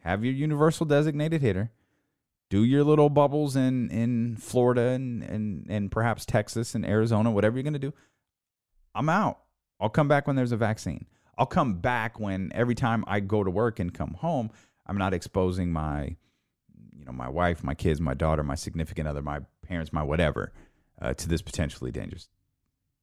have 0.00 0.24
your 0.24 0.34
universal 0.34 0.84
designated 0.86 1.40
hitter, 1.40 1.70
do 2.48 2.64
your 2.64 2.84
little 2.84 3.10
bubbles 3.10 3.56
in 3.56 3.90
in 3.90 4.36
Florida 4.36 4.88
and 4.88 5.22
and 5.22 5.66
and 5.68 5.90
perhaps 5.90 6.24
Texas 6.24 6.74
and 6.74 6.86
Arizona, 6.86 7.30
whatever 7.30 7.56
you're 7.56 7.64
gonna 7.64 7.78
do. 7.78 7.94
I'm 8.94 9.08
out. 9.08 9.40
I'll 9.80 9.88
come 9.88 10.08
back 10.08 10.26
when 10.26 10.36
there's 10.36 10.52
a 10.52 10.56
vaccine. 10.56 11.06
I'll 11.36 11.46
come 11.46 11.74
back 11.74 12.18
when 12.18 12.50
every 12.54 12.74
time 12.74 13.04
I 13.06 13.20
go 13.20 13.44
to 13.44 13.50
work 13.50 13.78
and 13.78 13.92
come 13.92 14.14
home, 14.14 14.50
I'm 14.86 14.96
not 14.96 15.12
exposing 15.12 15.70
my, 15.70 16.16
you 16.98 17.04
know, 17.04 17.12
my 17.12 17.28
wife, 17.28 17.62
my 17.62 17.74
kids, 17.74 18.00
my 18.00 18.14
daughter, 18.14 18.42
my 18.42 18.54
significant 18.54 19.08
other, 19.08 19.22
my 19.22 19.40
parents, 19.62 19.92
my 19.92 20.02
whatever, 20.02 20.52
uh, 21.00 21.14
to 21.14 21.28
this 21.28 21.42
potentially 21.42 21.90
dangerous 21.90 22.28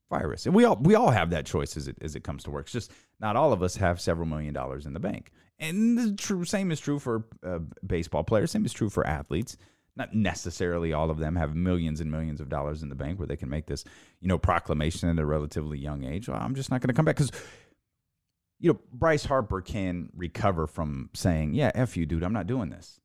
virus. 0.09 0.45
And 0.45 0.53
we 0.53 0.65
all 0.65 0.77
we 0.77 0.95
all 0.95 1.11
have 1.11 1.29
that 1.31 1.45
choice 1.45 1.77
as 1.77 1.87
it 1.87 1.97
as 2.01 2.15
it 2.15 2.23
comes 2.23 2.43
to 2.43 2.51
work. 2.51 2.65
It's 2.65 2.73
just 2.73 2.91
not 3.19 3.35
all 3.35 3.53
of 3.53 3.63
us 3.63 3.75
have 3.77 4.01
several 4.01 4.27
million 4.27 4.53
dollars 4.53 4.85
in 4.85 4.93
the 4.93 4.99
bank. 4.99 5.31
And 5.59 5.97
the 5.97 6.13
true 6.15 6.45
same 6.45 6.71
is 6.71 6.79
true 6.79 6.99
for 6.99 7.25
uh, 7.45 7.59
baseball 7.85 8.23
players. 8.23 8.51
Same 8.51 8.65
is 8.65 8.73
true 8.73 8.89
for 8.89 9.05
athletes. 9.05 9.57
Not 9.95 10.15
necessarily 10.15 10.91
all 10.91 11.11
of 11.11 11.19
them 11.19 11.35
have 11.35 11.55
millions 11.55 12.01
and 12.01 12.09
millions 12.09 12.41
of 12.41 12.49
dollars 12.49 12.81
in 12.81 12.89
the 12.89 12.95
bank 12.95 13.19
where 13.19 13.27
they 13.27 13.37
can 13.37 13.49
make 13.49 13.67
this, 13.67 13.83
you 14.19 14.27
know, 14.27 14.39
proclamation 14.39 15.07
at 15.07 15.19
a 15.19 15.25
relatively 15.25 15.77
young 15.77 16.03
age. 16.03 16.27
Well, 16.27 16.39
I'm 16.41 16.55
just 16.55 16.71
not 16.71 16.81
going 16.81 16.87
to 16.87 16.95
come 16.95 17.05
back 17.05 17.17
because 17.17 17.31
you 18.63 18.71
know, 18.71 18.79
Bryce 18.93 19.25
Harper 19.25 19.59
can 19.59 20.09
recover 20.15 20.67
from 20.67 21.09
saying, 21.13 21.53
yeah, 21.53 21.71
F 21.75 21.97
you, 21.97 22.05
dude, 22.05 22.23
I'm 22.23 22.31
not 22.31 22.47
doing 22.47 22.69
this. 22.69 23.01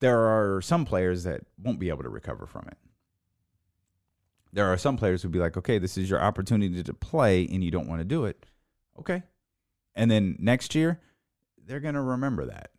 There 0.00 0.18
are 0.18 0.60
some 0.60 0.84
players 0.84 1.24
that 1.24 1.42
won't 1.62 1.78
be 1.78 1.88
able 1.88 2.02
to 2.02 2.08
recover 2.08 2.46
from 2.46 2.66
it. 2.68 2.78
There 4.52 4.66
are 4.66 4.76
some 4.76 4.96
players 4.96 5.22
who'd 5.22 5.30
be 5.30 5.38
like, 5.38 5.56
okay, 5.56 5.78
this 5.78 5.96
is 5.96 6.10
your 6.10 6.20
opportunity 6.20 6.82
to 6.82 6.94
play 6.94 7.46
and 7.46 7.62
you 7.62 7.70
don't 7.70 7.88
want 7.88 8.00
to 8.00 8.04
do 8.04 8.24
it. 8.24 8.44
Okay. 8.98 9.22
And 9.94 10.10
then 10.10 10.36
next 10.40 10.74
year, 10.74 11.00
they're 11.64 11.80
going 11.80 11.94
to 11.94 12.00
remember 12.00 12.46
that. 12.46 12.70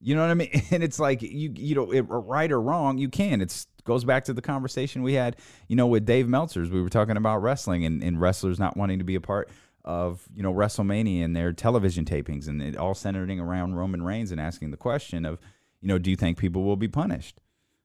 You 0.00 0.14
know 0.14 0.22
what 0.22 0.30
I 0.30 0.34
mean? 0.34 0.62
And 0.70 0.82
it's 0.82 0.98
like 0.98 1.22
you 1.22 1.52
you 1.56 1.74
know, 1.74 1.90
it, 1.90 2.02
right 2.02 2.50
or 2.50 2.60
wrong, 2.60 2.98
you 2.98 3.08
can. 3.08 3.40
It's 3.40 3.66
goes 3.84 4.04
back 4.04 4.24
to 4.24 4.32
the 4.32 4.42
conversation 4.42 5.02
we 5.02 5.14
had, 5.14 5.36
you 5.68 5.76
know, 5.76 5.86
with 5.86 6.06
Dave 6.06 6.28
Meltzer's. 6.28 6.70
We 6.70 6.82
were 6.82 6.88
talking 6.88 7.16
about 7.16 7.42
wrestling 7.42 7.84
and, 7.84 8.02
and 8.02 8.20
wrestlers 8.20 8.58
not 8.58 8.76
wanting 8.76 8.98
to 8.98 9.04
be 9.04 9.14
a 9.14 9.20
part 9.20 9.50
of 9.84 10.26
you 10.34 10.42
know 10.42 10.52
WrestleMania 10.52 11.24
and 11.24 11.36
their 11.36 11.52
television 11.52 12.04
tapings, 12.04 12.48
and 12.48 12.62
it 12.62 12.76
all 12.76 12.94
centering 12.94 13.40
around 13.40 13.74
Roman 13.74 14.02
Reigns 14.02 14.30
and 14.30 14.40
asking 14.40 14.70
the 14.70 14.76
question 14.76 15.24
of, 15.24 15.38
you 15.84 15.88
know, 15.88 15.98
do 15.98 16.08
you 16.08 16.16
think 16.16 16.38
people 16.38 16.64
will 16.64 16.76
be 16.76 16.88
punished? 16.88 17.42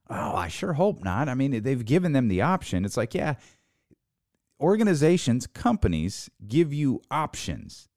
Oh, 0.10 0.34
I 0.34 0.48
sure 0.48 0.72
hope 0.72 1.04
not. 1.04 1.28
I 1.28 1.34
mean, 1.34 1.62
they've 1.62 1.84
given 1.84 2.14
them 2.14 2.30
the 2.30 2.42
option. 2.42 2.86
It's 2.86 2.96
like, 2.96 3.14
yeah, 3.14 3.36
organizations, 4.62 5.48
companies 5.48 6.30
give 6.48 6.72
you 6.74 7.02
options, 7.12 7.90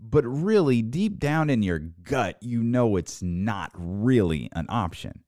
but 0.00 0.24
really 0.24 0.80
deep 0.80 1.20
down 1.20 1.50
in 1.50 1.62
your 1.62 1.78
gut, 1.78 2.38
you 2.40 2.62
know 2.62 2.96
it's 2.96 3.22
not 3.22 3.70
really 3.74 4.48
an 4.52 4.64
option. 4.70 5.22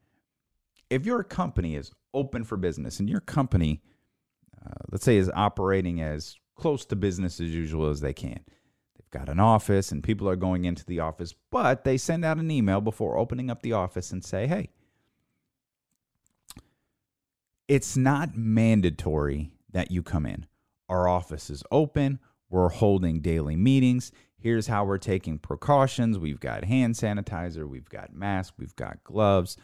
If 0.89 1.05
your 1.05 1.23
company 1.23 1.77
is 1.77 1.93
open 2.15 2.43
for 2.43 2.57
business 2.57 2.99
and 2.99 3.11
your 3.11 3.21
company, 3.21 3.83
uh, 4.65 4.73
let's 4.91 5.05
say, 5.05 5.19
is 5.19 5.31
operating 5.35 6.01
as 6.01 6.37
close 6.57 6.87
to 6.87 6.97
business 6.97 7.39
as 7.39 7.55
usual 7.55 7.91
as 7.91 8.01
they 8.01 8.15
can. 8.15 8.41
They've 9.11 9.21
got 9.21 9.29
an 9.29 9.41
office 9.41 9.93
and 9.93 10.03
people 10.03 10.29
are 10.29 10.37
going 10.37 10.65
into 10.65 10.85
the 10.85 11.01
office, 11.01 11.35
but 11.51 11.85
they 11.85 11.97
send 11.97 12.25
out 12.25 12.39
an 12.39 12.51
email 12.51 12.81
before 12.81 13.19
opening 13.19 13.51
up 13.51 13.63
the 13.63 13.73
office 13.73 14.11
and 14.11 14.25
say, 14.25 14.47
hey, 14.47 14.71
it's 17.69 17.97
not 17.97 18.37
mandatory 18.37 19.53
that 19.71 19.91
you 19.91 20.03
come 20.03 20.27
in. 20.27 20.47
Our 20.89 21.09
office 21.09 21.51
is 21.51 21.63
open. 21.71 22.19
We're 22.49 22.69
holding 22.69 23.21
daily 23.21 23.57
meetings. 23.57 24.13
Here's 24.39 24.67
how 24.67 24.85
we're 24.85 24.99
taking 24.99 25.39
precautions. 25.39 26.19
We've 26.19 26.41
got 26.41 26.65
hand 26.65 26.95
sanitizer, 26.95 27.69
we've 27.69 27.89
got 27.89 28.15
masks, 28.15 28.57
we've 28.59 28.77
got 28.77 29.03
gloves, 29.03 29.57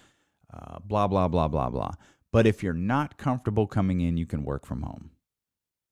uh, 0.53 0.79
blah, 0.81 1.07
blah, 1.07 1.29
blah, 1.29 1.49
blah, 1.49 1.71
blah. 1.71 1.93
But 2.33 2.47
if 2.47 2.63
you're 2.63 2.73
not 2.73 3.19
comfortable 3.19 3.67
coming 3.67 4.01
in, 4.01 4.17
you 4.17 4.27
can 4.27 4.45
work 4.45 4.67
from 4.67 4.83
home. 4.83 5.11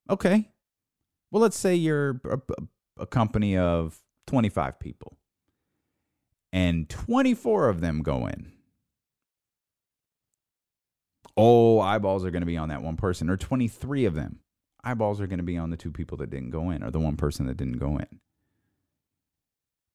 Okay, 0.09 0.51
well, 1.31 1.43
let's 1.43 1.59
say 1.59 1.75
you're 1.75 2.21
a, 2.25 2.41
a 3.01 3.07
company 3.07 3.57
of 3.57 3.99
25 4.27 4.79
people 4.79 5.17
and 6.53 6.89
24 6.89 7.69
of 7.69 7.81
them 7.81 8.03
go 8.03 8.27
in. 8.27 8.53
Oh, 11.37 11.81
eyeballs 11.81 12.25
are 12.25 12.31
going 12.31 12.43
to 12.43 12.47
be 12.47 12.57
on 12.57 12.69
that 12.69 12.83
one 12.83 12.97
person, 12.97 13.31
or 13.31 13.37
23 13.37 14.05
of 14.05 14.15
them. 14.15 14.41
Eyeballs 14.83 15.21
are 15.21 15.27
going 15.27 15.39
to 15.39 15.45
be 15.45 15.57
on 15.57 15.71
the 15.71 15.77
two 15.77 15.93
people 15.93 16.17
that 16.19 16.31
didn't 16.31 16.51
go 16.51 16.71
in, 16.71 16.83
or 16.83 16.91
the 16.91 17.01
one 17.01 17.17
person 17.17 17.47
that 17.47 17.57
didn't 17.57 17.79
go 17.79 17.97
in. 17.97 18.21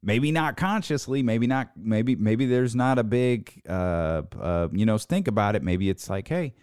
Maybe 0.01 0.31
not 0.31 0.55
consciously, 0.55 1.23
maybe 1.23 1.47
not, 1.47 1.71
maybe, 1.75 2.15
maybe 2.15 2.45
there's 2.45 2.75
not 2.75 2.99
a 2.99 3.03
big, 3.03 3.61
uh, 3.67 4.23
uh, 4.39 4.67
you 4.71 4.85
know, 4.85 4.97
think 4.97 5.27
about 5.27 5.55
it. 5.55 5.63
Maybe 5.63 5.89
it's 5.89 6.09
like, 6.09 6.27
hey, 6.27 6.53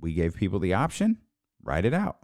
we 0.00 0.12
gave 0.12 0.36
people 0.36 0.60
the 0.60 0.74
option, 0.74 1.18
write 1.62 1.84
it 1.84 1.94
out. 1.94 2.18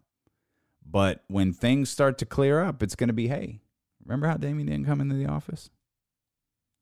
But 0.88 1.24
when 1.28 1.52
things 1.52 1.90
start 1.90 2.18
to 2.18 2.26
clear 2.26 2.62
up, 2.62 2.82
it's 2.82 2.94
going 2.94 3.08
to 3.08 3.14
be, 3.14 3.28
hey, 3.28 3.60
remember 4.04 4.26
how 4.26 4.36
Damien 4.36 4.68
didn't 4.68 4.86
come 4.86 5.00
into 5.00 5.14
the 5.14 5.26
office? 5.26 5.70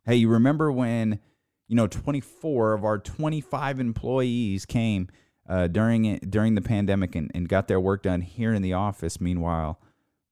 Hey, 0.05 0.17
you 0.17 0.29
remember 0.29 0.73
when, 0.73 1.21
you 1.69 1.77
know, 1.77 1.87
24 1.87 2.73
of 2.73 2.85
our 2.85 2.99
25 2.99 3.79
employees 3.79 4.67
came 4.67 5.09
uh, 5.49 5.67
during 5.67 6.05
it, 6.07 6.31
during 6.31 6.55
the 6.55 6.61
pandemic 6.61 7.15
and, 7.15 7.31
and 7.35 7.49
got 7.49 7.69
their 7.69 7.81
work 7.81 8.03
done 8.03 8.21
here 8.21 8.53
in 8.53 8.63
the 8.63 8.73
office. 8.73 9.21
Meanwhile, 9.21 9.81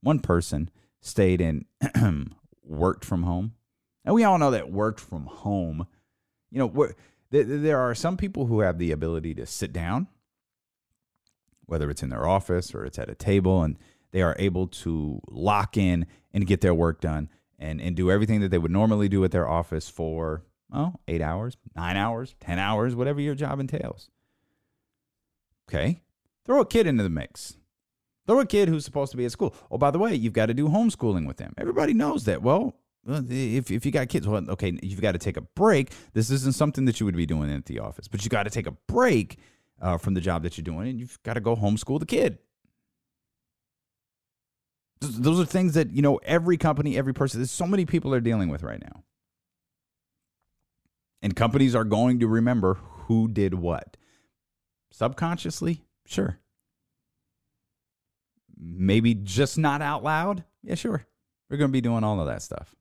one 0.00 0.20
person 0.20 0.70
stayed 1.00 1.40
and 1.40 1.64
worked 2.62 3.04
from 3.04 3.24
home. 3.24 3.54
And 4.04 4.14
we 4.14 4.24
all 4.24 4.38
know 4.38 4.50
that 4.50 4.72
worked 4.72 5.00
from 5.00 5.26
home, 5.26 5.86
you 6.50 6.58
know, 6.58 6.92
there 7.30 7.78
are 7.78 7.94
some 7.94 8.16
people 8.16 8.46
who 8.46 8.60
have 8.60 8.78
the 8.78 8.90
ability 8.90 9.34
to 9.34 9.44
sit 9.44 9.72
down 9.72 10.08
whether 11.68 11.90
it's 11.90 12.02
in 12.02 12.08
their 12.08 12.26
office 12.26 12.74
or 12.74 12.84
it's 12.84 12.98
at 12.98 13.10
a 13.10 13.14
table, 13.14 13.62
and 13.62 13.78
they 14.10 14.22
are 14.22 14.34
able 14.38 14.66
to 14.66 15.20
lock 15.28 15.76
in 15.76 16.06
and 16.32 16.46
get 16.46 16.62
their 16.62 16.74
work 16.74 17.00
done 17.00 17.28
and, 17.58 17.80
and 17.80 17.94
do 17.94 18.10
everything 18.10 18.40
that 18.40 18.48
they 18.50 18.58
would 18.58 18.70
normally 18.70 19.08
do 19.08 19.22
at 19.22 19.30
their 19.30 19.46
office 19.46 19.88
for, 19.88 20.44
oh, 20.72 20.94
eight 21.06 21.20
hours, 21.20 21.56
nine 21.76 21.96
hours, 21.96 22.34
10 22.40 22.58
hours, 22.58 22.96
whatever 22.96 23.20
your 23.20 23.34
job 23.34 23.60
entails. 23.60 24.08
Okay. 25.68 26.00
Throw 26.46 26.60
a 26.60 26.66
kid 26.66 26.86
into 26.86 27.02
the 27.02 27.10
mix. 27.10 27.58
Throw 28.26 28.40
a 28.40 28.46
kid 28.46 28.68
who's 28.68 28.84
supposed 28.84 29.10
to 29.10 29.18
be 29.18 29.26
at 29.26 29.32
school. 29.32 29.54
Oh, 29.70 29.76
by 29.76 29.90
the 29.90 29.98
way, 29.98 30.14
you've 30.14 30.32
got 30.32 30.46
to 30.46 30.54
do 30.54 30.68
homeschooling 30.68 31.26
with 31.26 31.36
them. 31.36 31.52
Everybody 31.58 31.92
knows 31.92 32.24
that. 32.24 32.42
Well, 32.42 32.74
if, 33.06 33.70
if 33.70 33.84
you 33.84 33.92
got 33.92 34.08
kids, 34.08 34.26
well, 34.26 34.44
okay, 34.50 34.78
you've 34.82 35.00
got 35.00 35.12
to 35.12 35.18
take 35.18 35.36
a 35.36 35.42
break. 35.42 35.92
This 36.14 36.30
isn't 36.30 36.54
something 36.54 36.84
that 36.86 37.00
you 37.00 37.06
would 37.06 37.16
be 37.16 37.26
doing 37.26 37.52
at 37.52 37.66
the 37.66 37.78
office, 37.78 38.08
but 38.08 38.24
you 38.24 38.30
got 38.30 38.44
to 38.44 38.50
take 38.50 38.66
a 38.66 38.72
break 38.86 39.38
uh, 39.80 39.98
from 39.98 40.14
the 40.14 40.20
job 40.20 40.42
that 40.42 40.56
you're 40.56 40.64
doing, 40.64 40.88
and 40.88 41.00
you've 41.00 41.22
got 41.22 41.34
to 41.34 41.40
go 41.40 41.56
homeschool 41.56 42.00
the 42.00 42.06
kid. 42.06 42.38
Those 45.00 45.38
are 45.38 45.44
things 45.44 45.74
that 45.74 45.90
you 45.90 46.02
know 46.02 46.16
every 46.24 46.56
company, 46.56 46.96
every 46.96 47.14
person. 47.14 47.40
There's 47.40 47.50
so 47.50 47.66
many 47.66 47.86
people 47.86 48.12
are 48.14 48.20
dealing 48.20 48.48
with 48.48 48.62
right 48.62 48.80
now, 48.80 49.04
and 51.22 51.36
companies 51.36 51.74
are 51.74 51.84
going 51.84 52.20
to 52.20 52.26
remember 52.26 52.74
who 53.06 53.28
did 53.28 53.54
what. 53.54 53.96
Subconsciously, 54.90 55.84
sure. 56.06 56.40
Maybe 58.60 59.14
just 59.14 59.56
not 59.56 59.82
out 59.82 60.02
loud. 60.02 60.42
Yeah, 60.64 60.74
sure. 60.74 61.06
We're 61.48 61.58
going 61.58 61.70
to 61.70 61.72
be 61.72 61.80
doing 61.80 62.02
all 62.02 62.20
of 62.20 62.26
that 62.26 62.42
stuff 62.42 62.74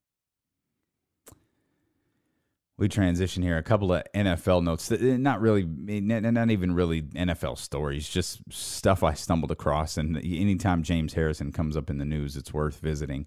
we 2.78 2.88
transition 2.88 3.42
here. 3.42 3.58
A 3.58 3.64
couple 3.64 3.92
of 3.92 4.04
NFL 4.14 4.64
notes, 4.64 4.92
eh, 4.92 5.18
not 5.18 5.42
really, 5.42 5.64
not 5.66 6.52
even 6.52 6.76
really 6.76 7.02
NFL 7.02 7.58
stories, 7.58 8.08
just 8.08 8.42
stuff 8.52 9.04
I 9.04 9.14
stumbled 9.14 9.52
across. 9.52 9.98
And 9.98 10.18
anytime 10.18 10.84
James 10.84 11.14
Harrison 11.14 11.52
comes 11.52 11.76
up 11.76 11.90
in 11.90 11.98
the 11.98 12.06
news, 12.06 12.38
it's 12.38 12.54
worth 12.54 12.80
visiting. 12.80 13.26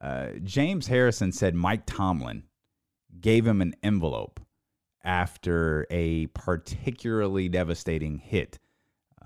Uh, 0.00 0.28
James 0.42 0.86
Harrison 0.86 1.32
said 1.32 1.54
Mike 1.54 1.84
Tomlin 1.84 2.44
gave 3.20 3.46
him 3.46 3.60
an 3.60 3.74
envelope 3.82 4.40
after 5.04 5.86
a 5.90 6.26
particularly 6.28 7.48
devastating 7.48 8.18
hit 8.18 8.58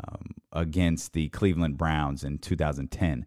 um, 0.08 0.34
against 0.52 1.12
the 1.12 1.28
Cleveland 1.28 1.76
Browns 1.76 2.24
in 2.24 2.38
2010. 2.38 3.26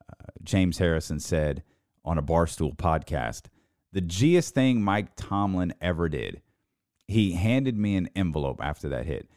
Uh, 0.00 0.14
James 0.42 0.78
Harrison 0.78 1.20
said 1.20 1.62
on 2.04 2.18
a 2.18 2.22
Barstool 2.22 2.76
podcast, 2.76 3.46
the 3.94 4.00
Gist 4.00 4.54
thing 4.54 4.82
Mike 4.82 5.14
Tomlin 5.14 5.72
ever 5.80 6.08
did. 6.08 6.42
He 7.06 7.32
handed 7.32 7.78
me 7.78 7.96
an 7.96 8.10
envelope 8.16 8.60
after 8.60 8.88
that 8.90 9.06
hit. 9.06 9.30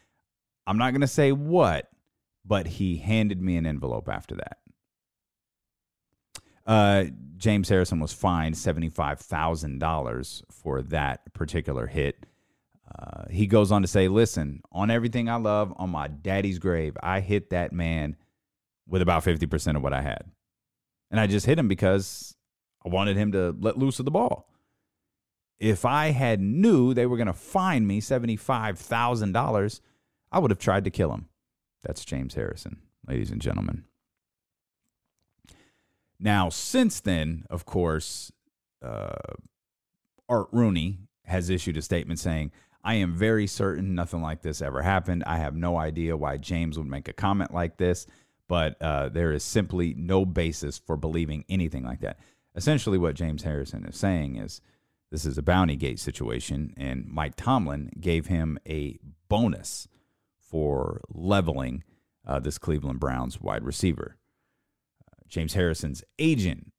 I'm 0.65 0.79
not 0.79 0.91
going 0.91 1.01
to 1.01 1.07
say 1.07 1.31
what, 1.31 1.89
but 2.43 2.65
he 2.65 2.97
handed 2.97 3.39
me 3.39 3.55
an 3.57 3.67
envelope 3.67 4.09
after 4.09 4.35
that. 4.35 4.57
Uh, 6.65 7.05
James 7.37 7.69
Harrison 7.69 7.99
was 7.99 8.13
fined 8.13 8.55
$75,000 8.55 10.41
for 10.51 10.81
that 10.81 11.33
particular 11.33 11.85
hit. 11.85 12.25
Uh, 12.97 13.25
he 13.29 13.45
goes 13.45 13.71
on 13.71 13.83
to 13.83 13.87
say, 13.87 14.07
Listen, 14.07 14.61
on 14.71 14.89
everything 14.89 15.29
I 15.29 15.35
love, 15.35 15.71
on 15.77 15.91
my 15.91 16.07
daddy's 16.07 16.57
grave, 16.57 16.97
I 17.03 17.19
hit 17.19 17.51
that 17.51 17.73
man 17.73 18.15
with 18.87 19.03
about 19.03 19.23
50% 19.23 19.75
of 19.75 19.83
what 19.83 19.93
I 19.93 20.01
had. 20.01 20.23
And 21.11 21.19
I 21.19 21.27
just 21.27 21.45
hit 21.45 21.59
him 21.59 21.67
because 21.67 22.36
I 22.85 22.89
wanted 22.89 23.17
him 23.17 23.31
to 23.33 23.55
let 23.59 23.77
loose 23.77 23.99
of 23.99 24.05
the 24.05 24.11
ball. 24.11 24.47
if 25.59 25.85
I 25.85 26.11
had 26.11 26.39
knew 26.39 26.93
they 26.93 27.05
were 27.07 27.17
going 27.17 27.27
to 27.27 27.33
fine 27.33 27.87
me 27.87 27.99
$75,000, 27.99 29.81
I 30.31 30.39
would 30.39 30.51
have 30.51 30.59
tried 30.59 30.83
to 30.83 30.91
kill 30.91 31.11
him. 31.11 31.29
That's 31.83 32.05
James 32.05 32.35
Harrison, 32.35 32.77
ladies 33.07 33.31
and 33.31 33.41
gentlemen. 33.41 33.85
Now, 36.19 36.49
since 36.49 36.99
then, 36.99 37.45
of 37.49 37.65
course, 37.65 38.31
uh, 38.83 39.15
Art 40.29 40.47
Rooney 40.51 40.99
has 41.25 41.49
issued 41.49 41.77
a 41.77 41.81
statement 41.81 42.19
saying, 42.19 42.51
I 42.83 42.95
am 42.95 43.13
very 43.13 43.47
certain 43.47 43.95
nothing 43.95 44.21
like 44.21 44.41
this 44.41 44.61
ever 44.61 44.81
happened. 44.81 45.23
I 45.25 45.37
have 45.37 45.55
no 45.55 45.77
idea 45.77 46.15
why 46.17 46.37
James 46.37 46.77
would 46.77 46.87
make 46.87 47.07
a 47.07 47.13
comment 47.13 47.53
like 47.53 47.77
this, 47.77 48.07
but 48.47 48.81
uh, 48.81 49.09
there 49.09 49.33
is 49.33 49.43
simply 49.43 49.93
no 49.97 50.25
basis 50.25 50.77
for 50.77 50.95
believing 50.95 51.45
anything 51.49 51.83
like 51.83 51.99
that. 52.01 52.19
Essentially, 52.57 52.97
what 52.97 53.15
James 53.15 53.43
Harrison 53.43 53.85
is 53.85 53.95
saying 53.95 54.35
is 54.35 54.61
this 55.11 55.25
is 55.25 55.37
a 55.37 55.43
bounty 55.43 55.75
gate 55.75 55.99
situation, 55.99 56.73
and 56.75 57.05
Mike 57.07 57.35
Tomlin 57.35 57.91
gave 57.99 58.25
him 58.25 58.57
a 58.67 58.97
bonus 59.29 59.87
for 60.41 61.01
leveling 61.09 61.83
uh, 62.25 62.39
this 62.39 62.57
Cleveland 62.57 62.99
Browns 62.99 63.39
wide 63.39 63.63
receiver. 63.63 64.17
Uh, 65.05 65.21
James 65.27 65.53
Harrison's 65.53 66.03
agent 66.17 66.73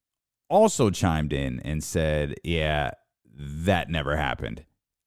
also 0.49 0.89
chimed 0.89 1.31
in 1.31 1.61
and 1.61 1.81
said, 1.81 2.35
Yeah, 2.43 2.91
that 3.33 3.89
never 3.89 4.17
happened. 4.17 4.65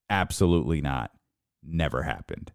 Absolutely 0.09 0.81
not. 0.81 1.11
Never 1.63 2.05
happened. 2.05 2.51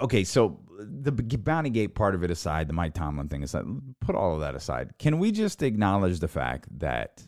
Okay, 0.00 0.24
so 0.24 0.60
the 0.78 1.12
bounty 1.12 1.70
gate 1.70 1.94
part 1.94 2.14
of 2.14 2.22
it 2.22 2.30
aside, 2.30 2.68
the 2.68 2.74
Mike 2.74 2.94
Tomlin 2.94 3.28
thing 3.28 3.42
aside, 3.42 3.64
put 4.00 4.14
all 4.14 4.34
of 4.34 4.40
that 4.40 4.54
aside. 4.54 4.98
Can 4.98 5.18
we 5.18 5.32
just 5.32 5.62
acknowledge 5.62 6.20
the 6.20 6.28
fact 6.28 6.66
that 6.78 7.22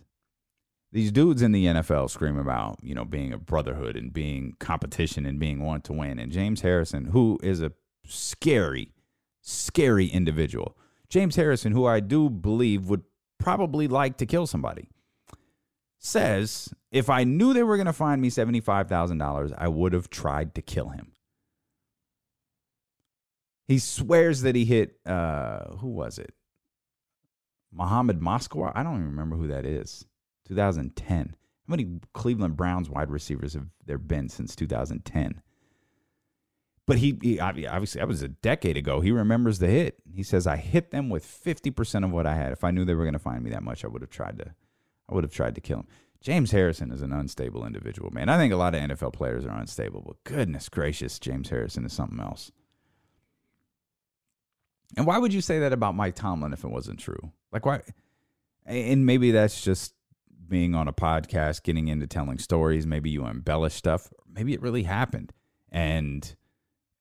these 0.93 1.13
dudes 1.13 1.43
in 1.43 1.53
the 1.53 1.67
NFL 1.67 2.11
scream 2.11 2.39
about, 2.39 2.79
you 2.83 2.95
know, 2.95 3.05
being 3.05 3.33
a 3.33 3.39
brotherhood 3.39 3.97
and 3.97 4.13
being 4.13 4.57
competition 4.59 5.27
and 5.27 5.39
being 5.39 5.63
want 5.63 5.85
to 5.85 5.93
win. 5.93 6.19
And 6.19 6.33
James 6.33 6.63
Harrison, 6.63 7.07
who 7.07 7.39
is 7.43 7.61
a 7.61 7.73
scary, 8.07 8.95
scary 9.43 10.07
individual. 10.07 10.79
James 11.11 11.37
Harrison, 11.37 11.73
who 11.73 11.87
I 11.87 12.01
do 12.01 12.31
believe 12.31 12.89
would 12.89 13.03
probably 13.39 13.87
like 13.87 14.17
to 14.19 14.27
kill 14.27 14.47
somebody, 14.47 14.89
says 15.99 16.73
if 16.91 17.11
I 17.11 17.25
knew 17.25 17.53
they 17.53 17.63
were 17.63 17.77
going 17.77 17.87
to 17.87 17.93
find 17.93 18.23
me 18.23 18.31
$75,000, 18.31 19.55
I 19.59 19.69
would 19.69 19.93
have 19.93 20.09
tried 20.09 20.55
to 20.55 20.63
kill 20.63 20.89
him. 20.89 21.13
He 23.69 23.79
swears 23.79 24.41
that 24.41 24.55
he 24.55 24.65
hit, 24.65 24.99
uh, 25.05 25.77
who 25.77 25.89
was 25.89 26.19
it? 26.19 26.33
Mohamed 27.71 28.21
Massaquoi? 28.21 28.73
I 28.75 28.83
don't 28.83 28.95
even 28.95 29.07
remember 29.07 29.37
who 29.37 29.47
that 29.49 29.67
is. 29.67 30.07
2010. 30.49 31.37
How 31.69 31.71
many 31.71 32.01
Cleveland 32.15 32.57
Browns 32.57 32.89
wide 32.89 33.11
receivers 33.11 33.53
have 33.53 33.67
there 33.85 33.99
been 33.99 34.31
since 34.31 34.57
2010? 34.57 35.43
But 36.87 36.97
he, 36.97 37.19
he, 37.21 37.39
obviously 37.39 37.99
that 37.99 38.09
was 38.09 38.23
a 38.23 38.29
decade 38.29 38.79
ago. 38.79 39.03
He 39.03 39.13
remembers 39.13 39.59
the 39.59 39.67
hit. 39.67 39.99
He 40.15 40.23
says, 40.23 40.47
"I 40.47 40.57
hit 40.57 40.91
them 40.91 41.11
with 41.11 41.23
50% 41.23 42.05
of 42.05 42.11
what 42.11 42.27
I 42.27 42.35
had. 42.35 42.53
If 42.53 42.65
I 42.65 42.71
knew 42.71 42.87
they 42.87 42.95
were 42.95 43.05
going 43.05 43.13
to 43.13 43.19
find 43.19 43.45
me 43.45 43.51
that 43.51 43.63
much, 43.63 43.85
I 43.85 43.89
would 43.89 44.01
have 44.01 44.11
tried 44.11 44.39
to 44.39 44.55
I 45.11 45.15
would 45.15 45.25
have 45.25 45.35
tried 45.35 45.55
to 45.57 45.61
kill 45.61 45.81
him." 45.81 45.89
James 46.23 46.51
Harrison 46.51 46.91
is 46.91 47.03
an 47.03 47.13
unstable 47.13 47.67
individual, 47.67 48.11
man. 48.11 48.31
I 48.31 48.39
think 48.39 48.55
a 48.55 48.57
lot 48.57 48.75
of 48.75 48.81
NFL 48.81 49.13
players 49.13 49.45
are 49.45 49.55
unstable, 49.55 50.03
but 50.07 50.25
goodness 50.25 50.71
gracious, 50.71 51.19
James 51.19 51.51
Harrison 51.51 51.85
is 51.85 51.93
something 51.93 52.19
else. 52.19 52.51
And 54.97 55.07
why 55.07 55.19
would 55.19 55.35
you 55.35 55.41
say 55.41 55.59
that 55.61 55.73
about 55.73 55.95
Mike 55.95 56.15
Tomlin 56.15 56.53
if 56.53 56.65
it 56.65 56.71
wasn't 56.71 56.99
true? 56.99 57.33
Like 57.53 57.67
why 57.67 57.83
and 58.67 59.07
maybe 59.07 59.31
that's 59.31 59.63
just 59.63 59.95
being 60.47 60.75
on 60.75 60.89
a 60.89 60.93
podcast, 60.93 61.63
getting 61.63 61.89
into 61.89 62.07
telling 62.07 62.39
stories. 62.39 62.87
Maybe 62.87 63.11
you 63.11 63.27
embellish 63.27 63.75
stuff. 63.75 64.13
Maybe 64.31 64.55
it 64.55 64.63
really 64.63 64.83
happened. 64.83 65.33
And 65.71 66.35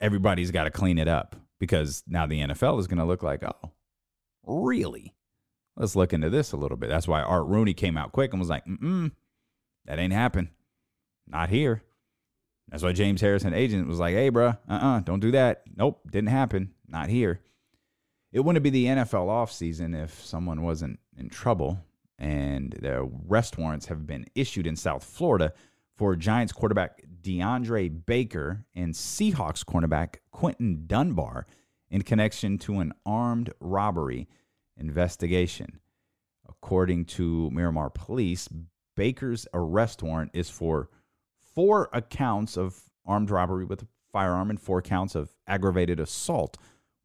everybody's 0.02 0.52
got 0.52 0.64
to 0.64 0.72
clean 0.72 0.98
it 0.98 1.08
up 1.08 1.36
because 1.60 2.04
now 2.08 2.26
the 2.26 2.42
NFL 2.42 2.80
is 2.80 2.88
going 2.88 3.00
to 3.00 3.06
look 3.06 3.24
like, 3.24 3.44
oh, 3.44 3.72
really? 4.46 5.14
Let's 5.76 5.96
look 5.96 6.14
into 6.14 6.30
this 6.30 6.52
a 6.52 6.58
little 6.58 6.78
bit. 6.78 6.90
That's 6.90 7.08
why 7.08 7.22
Art 7.22 7.46
Rooney 7.46 7.74
came 7.74 7.98
out 7.98 8.12
quick 8.12 8.32
and 8.32 8.40
was 8.40 8.50
like, 8.50 8.66
mm 8.66 9.12
that 9.86 10.00
ain't 10.00 10.12
happen. 10.12 10.50
Not 11.28 11.48
here. 11.48 11.82
That's 12.68 12.84
why 12.84 12.92
James 12.92 13.22
Harrison, 13.22 13.54
agent, 13.54 13.88
was 13.88 14.00
like, 14.00 14.14
hey, 14.14 14.28
bro, 14.28 14.48
uh 14.48 14.54
uh-uh, 14.70 14.98
uh, 14.98 15.00
don't 15.00 15.22
do 15.22 15.32
that. 15.32 15.64
Nope, 15.78 16.02
didn't 16.12 16.28
happen. 16.28 16.74
Not 16.90 17.08
here. 17.08 17.40
It 18.32 18.41
wouldn't 18.41 18.63
be 18.63 18.69
the 18.69 18.86
NFL 18.86 19.28
offseason 19.28 20.01
if 20.01 20.23
someone 20.23 20.61
wasn't 20.61 20.99
in 21.17 21.30
trouble 21.30 21.80
and 22.19 22.73
the 22.82 23.09
arrest 23.28 23.57
warrants 23.57 23.86
have 23.88 24.05
been 24.05 24.25
issued 24.36 24.67
in 24.67 24.75
South 24.75 25.03
Florida 25.03 25.53
for 25.95 26.15
Giants 26.15 26.53
quarterback 26.53 27.03
DeAndre 27.21 28.05
Baker 28.05 28.65
and 28.75 28.93
Seahawks 28.93 29.63
cornerback 29.63 30.17
Quinton 30.32 30.84
Dunbar 30.88 31.47
in 31.89 32.01
connection 32.01 32.57
to 32.59 32.80
an 32.80 32.93
armed 33.05 33.51
robbery 33.59 34.28
investigation. 34.78 35.80
According 36.47 37.05
to 37.05 37.49
Miramar 37.51 37.89
Police, 37.89 38.49
Baker's 38.95 39.47
arrest 39.53 40.03
warrant 40.03 40.32
is 40.34 40.49
for 40.49 40.89
four 41.55 41.89
accounts 41.93 42.57
of 42.57 42.82
armed 43.05 43.30
robbery 43.30 43.65
with 43.65 43.84
a 43.84 43.88
firearm 44.11 44.49
and 44.49 44.59
four 44.59 44.82
counts 44.82 45.15
of 45.15 45.34
aggravated 45.47 45.99
assault 45.99 46.57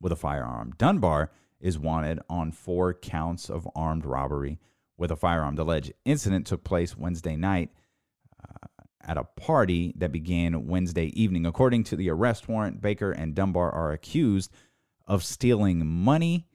with 0.02 0.12
a 0.12 0.16
firearm. 0.16 0.74
Dunbar 0.76 1.30
is 1.60 1.78
wanted 1.78 2.18
on 2.28 2.52
four 2.52 2.92
counts 2.92 3.48
of 3.48 3.66
armed 3.74 4.04
robbery 4.04 4.58
with 4.98 5.10
a 5.10 5.16
firearm. 5.16 5.54
The 5.54 5.62
alleged 5.62 5.92
incident 6.04 6.46
took 6.46 6.64
place 6.64 6.98
Wednesday 6.98 7.36
night 7.36 7.70
uh, 8.42 8.84
at 9.00 9.16
a 9.16 9.24
party 9.24 9.94
that 9.96 10.12
began 10.12 10.66
Wednesday 10.66 11.06
evening. 11.18 11.46
According 11.46 11.84
to 11.84 11.96
the 11.96 12.10
arrest 12.10 12.48
warrant, 12.48 12.80
Baker 12.80 13.12
and 13.12 13.34
Dunbar 13.34 13.70
are 13.70 13.92
accused 13.92 14.52
of 15.06 15.24
stealing 15.24 15.86
money 15.86 16.46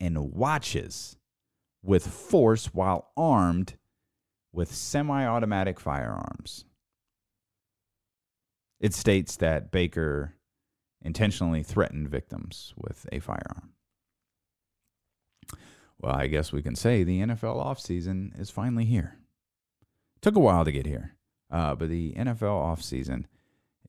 and 0.00 0.32
watches 0.32 1.16
with 1.82 2.06
force 2.06 2.66
while 2.74 3.10
armed 3.16 3.76
with 4.52 4.74
semi 4.74 5.24
automatic 5.24 5.78
firearms. 5.78 6.64
It 8.80 8.92
states 8.92 9.36
that 9.36 9.70
Baker 9.70 10.35
intentionally 11.06 11.62
threatened 11.62 12.08
victims 12.08 12.74
with 12.76 13.06
a 13.12 13.20
firearm. 13.20 13.70
Well, 15.98 16.14
I 16.14 16.26
guess 16.26 16.52
we 16.52 16.62
can 16.62 16.74
say 16.74 17.02
the 17.02 17.20
NFL 17.20 17.64
offseason 17.64 18.38
is 18.38 18.50
finally 18.50 18.84
here. 18.84 19.16
Took 20.20 20.36
a 20.36 20.40
while 20.40 20.64
to 20.64 20.72
get 20.72 20.84
here, 20.84 21.14
uh, 21.50 21.74
but 21.74 21.88
the 21.88 22.12
NFL 22.14 22.42
offseason 22.42 23.24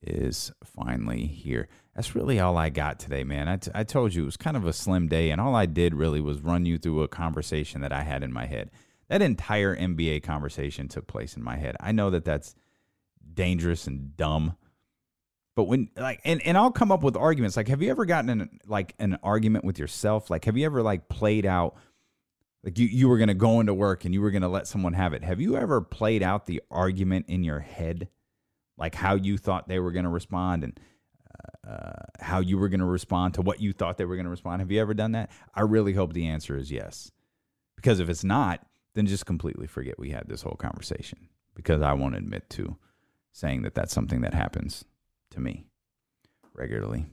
is 0.00 0.52
finally 0.64 1.26
here. 1.26 1.68
That's 1.94 2.14
really 2.14 2.38
all 2.38 2.56
I 2.56 2.68
got 2.68 3.00
today, 3.00 3.24
man. 3.24 3.48
I, 3.48 3.56
t- 3.56 3.70
I 3.74 3.82
told 3.82 4.14
you 4.14 4.22
it 4.22 4.26
was 4.26 4.36
kind 4.36 4.56
of 4.56 4.64
a 4.64 4.72
slim 4.72 5.08
day, 5.08 5.30
and 5.30 5.40
all 5.40 5.54
I 5.54 5.66
did 5.66 5.94
really 5.94 6.20
was 6.20 6.40
run 6.40 6.64
you 6.64 6.78
through 6.78 7.02
a 7.02 7.08
conversation 7.08 7.80
that 7.80 7.92
I 7.92 8.02
had 8.02 8.22
in 8.22 8.32
my 8.32 8.46
head. 8.46 8.70
That 9.08 9.22
entire 9.22 9.76
NBA 9.76 10.22
conversation 10.22 10.86
took 10.86 11.08
place 11.08 11.36
in 11.36 11.42
my 11.42 11.56
head. 11.56 11.76
I 11.80 11.92
know 11.92 12.10
that 12.10 12.24
that's 12.24 12.54
dangerous 13.34 13.86
and 13.86 14.16
dumb. 14.16 14.56
But 15.58 15.64
when 15.64 15.90
like 15.96 16.20
and, 16.24 16.40
and 16.46 16.56
I'll 16.56 16.70
come 16.70 16.92
up 16.92 17.02
with 17.02 17.16
arguments 17.16 17.56
like 17.56 17.66
have 17.66 17.82
you 17.82 17.90
ever 17.90 18.04
gotten 18.04 18.30
in 18.30 18.60
like 18.68 18.94
an 19.00 19.18
argument 19.24 19.64
with 19.64 19.76
yourself? 19.76 20.30
Like 20.30 20.44
have 20.44 20.56
you 20.56 20.64
ever 20.64 20.84
like 20.84 21.08
played 21.08 21.44
out 21.44 21.74
like 22.62 22.78
you, 22.78 22.86
you 22.86 23.08
were 23.08 23.18
going 23.18 23.26
to 23.26 23.34
go 23.34 23.58
into 23.58 23.74
work 23.74 24.04
and 24.04 24.14
you 24.14 24.20
were 24.20 24.30
going 24.30 24.42
to 24.42 24.48
let 24.48 24.68
someone 24.68 24.92
have 24.92 25.14
it. 25.14 25.24
Have 25.24 25.40
you 25.40 25.56
ever 25.56 25.80
played 25.80 26.22
out 26.22 26.46
the 26.46 26.62
argument 26.70 27.26
in 27.26 27.42
your 27.42 27.58
head? 27.58 28.06
Like 28.76 28.94
how 28.94 29.16
you 29.16 29.36
thought 29.36 29.66
they 29.66 29.80
were 29.80 29.90
going 29.90 30.04
to 30.04 30.10
respond 30.10 30.62
and 30.62 30.80
uh, 31.66 31.68
uh, 31.68 32.02
how 32.20 32.38
you 32.38 32.56
were 32.56 32.68
going 32.68 32.78
to 32.78 32.86
respond 32.86 33.34
to 33.34 33.42
what 33.42 33.60
you 33.60 33.72
thought 33.72 33.98
they 33.98 34.04
were 34.04 34.14
going 34.14 34.26
to 34.26 34.30
respond. 34.30 34.60
Have 34.60 34.70
you 34.70 34.80
ever 34.80 34.94
done 34.94 35.10
that? 35.10 35.28
I 35.56 35.62
really 35.62 35.92
hope 35.92 36.12
the 36.12 36.28
answer 36.28 36.56
is 36.56 36.70
yes. 36.70 37.10
Because 37.74 37.98
if 37.98 38.08
it's 38.08 38.22
not, 38.22 38.64
then 38.94 39.06
just 39.06 39.26
completely 39.26 39.66
forget 39.66 39.98
we 39.98 40.10
had 40.10 40.28
this 40.28 40.42
whole 40.42 40.54
conversation 40.56 41.26
because 41.56 41.82
I 41.82 41.94
won't 41.94 42.14
admit 42.14 42.48
to 42.50 42.76
saying 43.32 43.62
that 43.62 43.74
that's 43.74 43.92
something 43.92 44.20
that 44.20 44.34
happens 44.34 44.84
to 45.30 45.40
me 45.40 45.64
regularly. 46.54 47.06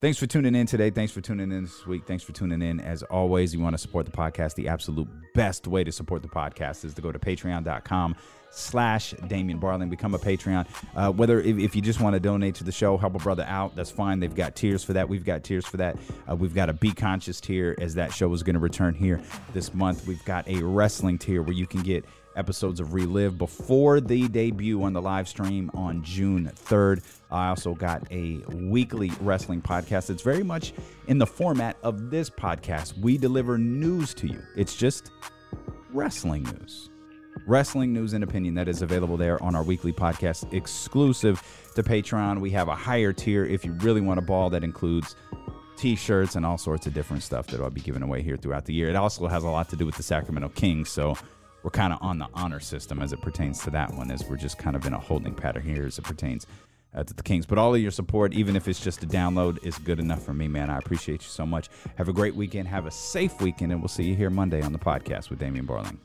Thanks 0.00 0.16
for 0.16 0.26
tuning 0.26 0.54
in 0.54 0.66
today. 0.66 0.88
Thanks 0.88 1.12
for 1.12 1.20
tuning 1.20 1.52
in 1.52 1.64
this 1.64 1.86
week. 1.86 2.06
Thanks 2.06 2.24
for 2.24 2.32
tuning 2.32 2.62
in. 2.62 2.80
As 2.80 3.02
always, 3.02 3.52
you 3.52 3.60
want 3.60 3.74
to 3.74 3.78
support 3.78 4.06
the 4.06 4.12
podcast. 4.12 4.54
The 4.54 4.66
absolute 4.66 5.06
best 5.34 5.66
way 5.66 5.84
to 5.84 5.92
support 5.92 6.22
the 6.22 6.28
podcast 6.28 6.86
is 6.86 6.94
to 6.94 7.02
go 7.02 7.12
to 7.12 7.18
patreon.com 7.18 8.16
slash 8.50 9.12
Damien 9.28 9.60
Barling. 9.60 9.90
Become 9.90 10.14
a 10.14 10.18
Patreon. 10.18 10.66
Uh, 10.96 11.12
whether 11.12 11.38
if, 11.40 11.58
if, 11.58 11.76
you 11.76 11.82
just 11.82 12.00
want 12.00 12.14
to 12.14 12.20
donate 12.20 12.54
to 12.56 12.64
the 12.64 12.72
show, 12.72 12.96
help 12.96 13.14
a 13.14 13.18
brother 13.18 13.44
out, 13.46 13.76
that's 13.76 13.90
fine. 13.90 14.20
They've 14.20 14.34
got 14.34 14.56
tiers 14.56 14.82
for 14.82 14.94
that. 14.94 15.06
We've 15.06 15.24
got 15.24 15.44
tiers 15.44 15.66
for 15.66 15.76
that. 15.76 15.98
Uh, 16.26 16.34
we've 16.34 16.54
got 16.54 16.70
a 16.70 16.72
Be 16.72 16.92
Conscious 16.92 17.38
tier 17.38 17.76
as 17.78 17.94
that 17.96 18.10
show 18.10 18.32
is 18.32 18.42
going 18.42 18.54
to 18.54 18.60
return 18.60 18.94
here 18.94 19.20
this 19.52 19.74
month. 19.74 20.06
We've 20.06 20.24
got 20.24 20.48
a 20.48 20.62
wrestling 20.62 21.18
tier 21.18 21.42
where 21.42 21.54
you 21.54 21.66
can 21.66 21.82
get 21.82 22.06
episodes 22.36 22.80
of 22.80 22.94
Relive 22.94 23.36
before 23.36 24.00
the 24.00 24.28
debut 24.28 24.82
on 24.82 24.94
the 24.94 25.02
live 25.02 25.28
stream 25.28 25.70
on 25.74 26.02
June 26.02 26.50
3rd. 26.54 27.02
I 27.30 27.48
also 27.48 27.74
got 27.74 28.06
a 28.10 28.38
weekly 28.54 29.12
wrestling 29.20 29.62
podcast. 29.62 30.10
It's 30.10 30.22
very 30.22 30.42
much 30.42 30.72
in 31.06 31.18
the 31.18 31.26
format 31.26 31.76
of 31.82 32.10
this 32.10 32.28
podcast. 32.30 32.98
We 32.98 33.18
deliver 33.18 33.58
news 33.58 34.14
to 34.14 34.26
you, 34.26 34.42
it's 34.56 34.76
just 34.76 35.10
wrestling 35.92 36.44
news. 36.44 36.90
wrestling 37.46 37.92
news 37.92 38.12
and 38.12 38.22
opinion 38.22 38.54
that 38.54 38.68
is 38.68 38.82
available 38.82 39.16
there 39.16 39.42
on 39.42 39.54
our 39.54 39.62
weekly 39.62 39.92
podcast 39.92 40.52
exclusive 40.52 41.42
to 41.74 41.82
Patreon. 41.82 42.40
We 42.40 42.50
have 42.50 42.68
a 42.68 42.74
higher 42.74 43.12
tier 43.12 43.44
if 43.44 43.64
you 43.64 43.72
really 43.80 44.00
want 44.00 44.18
a 44.18 44.22
ball 44.22 44.50
that 44.50 44.64
includes 44.64 45.16
t-shirts 45.76 46.36
and 46.36 46.44
all 46.44 46.58
sorts 46.58 46.86
of 46.86 46.94
different 46.94 47.22
stuff 47.22 47.46
that 47.48 47.60
I'll 47.60 47.70
be 47.70 47.80
giving 47.80 48.02
away 48.02 48.22
here 48.22 48.36
throughout 48.36 48.66
the 48.66 48.74
year. 48.74 48.88
It 48.88 48.96
also 48.96 49.26
has 49.26 49.44
a 49.44 49.48
lot 49.48 49.68
to 49.70 49.76
do 49.76 49.86
with 49.86 49.96
the 49.96 50.02
Sacramento 50.02 50.50
Kings, 50.50 50.90
so 50.90 51.16
we're 51.62 51.70
kind 51.70 51.92
of 51.92 51.98
on 52.02 52.18
the 52.18 52.28
honor 52.34 52.60
system 52.60 53.00
as 53.00 53.12
it 53.12 53.20
pertains 53.22 53.62
to 53.64 53.70
that 53.70 53.94
one, 53.94 54.10
as 54.10 54.24
we're 54.28 54.36
just 54.36 54.58
kind 54.58 54.76
of 54.76 54.84
in 54.86 54.92
a 54.92 54.98
holding 54.98 55.34
pattern 55.34 55.62
here 55.62 55.86
as 55.86 55.98
it 55.98 56.04
pertains 56.04 56.46
uh, 56.94 57.04
to 57.04 57.14
the 57.14 57.22
Kings. 57.22 57.46
But 57.46 57.58
all 57.58 57.74
of 57.74 57.80
your 57.80 57.90
support, 57.90 58.32
even 58.32 58.56
if 58.56 58.68
it's 58.68 58.80
just 58.80 59.02
a 59.02 59.06
download, 59.06 59.64
is 59.64 59.78
good 59.78 60.00
enough 60.00 60.22
for 60.22 60.34
me, 60.34 60.48
man. 60.48 60.70
I 60.70 60.78
appreciate 60.78 61.22
you 61.22 61.28
so 61.28 61.46
much. 61.46 61.68
Have 61.96 62.08
a 62.08 62.12
great 62.12 62.34
weekend. 62.34 62.68
Have 62.68 62.86
a 62.86 62.90
safe 62.90 63.40
weekend, 63.40 63.72
and 63.72 63.80
we'll 63.80 63.88
see 63.88 64.04
you 64.04 64.14
here 64.14 64.30
Monday 64.30 64.62
on 64.62 64.72
the 64.72 64.78
podcast 64.78 65.30
with 65.30 65.38
Damien 65.38 65.66
Barling. 65.66 65.98